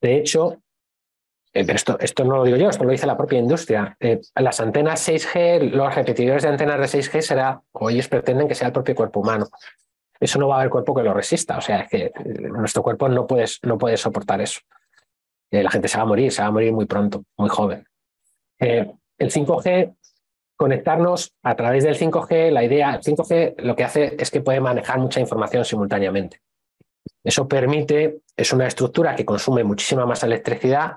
[0.00, 0.58] De hecho,
[1.54, 3.96] eh, esto, esto no lo digo yo, esto lo dice la propia industria.
[4.36, 8.68] las antenas 6G, los repetidores de antenas de 6G será, o ellos pretenden que sea
[8.68, 9.48] el propio cuerpo humano.
[10.20, 11.56] Eso no va a haber cuerpo que lo resista.
[11.56, 12.12] O sea, es que
[12.50, 14.60] nuestro cuerpo no puede, no puede soportar eso
[15.52, 17.84] la gente se va a morir, se va a morir muy pronto, muy joven.
[18.58, 19.94] Eh, el 5G,
[20.56, 24.60] conectarnos a través del 5G, la idea, el 5G lo que hace es que puede
[24.60, 26.40] manejar mucha información simultáneamente.
[27.22, 30.96] Eso permite, es una estructura que consume muchísima más electricidad,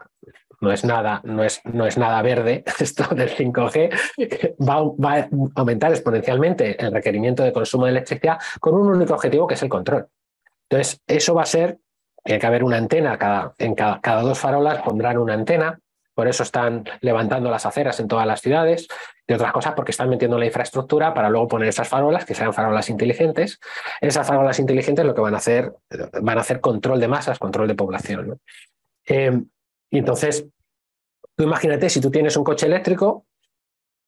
[0.62, 5.30] no es nada, no es, no es nada verde, esto del 5G, va, va, a
[5.56, 9.70] aumentar exponencialmente el requerimiento de consumo de electricidad con un único objetivo que es el
[9.70, 10.08] control.
[10.70, 11.80] Entonces, eso va a ser
[12.26, 15.80] tiene que haber una antena, cada, en cada, dos farolas pondrán una antena,
[16.16, 18.88] por eso están levantando las aceras en todas las ciudades,
[19.28, 22.52] y otras cosas porque están metiendo la infraestructura para luego poner esas farolas, que sean
[22.52, 23.60] farolas inteligentes.
[24.02, 25.74] Esas farolas inteligentes lo que van a hacer,
[26.22, 28.40] van a hacer control de masas, control de población.
[29.08, 29.42] Eh,
[29.92, 30.48] y entonces,
[31.36, 33.26] tú imagínate, si tú tienes un coche eléctrico,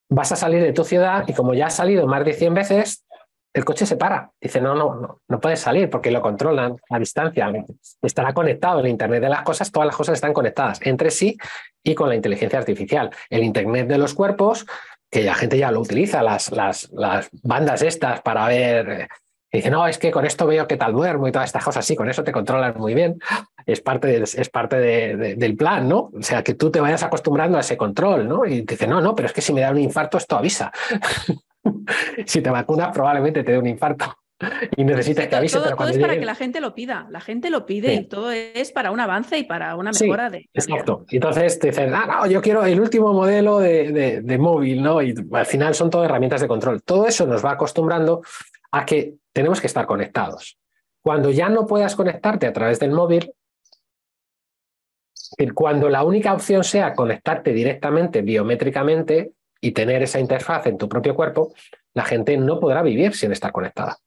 [0.10, 3.06] vas a salir de tu ciudad y como ya has salido más de 100 veces,
[3.54, 4.32] el coche se para.
[4.40, 7.52] Dice, no, no, no, no puedes salir porque lo controlan a distancia.
[8.02, 8.80] Estará conectado.
[8.80, 11.38] El Internet de las cosas, todas las cosas están conectadas entre sí
[11.84, 13.10] y con la inteligencia artificial.
[13.30, 14.66] El Internet de los cuerpos,
[15.10, 18.90] que la gente ya lo utiliza, las, las, las bandas estas para ver.
[18.90, 19.08] Eh,
[19.52, 21.86] dice, no, es que con esto veo qué tal duermo y todas estas cosas.
[21.86, 23.20] Sí, con eso te controlan muy bien.
[23.66, 26.12] Es parte, es parte del plan, ¿no?
[26.14, 28.46] O sea, que tú te vayas acostumbrando a ese control, ¿no?
[28.46, 30.72] Y dice, no, no, pero es que si me da un infarto, esto avisa.
[32.26, 34.18] si te vacunas, probablemente te dé un infarto
[34.76, 35.58] y necesitas que avise.
[35.58, 38.32] Todo, pero es para que la gente lo pida, la gente lo pide y todo
[38.32, 40.50] es para un avance y para una mejora de.
[40.54, 41.06] Exacto.
[41.10, 45.02] Entonces te dicen, ah, no, yo quiero el último modelo de, de, móvil, ¿no?
[45.02, 46.84] Y al final son todo herramientas de control.
[46.84, 48.22] Todo eso nos va acostumbrando
[48.72, 50.58] a que tenemos que estar conectados.
[51.02, 53.32] Cuando ya no puedas conectarte a través del móvil,
[55.54, 59.32] cuando la única opción sea conectarte directamente biométricamente,
[59.62, 61.54] y tener esa interfaz en tu propio cuerpo,
[61.94, 63.98] la gente no podrá vivir sin estar conectada.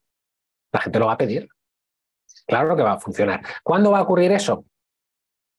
[0.73, 1.49] La gente lo va a pedir.
[2.47, 3.43] Claro que va a funcionar.
[3.63, 4.65] ¿Cuándo va a ocurrir eso?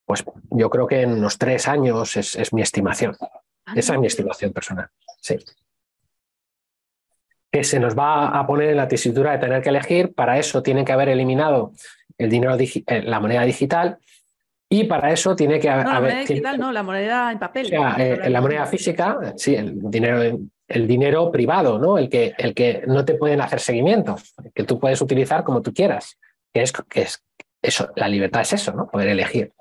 [0.05, 3.15] Pues yo creo que en unos tres años es, mi estimación.
[3.65, 4.89] Ah, Esa es mi estimación personal.
[5.19, 5.37] Sí.
[7.51, 10.13] Que se nos va a poner en la tesitura de tener que elegir.
[10.13, 11.73] Para eso tienen que haber eliminado
[12.17, 13.99] el dinero eh, la moneda digital
[14.73, 15.85] y para eso tiene que haber.
[15.85, 17.65] No, la moneda digital, no, la moneda en papel.
[17.65, 21.97] O sea, eh, la moneda física, sí, el dinero, el dinero privado, ¿no?
[21.97, 25.73] El que, el que no te pueden hacer seguimientos, que tú puedes utilizar como tú
[25.73, 26.17] quieras.
[26.53, 27.21] Que es, que es
[27.61, 28.87] eso, la libertad es eso, ¿no?
[28.87, 29.51] Poder elegir.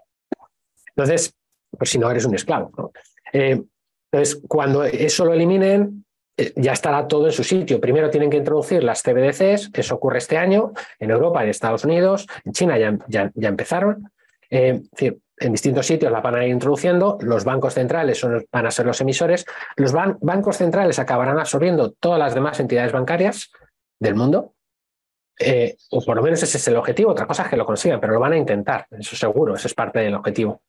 [0.95, 1.35] Entonces,
[1.77, 2.93] pues si no, eres un esclavo, ¿no?
[3.33, 3.61] Eh,
[4.13, 6.05] entonces, cuando eso lo eliminen,
[6.37, 7.81] eh, ya estará todo en su sitio.
[7.81, 12.29] Primero tienen que introducir las CBDCs, eso ocurre este año, en Europa, en Estados Unidos,
[12.45, 14.09] en China ya, ya, ya empezaron.
[14.51, 14.83] Eh,
[15.41, 18.85] en distintos sitios la van a ir introduciendo, los bancos centrales son, van a ser
[18.85, 19.47] los emisores,
[19.77, 23.51] los bancos centrales acabarán absorbiendo todas las demás entidades bancarias
[23.99, 24.55] del mundo.
[25.39, 27.99] eh, o por lo menos ese es el objetivo, otra cosa es que lo consigan,
[27.99, 30.61] pero lo van a intentar, eso seguro, eso es parte del objetivo.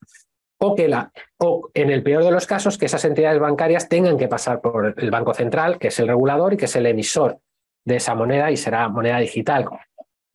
[0.60, 4.18] O que la, o en el peor de los casos, que esas entidades bancarias tengan
[4.18, 7.40] que pasar por el Banco Central, que es el regulador y que es el emisor
[7.84, 9.66] de esa moneda y será moneda digital.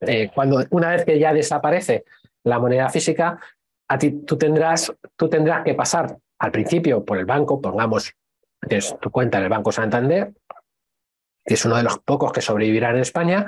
[0.00, 2.04] Eh, cuando una vez que ya desaparece
[2.46, 3.38] la moneda física,
[3.88, 8.14] a ti tú tendrás, tú tendrás que pasar al principio por el banco, pongamos
[9.00, 10.32] tu cuenta en el Banco Santander,
[11.44, 13.46] que es uno de los pocos que sobrevivirán en España,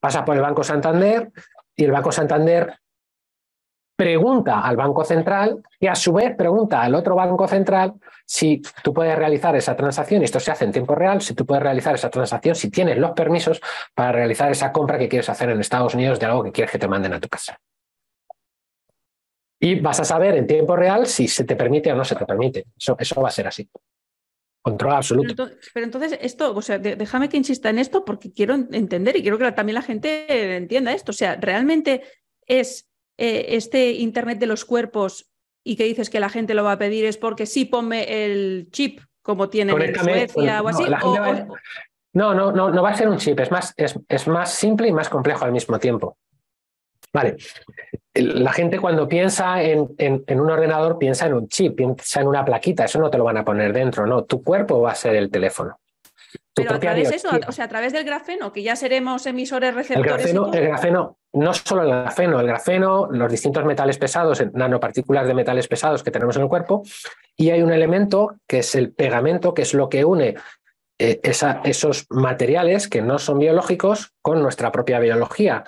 [0.00, 1.30] pasa por el Banco Santander
[1.74, 2.78] y el Banco Santander
[3.96, 7.94] pregunta al Banco Central y a su vez pregunta al otro Banco Central
[8.26, 11.46] si tú puedes realizar esa transacción, y esto se hace en tiempo real, si tú
[11.46, 13.60] puedes realizar esa transacción, si tienes los permisos
[13.94, 16.78] para realizar esa compra que quieres hacer en Estados Unidos de algo que quieres que
[16.78, 17.58] te manden a tu casa.
[19.58, 22.26] Y vas a saber en tiempo real si se te permite o no se te
[22.26, 22.66] permite.
[22.76, 23.68] Eso, eso va a ser así.
[24.62, 25.48] Control absoluto.
[25.72, 29.38] Pero entonces, esto, o sea, déjame que insista en esto porque quiero entender y quiero
[29.38, 31.10] que también la gente entienda esto.
[31.10, 32.02] O sea, realmente
[32.46, 35.30] es eh, este Internet de los cuerpos
[35.64, 38.68] y que dices que la gente lo va a pedir es porque sí ponme el
[38.70, 40.84] chip como tienen en Suecia o así.
[42.12, 44.88] No, no, no, no, va a ser un chip, es más, es, es más simple
[44.88, 46.16] y más complejo al mismo tiempo.
[47.16, 47.36] Vale.
[48.14, 52.44] La gente cuando piensa en, en, un ordenador piensa en un chip, piensa en una
[52.44, 55.16] plaquita, eso no te lo van a poner dentro, no, tu cuerpo va a ser
[55.16, 55.78] el teléfono.
[56.54, 59.74] Pero a través de eso, o sea, a través del grafeno, que ya seremos emisores
[59.74, 60.12] receptores.
[60.12, 65.26] El grafeno, el grafeno, no solo el grafeno, el grafeno, los distintos metales pesados, nanopartículas
[65.26, 66.82] de metales pesados que tenemos en el cuerpo,
[67.34, 70.34] y hay un elemento que es el pegamento, que es lo que une
[70.98, 71.20] eh,
[71.64, 75.64] esos materiales que no son biológicos con nuestra propia biología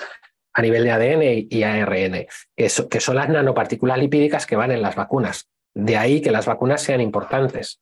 [0.52, 2.26] a nivel de ADN y ARN,
[2.56, 5.48] que, son las nanopartículas lipídicas que van en las vacunas.
[5.74, 7.80] De ahí que las vacunas sean importantes.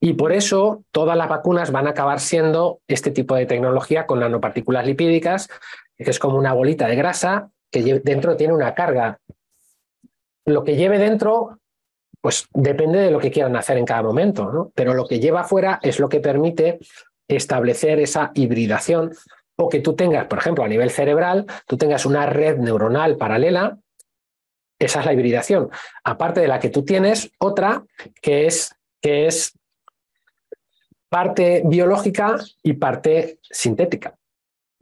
[0.00, 4.20] Y por eso todas las vacunas van a acabar siendo este tipo de tecnología con
[4.20, 5.48] nanopartículas lipídicas,
[5.96, 9.18] que es como una bolita de grasa que dentro tiene una carga.
[10.46, 11.58] Lo que lleve dentro,
[12.20, 15.78] pues depende de lo que quieran hacer en cada momento, pero lo que lleva afuera
[15.82, 16.78] es lo que permite
[17.28, 19.12] establecer esa hibridación
[19.60, 23.78] o que tú tengas, por ejemplo, a nivel cerebral, tú tengas una red neuronal paralela,
[24.78, 25.68] esa es la hibridación.
[26.02, 27.84] Aparte de la que tú tienes, otra
[28.22, 29.52] que es, que es
[31.10, 34.14] parte biológica y parte sintética.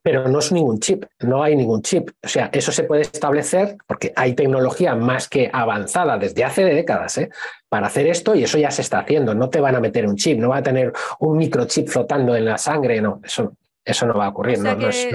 [0.01, 2.11] Pero no es ningún chip, no hay ningún chip.
[2.23, 7.19] O sea, eso se puede establecer porque hay tecnología más que avanzada desde hace décadas
[7.19, 7.31] ¿eh?
[7.69, 9.35] para hacer esto y eso ya se está haciendo.
[9.35, 12.45] No te van a meter un chip, no va a tener un microchip flotando en
[12.45, 13.57] la sangre, no, eso
[13.93, 14.59] eso no va a ocurrir.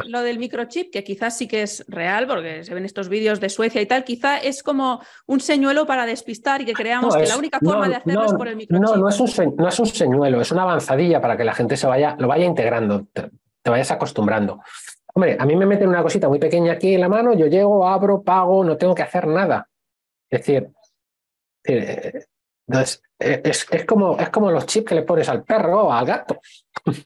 [0.08, 3.50] Lo del microchip, que quizás sí que es real, porque se ven estos vídeos de
[3.50, 7.38] Suecia y tal, quizá es como un señuelo para despistar y que creamos que la
[7.38, 8.84] única forma de hacerlo es por el microchip.
[8.84, 11.78] No, no es, un, no es un señuelo, es una avanzadilla para que la gente
[11.78, 13.30] se vaya, lo vaya integrando, te,
[13.70, 14.62] vayas acostumbrando.
[15.14, 17.88] Hombre, a mí me meten una cosita muy pequeña aquí en la mano, yo llego,
[17.88, 19.68] abro, pago, no tengo que hacer nada.
[20.30, 20.70] Es decir,
[21.66, 22.26] eh,
[22.68, 26.40] es, es, como, es como los chips que le pones al perro o al gato.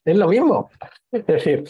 [0.05, 0.69] Es lo mismo.
[1.11, 1.63] Es decir,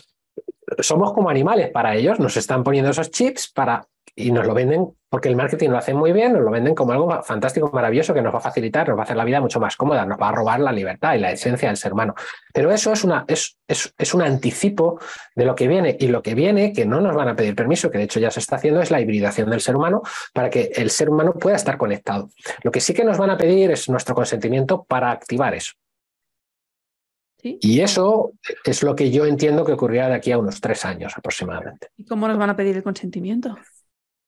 [0.80, 4.90] somos como animales para ellos, nos están poniendo esos chips para y nos lo venden
[5.10, 8.22] porque el marketing lo hace muy bien, nos lo venden como algo fantástico, maravilloso, que
[8.22, 10.30] nos va a facilitar, nos va a hacer la vida mucho más cómoda, nos va
[10.30, 12.14] a robar la libertad y la esencia del ser humano.
[12.54, 15.00] Pero eso es, una, es, es, es, un anticipo
[15.36, 15.96] de lo que viene.
[16.00, 18.32] Y lo que viene, que no nos van a pedir permiso, que de hecho ya
[18.32, 20.02] se está haciendo, es la hibridación del ser humano
[20.34, 22.30] para que el ser humano pueda estar conectado.
[22.64, 25.74] Lo que sí que nos van a pedir es nuestro consentimiento para activar eso.
[27.44, 28.34] Y eso
[28.66, 31.90] es lo que yo entiendo que ocurrirá de aquí a unos tres años aproximadamente.
[31.96, 33.58] ¿Y cómo nos van a pedir el consentimiento?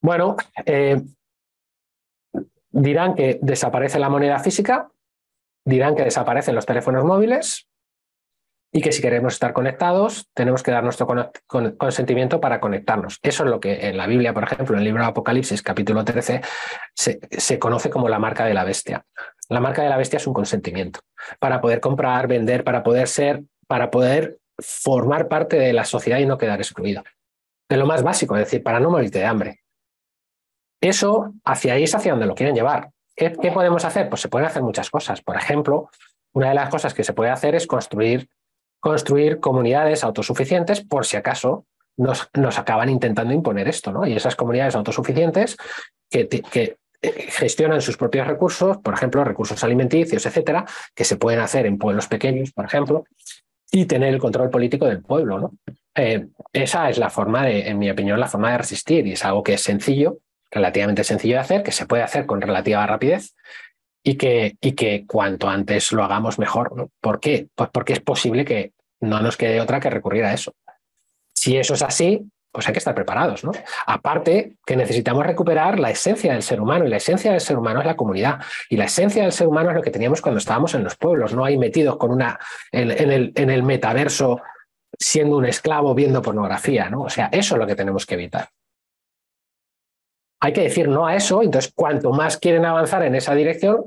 [0.02, 1.02] Bueno, eh,
[2.72, 4.92] dirán que desaparece la moneda física,
[5.66, 7.68] dirán que desaparecen los teléfonos móviles
[8.72, 11.08] y que si queremos estar conectados tenemos que dar nuestro
[11.78, 13.18] consentimiento para conectarnos.
[13.24, 16.06] Eso es lo que en la Biblia, por ejemplo, en el libro de Apocalipsis, capítulo
[16.06, 16.42] 13,
[16.94, 19.04] se, se conoce como la marca de la bestia.
[19.50, 21.00] La marca de la bestia es un consentimiento
[21.40, 26.26] para poder comprar, vender, para poder ser, para poder formar parte de la sociedad y
[26.26, 27.04] no quedar excluido.
[27.70, 29.60] De lo más básico, es decir, para no morirte de hambre.
[30.82, 32.90] Eso, hacia ahí es hacia donde lo quieren llevar.
[33.16, 34.08] ¿Qué, podemos hacer?
[34.08, 35.22] Pues se pueden hacer muchas cosas.
[35.22, 35.90] Por ejemplo,
[36.34, 38.30] una de las cosas que se puede hacer es construir,
[38.80, 41.66] construir comunidades autosuficientes por si acaso
[41.98, 44.08] nos, nos, acaban intentando imponer esto, ¿no?
[44.08, 45.58] Y esas comunidades autosuficientes
[46.10, 51.66] que, que gestionan sus propios recursos, por ejemplo, recursos alimenticios, etcétera, que se pueden hacer
[51.66, 53.06] en pueblos pequeños, por ejemplo,
[53.72, 55.52] y tener el control político del pueblo.
[55.96, 59.24] Eh, esa es la forma de, en mi opinión, la forma de resistir y es
[59.24, 60.20] algo que es sencillo
[60.52, 63.36] relativamente sencillo de hacer, que se puede hacer con relativa rapidez
[64.04, 66.90] y que, y que cuanto antes lo hagamos mejor.
[67.02, 67.48] ¿Por qué?
[67.56, 70.54] Pues porque es posible que no nos quede otra que recurrir a eso.
[71.34, 73.52] Si eso es así, pues hay que estar preparados, ¿no?
[73.86, 77.80] Aparte que necesitamos recuperar la esencia del ser humano y la esencia del ser humano
[77.80, 78.40] es la comunidad
[78.70, 81.34] y la esencia del ser humano es lo que teníamos cuando estábamos en los pueblos,
[81.34, 82.40] no hay metidos con una
[82.72, 84.42] en, el, en el metaverso
[84.98, 87.04] siendo un esclavo viendo pornografía, ¿no?
[87.04, 88.50] O sea, eso es lo que tenemos que evitar.
[90.42, 93.84] Hay que decir no a eso, entonces cuanto más quieren avanzar en esa dirección,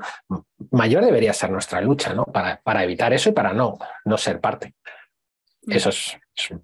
[0.70, 2.24] mayor debería ser nuestra lucha, ¿no?
[2.26, 4.74] Para, para evitar eso y para no, no ser parte.
[5.62, 5.72] Mm.
[5.72, 6.18] Eso es
[6.50, 6.62] un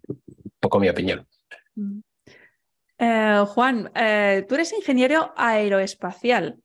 [0.61, 1.27] poco mi opinión.
[1.79, 2.01] Mm.
[2.99, 6.59] Eh, Juan, eh, tú eres ingeniero aeroespacial.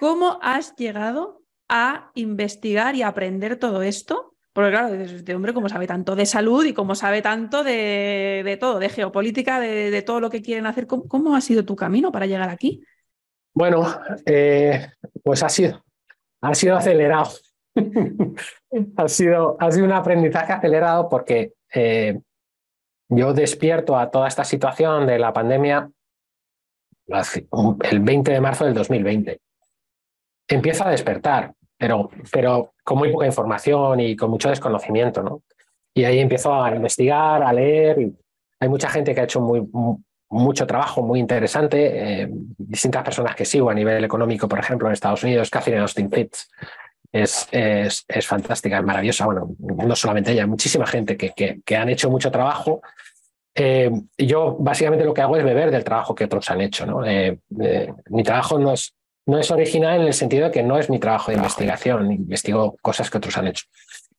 [0.00, 4.34] ¿Cómo has llegado a investigar y aprender todo esto?
[4.52, 8.78] Porque claro, este hombre como sabe tanto de salud y como sabe tanto de, todo,
[8.78, 12.48] de geopolítica, de, todo lo que quieren hacer, ¿cómo, ha sido tu camino para llegar
[12.48, 12.82] aquí?
[13.54, 13.86] Bueno,
[14.26, 14.88] eh,
[15.22, 15.84] pues ha sido,
[16.40, 17.30] ha sido acelerado.
[18.96, 21.52] ha, sido, ha sido un aprendizaje acelerado porque
[23.08, 25.90] yo despierto a toda esta situación de la pandemia
[27.90, 29.40] el 20 de marzo del 2020.
[30.48, 35.42] Empiezo a despertar, pero, pero con muy poca información y con mucho desconocimiento, ¿no?
[35.94, 38.10] Y ahí empiezo a investigar, a leer.
[38.60, 39.66] hay mucha gente que ha hecho muy,
[40.30, 42.28] mucho trabajo muy interesante, eh,
[42.58, 46.50] distintas personas que sigo a nivel económico, por ejemplo, en Estados Unidos, Catherine Austin Fitz,
[47.12, 49.26] es, es, es, fantástica, es maravillosa.
[49.26, 52.82] Bueno, no solamente ella, muchísima gente que, que, que han hecho mucho trabajo.
[53.54, 56.86] Eh, yo básicamente lo que hago es beber del trabajo que otros han hecho.
[56.86, 57.04] ¿no?
[57.04, 58.94] Eh, eh, mi trabajo no es,
[59.26, 62.76] no es original en el sentido de que no es mi trabajo de investigación, investigo
[62.82, 63.66] cosas que otros han hecho.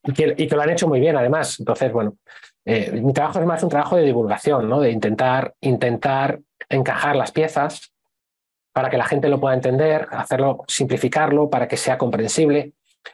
[0.04, 1.60] Y que, y que lo han hecho muy bien, además.
[1.60, 2.18] Entonces, bueno,
[2.66, 4.80] mi trabajo es más un trabajo de divulgación, ¿no?
[4.80, 6.40] de intentar, intentar
[6.70, 7.92] encajar las piezas
[8.74, 12.74] para que la gente lo pueda entender, hacerlo, simplificarlo para que sea comprensible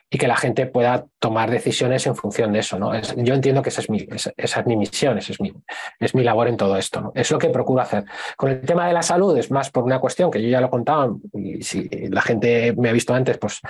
[0.10, 2.80] y que la gente pueda tomar decisiones en función de eso.
[2.80, 3.00] ¿no?
[3.00, 5.54] yo entiendo que esa es, mi, esa, es mi misión, esa es mi,
[6.00, 7.02] es mi labor en todo esto.
[7.02, 7.12] ¿no?
[7.16, 8.06] Es lo que procuro hacer.
[8.38, 10.70] Con el tema de la salud es más por una cuestión que yo ya lo
[10.70, 13.62] contaba y si la gente me ha visto antes, pues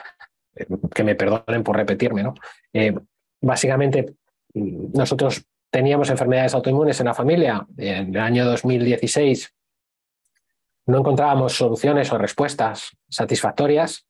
[0.56, 2.24] eh, que me perdonen por repetirme.
[2.24, 2.34] ¿no?
[2.74, 2.94] Eh,
[3.42, 4.14] básicamente,
[4.54, 7.66] nosotros teníamos enfermedades autoinmunes en la familia.
[7.78, 9.54] En el año 2016
[10.88, 14.06] no encontrábamos soluciones o respuestas satisfactorias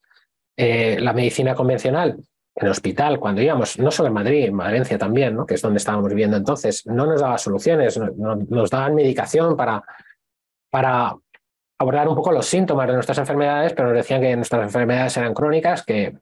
[0.58, 2.18] eh, la medicina convencional
[2.56, 5.46] en hospital, cuando íbamos, no solo en Madrid, en Valencia también, ¿no?
[5.46, 9.84] que es donde estábamos viviendo entonces, no nos daba soluciones, nos daban medicación para,
[10.70, 11.14] para
[11.78, 15.34] abordar un poco los síntomas de nuestras enfermedades, pero nos decían que nuestras enfermedades eran
[15.34, 16.16] crónicas, que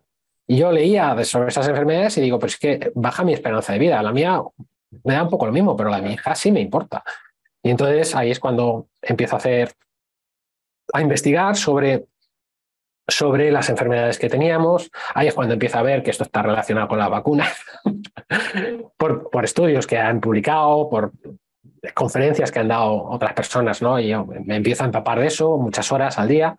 [0.48, 3.80] y yo leía sobre esas enfermedades y digo, pues es que baja mi esperanza de
[3.80, 4.42] vida, la mía
[5.04, 7.04] me da un poco lo mismo, pero la mi hija sí me importa.
[7.62, 9.74] Y entonces ahí es cuando empiezo a hacer,
[10.94, 12.08] a investigar sobre
[13.07, 14.90] sobre las enfermedades que teníamos.
[15.14, 17.53] Ahí es cuando empieza a ver que esto está relacionado con las vacunas,
[18.98, 21.11] por, por, estudios que han publicado, por
[21.93, 23.99] conferencias que han dado otras personas, ¿no?
[23.99, 26.57] Y yo me empiezo a empapar de eso muchas horas al día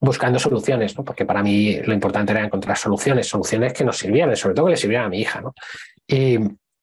[0.00, 1.04] buscando soluciones, ¿no?
[1.04, 4.72] Porque para mí lo importante era encontrar soluciones, soluciones que nos sirvieran, sobre todo que
[4.72, 5.54] le sirvieran a mi hija, ¿no?
[6.06, 6.38] Y,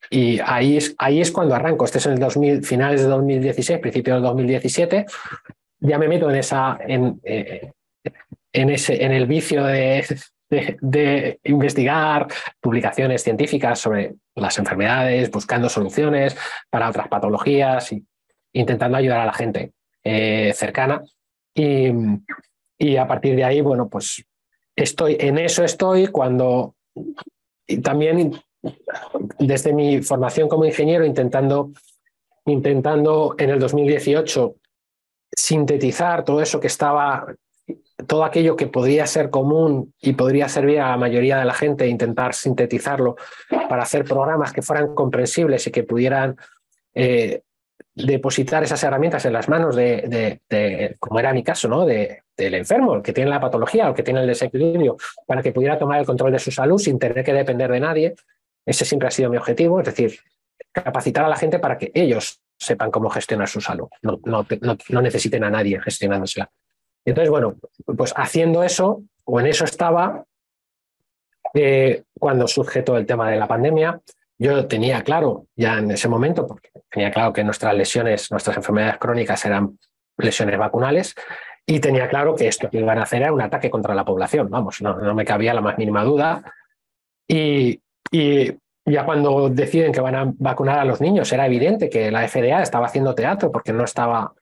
[0.09, 1.85] y ahí, es, ahí es cuando arranco.
[1.85, 5.05] Este es en el 2000, finales de 2016, principios del 2017.
[5.79, 7.71] Ya me meto en esa, eh,
[8.61, 10.05] en, ese, en el vicio de,
[10.49, 12.27] de, investigar
[12.61, 16.35] publicaciones científicas sobre las enfermedades, buscando soluciones
[16.69, 18.05] para otras patologías y
[18.53, 21.03] intentando ayudar a la gente eh, cercana.
[21.53, 21.89] Y,
[22.77, 24.23] y, a partir de ahí, bueno, pues
[24.75, 26.75] estoy en eso estoy cuando
[27.81, 28.33] también
[29.39, 31.71] desde mi formación como ingeniero intentando
[32.45, 34.55] intentando en el 2018
[35.35, 37.25] sintetizar todo eso que estaba
[38.07, 41.87] todo aquello que podría ser común y podría servir a la mayoría de la gente,
[41.87, 43.15] intentar sintetizarlo
[43.69, 46.35] para hacer programas que fueran comprensibles y que pudieran
[46.93, 47.41] eh,
[47.93, 50.41] depositar esas herramientas en las manos de,
[50.99, 51.85] como era mi caso, ¿no?
[51.85, 55.41] De, del enfermo, el que tiene la patología o el que tiene el desequilibrio, para
[55.41, 58.15] que pudiera tomar el control de su salud sin tener que depender de nadie.
[58.65, 60.19] Ese siempre ha sido mi objetivo, es decir,
[60.71, 64.45] capacitar a la gente para que ellos sepan cómo gestionar su salud, no, no,
[64.89, 66.49] no necesiten a nadie gestionándosela.
[67.05, 67.55] Entonces, bueno,
[67.97, 70.25] pues haciendo eso, o en eso estaba,
[71.53, 74.01] eh, cuando surge todo el tema de la pandemia,
[74.37, 78.97] yo tenía claro ya en ese momento, porque tenía claro que nuestras lesiones, nuestras enfermedades
[78.97, 79.79] crónicas eran
[80.17, 81.15] lesiones vacunales,
[81.65, 84.49] y tenía claro que esto que iban a hacer era un ataque contra la población,
[84.49, 86.43] vamos, no, no me cabía la más mínima duda.
[87.27, 88.51] Y, y
[88.85, 92.61] ya cuando deciden que van a vacunar a los niños, era evidente que la FDA
[92.61, 94.33] estaba haciendo teatro porque no estaba,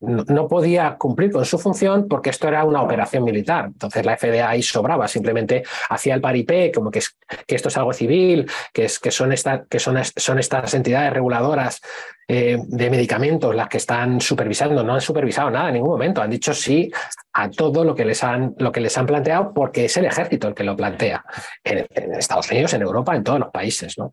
[0.00, 3.66] no podía cumplir con su función porque esto era una operación militar.
[3.66, 7.76] Entonces la FDA ahí sobraba, simplemente hacía el paripé, como que, es, que esto es
[7.76, 11.80] algo civil, que, es, que, son, esta, que son, son estas entidades reguladoras
[12.26, 16.30] eh, de medicamentos las que están supervisando, no han supervisado nada en ningún momento, han
[16.30, 16.90] dicho sí
[17.34, 20.48] a todo lo que les han, lo que les han planteado porque es el ejército
[20.48, 21.24] el que lo plantea
[21.62, 23.98] en, Estados Unidos, en Europa, en todos los países.
[23.98, 24.10] ¿no?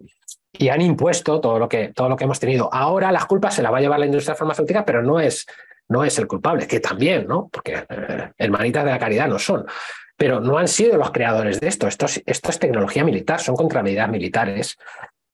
[0.52, 2.70] Y han impuesto todo lo, que, todo lo que hemos tenido.
[2.74, 5.46] Ahora las culpas se las va a llevar la industria farmacéutica, pero no es,
[5.88, 7.50] no es el culpable, que también, ¿no?
[7.52, 9.66] porque eh, hermanitas de la caridad no son
[10.18, 11.88] pero no han sido los creadores de esto.
[11.88, 14.78] Esto es, esto es tecnología militar, son contramedidas militares.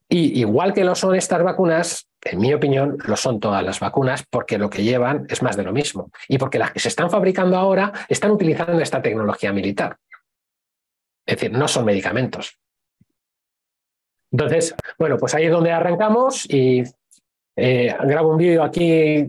[0.08, 4.26] Y igual que lo son estas vacunas, en mi opinión, lo son todas las vacunas
[4.30, 6.12] porque lo que llevan es más de lo mismo.
[6.28, 9.98] Y porque las que se están fabricando ahora están utilizando esta tecnología militar.
[11.26, 12.58] Es decir, no son medicamentos.
[14.32, 16.84] Entonces, bueno, pues ahí es donde arrancamos y
[17.56, 19.28] eh, grabo un vídeo aquí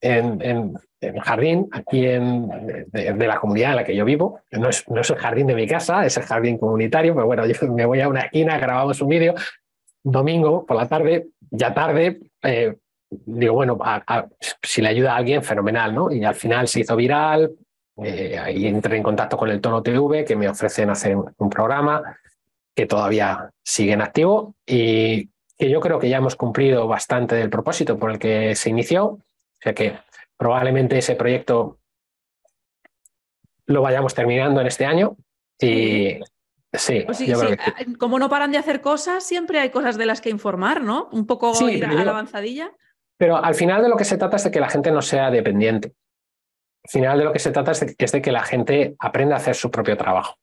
[0.00, 2.48] en, el jardín, aquí en,
[2.90, 4.40] de, la comunidad en la que yo vivo.
[4.50, 7.46] No es, no es el jardín de mi casa, es el jardín comunitario, pero bueno,
[7.46, 9.34] yo me voy a una esquina, grabamos un vídeo
[10.02, 12.76] domingo por la tarde, ya tarde, eh,
[13.10, 13.78] digo, bueno,
[14.62, 16.12] si le ayuda a alguien, fenomenal, ¿no?
[16.12, 17.52] Y al final se hizo viral,
[18.02, 22.18] eh, ahí entré en contacto con el Tono TV, que me ofrecen hacer un programa
[22.74, 27.50] que todavía sigue en activo y que yo creo que ya hemos cumplido bastante del
[27.50, 29.20] propósito por el que se inició, o
[29.60, 29.96] sea que
[30.36, 31.78] probablemente ese proyecto
[33.66, 35.16] lo vayamos terminando en este año
[35.60, 36.18] y
[36.76, 37.06] Sí,
[37.98, 41.08] como no paran de hacer cosas, siempre hay cosas de las que informar, ¿no?
[41.12, 42.72] Un poco ir a, la avanzadilla.
[43.16, 45.30] Pero al final de lo que se trata es de que la gente no sea
[45.30, 45.92] dependiente.
[46.84, 49.54] Al final de lo que se trata es de, que la gente aprenda a hacer
[49.54, 50.36] su propio trabajo.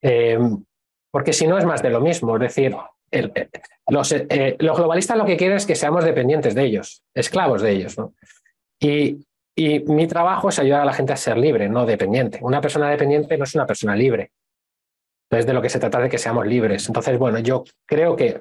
[0.00, 0.38] Eh,
[1.10, 2.36] porque si no es más de lo mismo.
[2.36, 2.76] Es decir,
[3.10, 3.48] eh,
[3.88, 7.70] los, eh, los, globalistas lo que quieren es que seamos dependientes de ellos, esclavos de
[7.72, 7.98] ellos.
[7.98, 8.14] ¿no?
[8.80, 9.24] Y,
[9.56, 12.38] y mi trabajo es ayudar a la gente a ser libre, no dependiente.
[12.42, 14.32] Una persona dependiente no es una persona libre.
[15.34, 16.86] Entonces, de lo que se trata de que seamos libres.
[16.86, 18.40] Entonces, bueno, yo creo que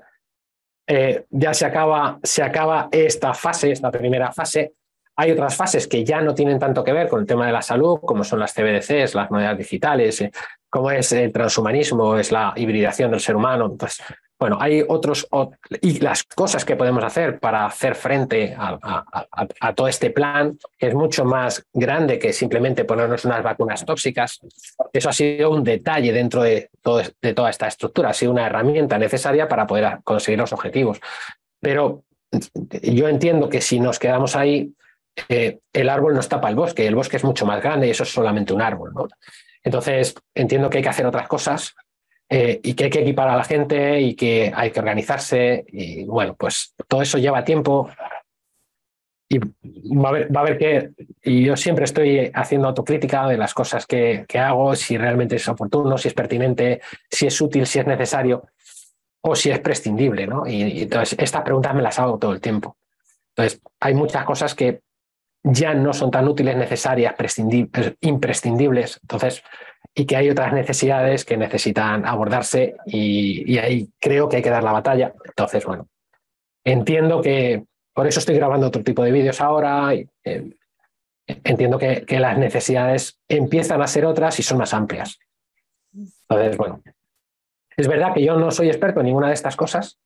[0.86, 4.74] eh, ya se acaba, se acaba esta fase, esta primera fase.
[5.16, 7.64] Hay otras fases que ya no tienen tanto que ver con el tema de la
[7.64, 10.32] salud, como son las CBDCs, las monedas digitales, eh,
[10.70, 13.66] como es el transhumanismo, es la hibridación del ser humano.
[13.72, 14.06] Entonces,
[14.44, 15.26] bueno, hay otros
[15.80, 21.24] y las cosas que podemos hacer para hacer frente a, todo este plan, es mucho
[21.24, 24.42] más grande que simplemente ponernos unas vacunas tóxicas.
[24.92, 29.48] Eso ha sido un detalle dentro de, toda esta estructura, ha sido una herramienta necesaria
[29.48, 31.00] para poder conseguir los objetivos.
[31.62, 32.04] Pero
[32.82, 34.74] yo entiendo que si nos quedamos ahí,
[35.30, 38.04] eh, el árbol nos tapa el bosque, el bosque es mucho más grande y eso
[38.04, 38.92] es solamente un árbol.
[39.64, 41.78] Entonces, entiendo que hay que hacer otras cosas
[42.36, 45.66] eh, y que hay que equipar a la gente y que hay que organizarse.
[45.68, 47.88] Y bueno, pues todo eso lleva tiempo.
[49.30, 50.90] Y va a a que,
[51.22, 55.96] y yo siempre estoy haciendo autocrítica de las cosas que, hago, si realmente es oportuno,
[56.00, 58.48] si es pertinente, si es útil, si es necesario
[59.22, 60.26] o si es prescindible.
[60.26, 60.48] ¿no?
[60.48, 62.78] Y, entonces, estas preguntas me las hago todo el tiempo.
[63.36, 64.82] Entonces, hay muchas cosas que
[65.44, 67.14] ya no son tan útiles, necesarias,
[68.02, 69.00] imprescindibles.
[69.04, 69.44] Entonces,
[69.96, 74.64] y que hay otras necesidades que necesitan abordarse y, ahí creo que hay que dar
[74.64, 75.14] la batalla.
[75.24, 75.88] Entonces, bueno,
[76.64, 77.64] entiendo que
[77.94, 79.94] por eso estoy grabando otro tipo de vídeos ahora.
[79.94, 80.50] Eh,
[81.28, 85.20] entiendo que, que, las necesidades empiezan a ser otras y son más amplias.
[85.94, 86.82] Entonces, bueno,
[87.78, 90.00] es verdad que yo no soy experto en ninguna de estas cosas.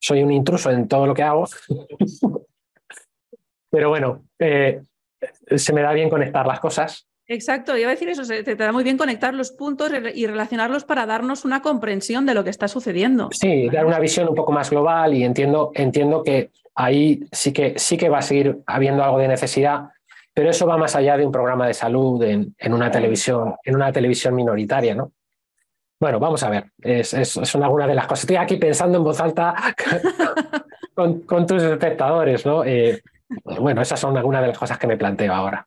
[0.00, 1.46] Soy un intruso en todo lo que hago.
[3.70, 4.82] Pero bueno, eh,
[5.56, 8.84] se me da bien conectar las cosas Exacto, iba a decir eso, te, da muy
[8.84, 13.28] bien conectar los puntos y relacionarlos para darnos una comprensión de lo que está sucediendo.
[13.32, 17.78] Sí, dar una visión un poco más global y entiendo, entiendo que ahí sí que,
[17.78, 19.90] sí que va a seguir habiendo algo de necesidad,
[20.34, 23.92] pero eso va más allá de un programa de salud en, una, televisión, en una
[23.92, 25.12] televisión minoritaria, ¿no?
[26.00, 28.24] Bueno, vamos a ver, es, son algunas de las cosas.
[28.24, 29.54] Estoy aquí pensando en voz alta
[30.94, 32.64] con, tus espectadores, ¿no?
[32.64, 33.00] Eh,
[33.60, 35.64] bueno, esas son algunas de las cosas que me planteo ahora.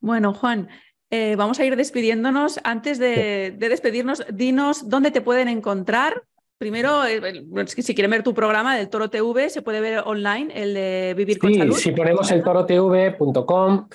[0.00, 0.68] Bueno, Juan,
[1.10, 2.60] eh, vamos a ir despidiéndonos.
[2.64, 6.22] Antes de, despedirnos, dinos dónde te pueden encontrar.
[6.58, 10.74] Primero, eh, si quieren ver tu programa del Toro TV, se puede ver online, el
[10.74, 11.76] de Vivir con Salud.
[11.76, 13.88] Si ponemos el torotv.com,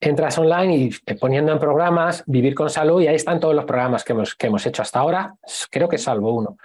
[0.00, 3.64] entras online y eh, poniendo en programas Vivir con Salud, y ahí están todos los
[3.64, 5.34] programas que hemos, que hemos hecho hasta ahora,
[5.70, 6.56] creo que salvo uno.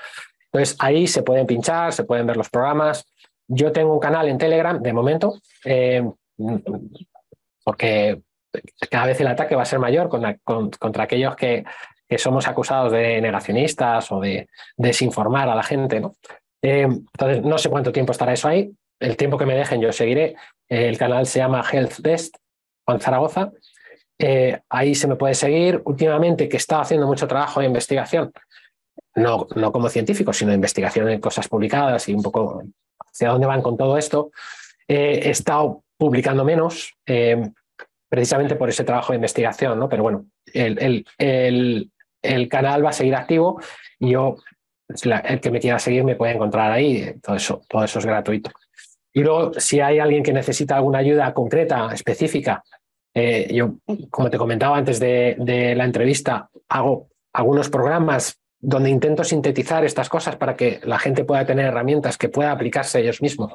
[0.51, 3.05] Entonces, ahí se pueden pinchar, se pueden ver los programas.
[3.47, 5.39] Yo tengo un canal en Telegram, de momento,
[7.63, 8.21] porque
[8.89, 11.63] cada vez el ataque va a ser mayor contra, aquellos que,
[12.17, 15.99] somos acusados de negacionistas o de desinformar a la gente.
[15.99, 16.15] ¿no?
[16.61, 18.71] Eh, entonces, no sé cuánto tiempo estará eso ahí.
[18.99, 20.35] El tiempo que me dejen yo seguiré.
[20.69, 22.35] el canal se llama Health Best
[22.85, 23.51] Juan Zaragoza.
[24.19, 25.81] Eh, ahí se me puede seguir.
[25.85, 28.31] Últimamente, que está haciendo mucho trabajo de investigación,
[29.15, 32.61] no, no como científico, sino de investigación en cosas publicadas y un poco
[33.11, 34.29] hacia dónde van con todo esto.
[34.87, 36.93] he estado publicando menos,
[38.13, 39.89] precisamente por ese trabajo de investigación, ¿no?
[39.89, 43.59] Pero bueno, el, el, canal va a seguir activo
[43.97, 44.35] y yo,
[44.87, 48.51] el que me quiera seguir me puede encontrar ahí, todo eso, todo eso es gratuito.
[49.13, 52.63] Y luego, si hay alguien que necesita alguna ayuda concreta, específica,
[53.15, 53.77] eh, yo,
[54.11, 60.07] como te comentaba antes de, de, la entrevista, hago algunos programas donde intento sintetizar estas
[60.07, 63.53] cosas para que la gente pueda tener herramientas que pueda aplicarse ellos mismos.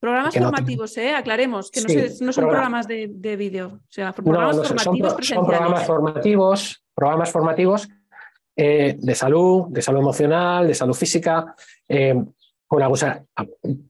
[0.00, 1.14] Programas formativos, ¿eh?
[1.14, 1.82] aclaremos, que
[2.22, 7.88] no, son programas de, vídeo, o sea, programas formativos son, son, programas formativos, programas formativos
[8.56, 11.54] eh, de salud, de salud emocional, de salud física,
[11.86, 12.14] eh,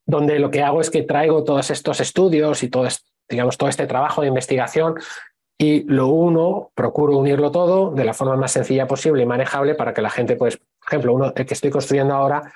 [0.06, 2.88] donde lo que hago es que traigo todos estos estudios y todo,
[3.28, 4.94] digamos, todo este trabajo de investigación
[5.58, 9.92] y lo uno, procuro unirlo todo de la forma más sencilla posible y manejable para
[9.92, 12.52] que la gente, pues, por ejemplo, uno, el que estoy construyendo ahora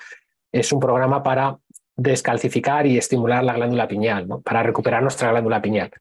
[0.51, 1.57] es un programa para
[1.95, 4.41] descalcificar y estimular la glándula pineal, ¿no?
[4.41, 5.91] para recuperar nuestra glándula pineal.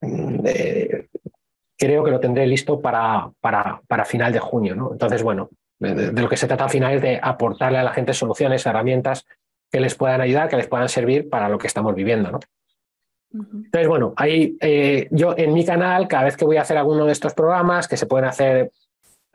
[0.00, 1.08] Mm, eh,
[1.76, 4.74] creo que lo tendré listo para, para, para final de junio.
[4.74, 4.92] ¿no?
[4.92, 8.14] Entonces, bueno, de, lo que se trata al final es de aportarle a la gente
[8.14, 9.26] soluciones, herramientas
[9.70, 12.30] que les puedan ayudar, que les puedan servir para lo que estamos viviendo.
[12.30, 12.40] ¿no?
[13.32, 17.04] Entonces, bueno, ahí eh, yo en mi canal, cada vez que voy a hacer alguno
[17.04, 18.70] de estos programas, que se pueden hacer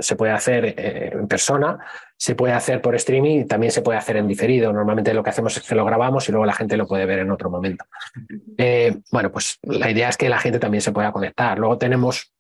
[0.02, 1.80] se puede hacer eh, en persona,
[2.18, 4.74] se puede hacer por streaming y también se puede hacer en diferido.
[4.74, 7.20] Normalmente lo que hacemos es que lo grabamos y luego la gente lo puede ver
[7.20, 7.86] en otro momento.
[8.58, 11.58] Eh, bueno, pues la idea es que la gente también se pueda conectar.
[11.58, 12.34] Luego tenemos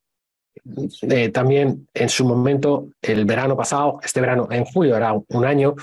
[1.03, 5.75] eh, también en su momento, el verano pasado, este verano, en julio, era un año,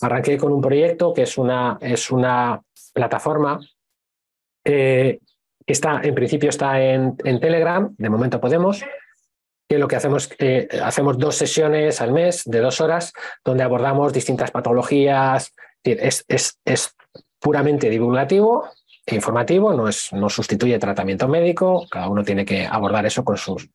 [0.00, 2.60] arranqué con un proyecto que es una, es una
[2.92, 3.60] plataforma
[4.64, 5.20] que
[5.64, 8.84] está, en principio está en, en Telegram, de momento podemos,
[9.68, 13.12] que lo que hacemos, eh, hacemos dos sesiones al mes de dos horas
[13.44, 15.52] donde abordamos distintas patologías.
[15.82, 16.96] Es, es, es
[17.40, 18.68] puramente divulgativo
[19.06, 23.36] e informativo, no, es, no sustituye tratamiento médico, cada uno tiene que abordar eso con
[23.36, 23.68] sus,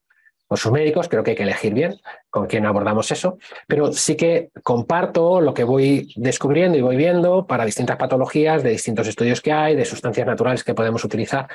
[0.46, 1.98] con sus médicos, creo que hay que elegir bien
[2.30, 7.48] con quién abordamos eso, pero sí que comparto lo que voy descubriendo y voy viendo
[7.48, 11.48] para distintas patologías, de distintos estudios que hay, de sustancias naturales que podemos utilizar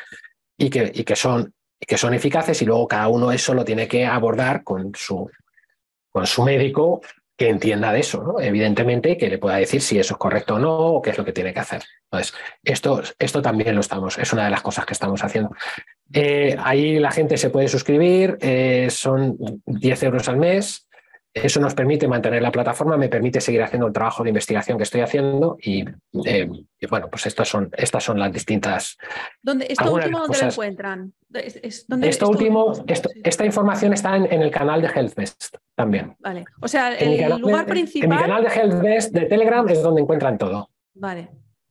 [0.57, 3.89] y que, y que son que son eficaces y luego cada uno eso lo tiene
[3.89, 5.31] que abordar con su,
[6.11, 7.01] con su médico
[7.37, 8.41] que entienda de eso, ¿no?
[8.41, 11.25] evidentemente, que le pueda decir si eso es correcto o no, o qué es lo
[11.25, 11.83] que tiene que hacer.
[12.11, 15.51] Entonces, esto, esto también lo estamos, es una de las cosas que estamos haciendo.
[16.13, 20.89] Eh, ahí la gente se puede suscribir, eh, son 10 euros al mes,
[21.43, 24.85] eso nos permite mantener la plataforma, me permite seguir haciendo el trabajo de investigación que
[24.85, 25.85] estoy haciendo y,
[26.25, 26.49] eh,
[26.89, 28.97] bueno, pues estas son, estas son las distintas.
[29.43, 31.13] ¿Dónde, ¿Esto último dónde lo encuentran?
[31.33, 32.73] esto último,
[33.23, 36.17] esta información está en, el canal de HealthBest también.
[36.21, 38.11] Vale, o sea, el lugar principal.
[38.11, 40.71] En mi canal de HealthBest de Telegram es donde encuentran todo.
[40.95, 41.29] Vale.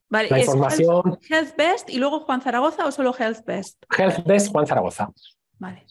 [0.08, 1.18] Vale, la información.
[1.28, 3.82] HealthBest y luego Juan Zaragoza o solo HealthBest?
[3.90, 5.10] HealthBest Juan Zaragoza.
[5.58, 5.84] Vale.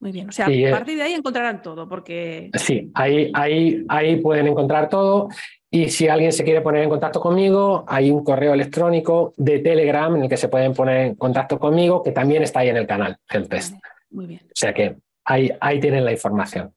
[0.00, 2.50] Muy bien, o sea, a eh, partir de ahí encontrarán todo, porque...
[2.54, 5.28] Sí, ahí, ahí, ahí pueden encontrar todo.
[5.70, 10.14] Y si alguien se quiere poner en contacto conmigo, hay un correo electrónico de Telegram
[10.14, 12.86] en el que se pueden poner en contacto conmigo, que también está ahí en el
[12.86, 13.74] canal, HealthPest.
[14.10, 14.40] muy bien.
[14.44, 16.72] O sea que ahí, ahí tienen la información.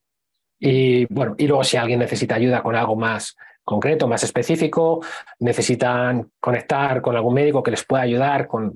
[0.60, 5.04] Y bueno, y luego si alguien necesita ayuda con algo más concreto, más específico,
[5.40, 8.74] necesitan conectar con algún médico que les pueda ayudar con,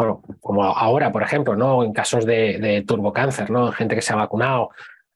[0.00, 1.84] bueno, como ahora, por ejemplo, ¿no?
[1.84, 3.70] En casos de, de turbocáncer, ¿no?
[3.70, 4.70] Gente que se ha vacunado.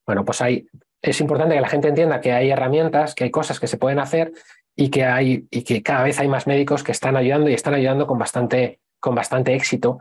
[0.07, 0.67] Bueno, pues hay,
[1.01, 3.99] es importante que la gente entienda que hay herramientas, que hay cosas que se pueden
[3.99, 4.33] hacer
[4.77, 7.73] y que hay, y que cada vez hay más médicos que están ayudando y están
[7.73, 10.01] ayudando con bastante, con bastante éxito.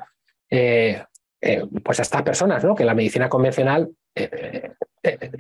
[0.50, 1.02] Eh,
[1.40, 2.76] eh, pues a estas personas, ¿no?
[2.76, 4.72] Que la medicina convencional, eh,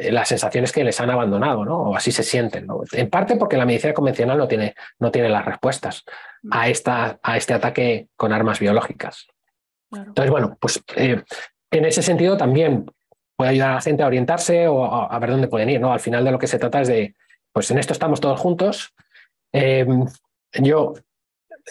[0.09, 1.81] las sensaciones que les han abandonado, ¿no?
[1.81, 2.81] O así se sienten, ¿no?
[2.93, 6.05] En parte porque la medicina convencional no tiene, no tiene las respuestas
[6.49, 9.27] a, esta, a este ataque con armas biológicas.
[9.95, 11.21] Entonces, bueno, pues eh,
[11.71, 12.85] en ese sentido también
[13.35, 15.91] puede ayudar a la gente a orientarse o a, ver dónde pueden ir, ¿no?
[15.91, 17.15] Al final de lo que se trata es de,
[17.51, 18.93] pues en esto estamos todos juntos.
[19.51, 20.05] Em,
[20.53, 20.93] yo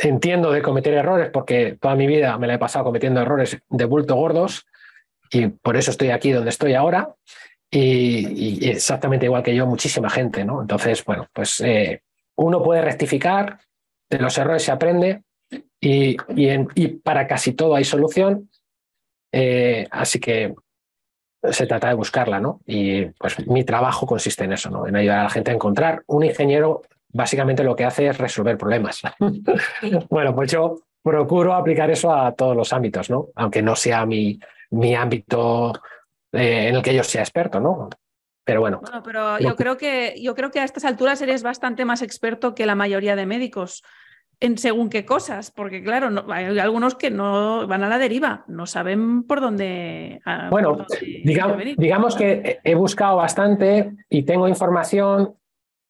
[0.00, 3.84] entiendo de cometer errores porque toda mi vida me la he pasado cometiendo errores de
[3.84, 4.66] bulto gordos
[5.30, 7.14] y por eso estoy aquí donde estoy ahora.
[7.70, 10.60] Y, exactamente igual que yo, muchísima gente, ¿no?
[10.60, 12.02] Entonces, bueno, pues eh,
[12.36, 13.60] uno puede rectificar,
[14.10, 15.22] de los errores se aprende
[15.82, 18.48] y, y, para casi todo hay solución.
[19.32, 20.54] Eh, así que
[21.42, 22.60] se trata de buscarla, ¿no?
[22.66, 24.86] Y pues mi trabajo consiste en eso, ¿no?
[24.86, 26.04] En ayudar a la gente a encontrar.
[26.06, 29.02] Un ingeniero básicamente lo que hace es resolver problemas.
[30.08, 33.30] bueno, pues yo procuro aplicar eso a todos los ámbitos, ¿no?
[33.34, 34.38] Aunque no sea mi,
[34.70, 35.72] mi ámbito
[36.30, 37.90] eh, en el que yo sea experto, ¿no?
[38.44, 38.80] Pero bueno.
[38.80, 42.54] bueno pero yo creo, que, yo creo que a estas alturas eres bastante más experto
[42.54, 43.82] que la mayoría de médicos.
[44.42, 48.66] En según qué cosas, porque claro, hay algunos que no van a la deriva, no
[48.66, 50.20] saben por dónde.
[50.50, 50.84] Bueno,
[51.76, 55.36] digamos que he buscado bastante y tengo información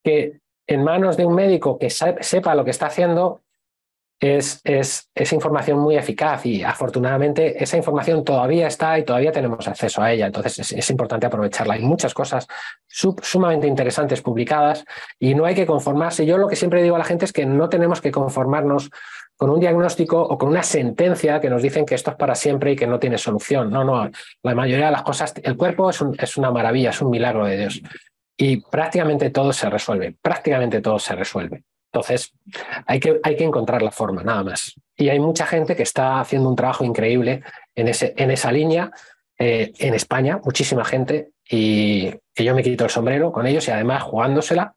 [0.04, 3.40] que en manos de un médico que sepa lo que está haciendo
[4.22, 10.00] es, es, información muy eficaz y afortunadamente esa información todavía está y todavía tenemos acceso
[10.00, 10.26] a ella.
[10.26, 11.74] Entonces es, importante aprovecharla.
[11.74, 12.46] Hay muchas cosas
[12.86, 14.84] sumamente interesantes publicadas
[15.18, 16.24] y no hay que conformarse.
[16.24, 18.90] Yo lo que siempre digo a la gente es que no tenemos que conformarnos
[19.36, 22.72] con un diagnóstico o con una sentencia que nos dicen que esto es para siempre
[22.72, 23.70] y que no tiene solución.
[23.70, 24.08] No, no.
[24.44, 27.56] La mayoría de las cosas, el cuerpo es, es una maravilla, es un milagro de
[27.56, 27.82] Dios.
[28.36, 31.64] Y prácticamente todo se resuelve, prácticamente todo se resuelve.
[31.92, 32.32] Entonces,
[32.86, 34.74] hay que, hay que encontrar la forma, nada más.
[34.96, 37.42] Y hay mucha gente que está haciendo un trabajo increíble
[37.74, 38.90] en, ese, en esa línea,
[39.38, 43.72] eh, en España, muchísima gente, y que yo me quito el sombrero con ellos y
[43.72, 44.74] además jugándosela.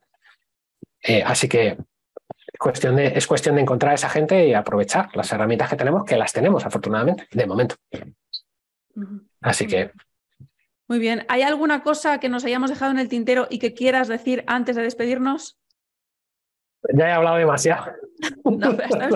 [1.02, 5.08] Eh, así que es cuestión, de, es cuestión de encontrar a esa gente y aprovechar
[5.16, 7.76] las herramientas que tenemos, que las tenemos afortunadamente, de momento.
[9.40, 9.92] Así que...
[10.90, 11.26] Muy bien.
[11.30, 14.76] ¿Hay alguna cosa que nos hayamos dejado en el tintero y que quieras decir antes
[14.76, 15.58] de despedirnos?
[16.94, 17.86] Ya he hablado demasiado.
[18.46, 18.70] No,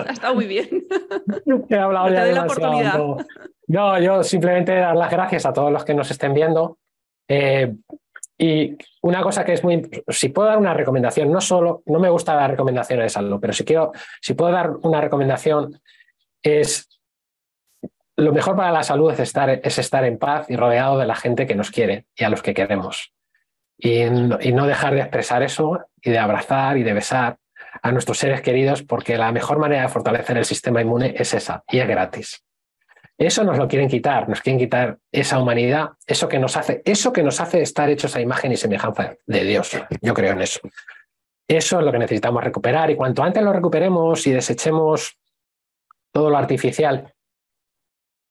[0.06, 0.68] ha estado muy bien.
[1.70, 3.16] He hablado ya demasiado.
[3.66, 6.78] No, yo simplemente dar las gracias a todos los que nos estén viendo.
[7.26, 7.74] Eh,
[8.36, 12.10] y una cosa que es muy, si puedo dar una recomendación, no solo, no me
[12.10, 15.80] gusta dar recomendaciones de salud, pero si quiero, si puedo dar una recomendación
[16.42, 16.88] es
[18.16, 21.16] lo mejor para la salud es estar, es estar en paz y rodeado de la
[21.16, 23.12] gente que nos quiere y a los que queremos.
[23.78, 24.04] y
[24.52, 27.39] no dejar de expresar eso y de abrazar y de besar
[27.82, 31.64] a nuestros seres queridos porque la mejor manera de fortalecer el sistema inmune es esa
[31.68, 32.44] y es gratis.
[33.16, 37.12] Eso nos lo quieren quitar, nos quieren quitar esa humanidad, eso que nos hace, eso
[37.12, 39.76] que nos hace estar hechos a imagen y semejanza de Dios.
[40.00, 40.60] Yo creo en eso.
[41.46, 45.18] Eso es lo que necesitamos recuperar y cuanto antes lo recuperemos y desechemos
[46.12, 47.12] todo lo artificial,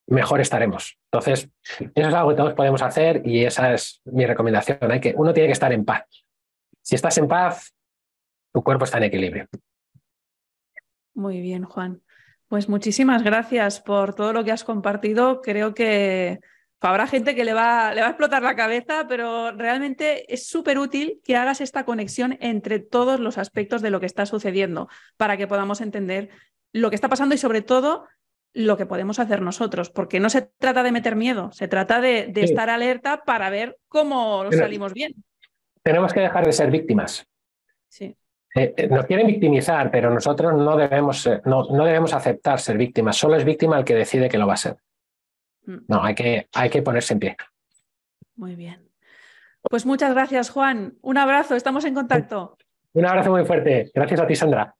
[0.08, 0.98] mejor estaremos.
[1.12, 1.48] Entonces,
[1.94, 4.90] eso es algo que todos podemos hacer y esa es mi recomendación.
[4.90, 6.04] Hay que, uno tiene que estar en paz.
[6.82, 7.74] Si estás en paz,
[8.52, 9.46] tu cuerpo está en equilibrio.
[11.14, 12.02] Muy bien, Juan.
[12.48, 15.40] Pues muchísimas gracias por todo lo que has compartido.
[15.40, 16.40] Creo que
[16.80, 20.78] habrá gente que le va, le va a explotar la cabeza, pero realmente es súper
[20.78, 25.36] útil que hagas esta conexión entre todos los aspectos de lo que está sucediendo para
[25.36, 26.30] que podamos entender
[26.72, 28.06] lo que está pasando y sobre todo
[28.52, 32.32] lo que podemos hacer nosotros, porque no se trata de meter miedo, se trata de,
[32.34, 35.14] estar alerta para ver cómo salimos bien.
[35.82, 37.26] Tenemos que dejar de ser víctimas.
[37.88, 38.16] Sí.
[38.54, 43.16] Eh, eh, nos quieren victimizar, pero nosotros no debemos, no, no, debemos aceptar ser víctimas.
[43.16, 44.76] Solo es víctima el que decide que lo va a ser.
[45.66, 45.78] Mm.
[45.88, 47.36] No, hay que, hay que ponerse en pie.
[48.36, 48.88] Muy bien.
[49.62, 50.94] Pues muchas gracias, Juan.
[51.02, 52.56] Un abrazo, estamos en contacto.
[52.92, 53.90] Un abrazo muy fuerte.
[53.94, 54.74] Gracias a ti, Sandra.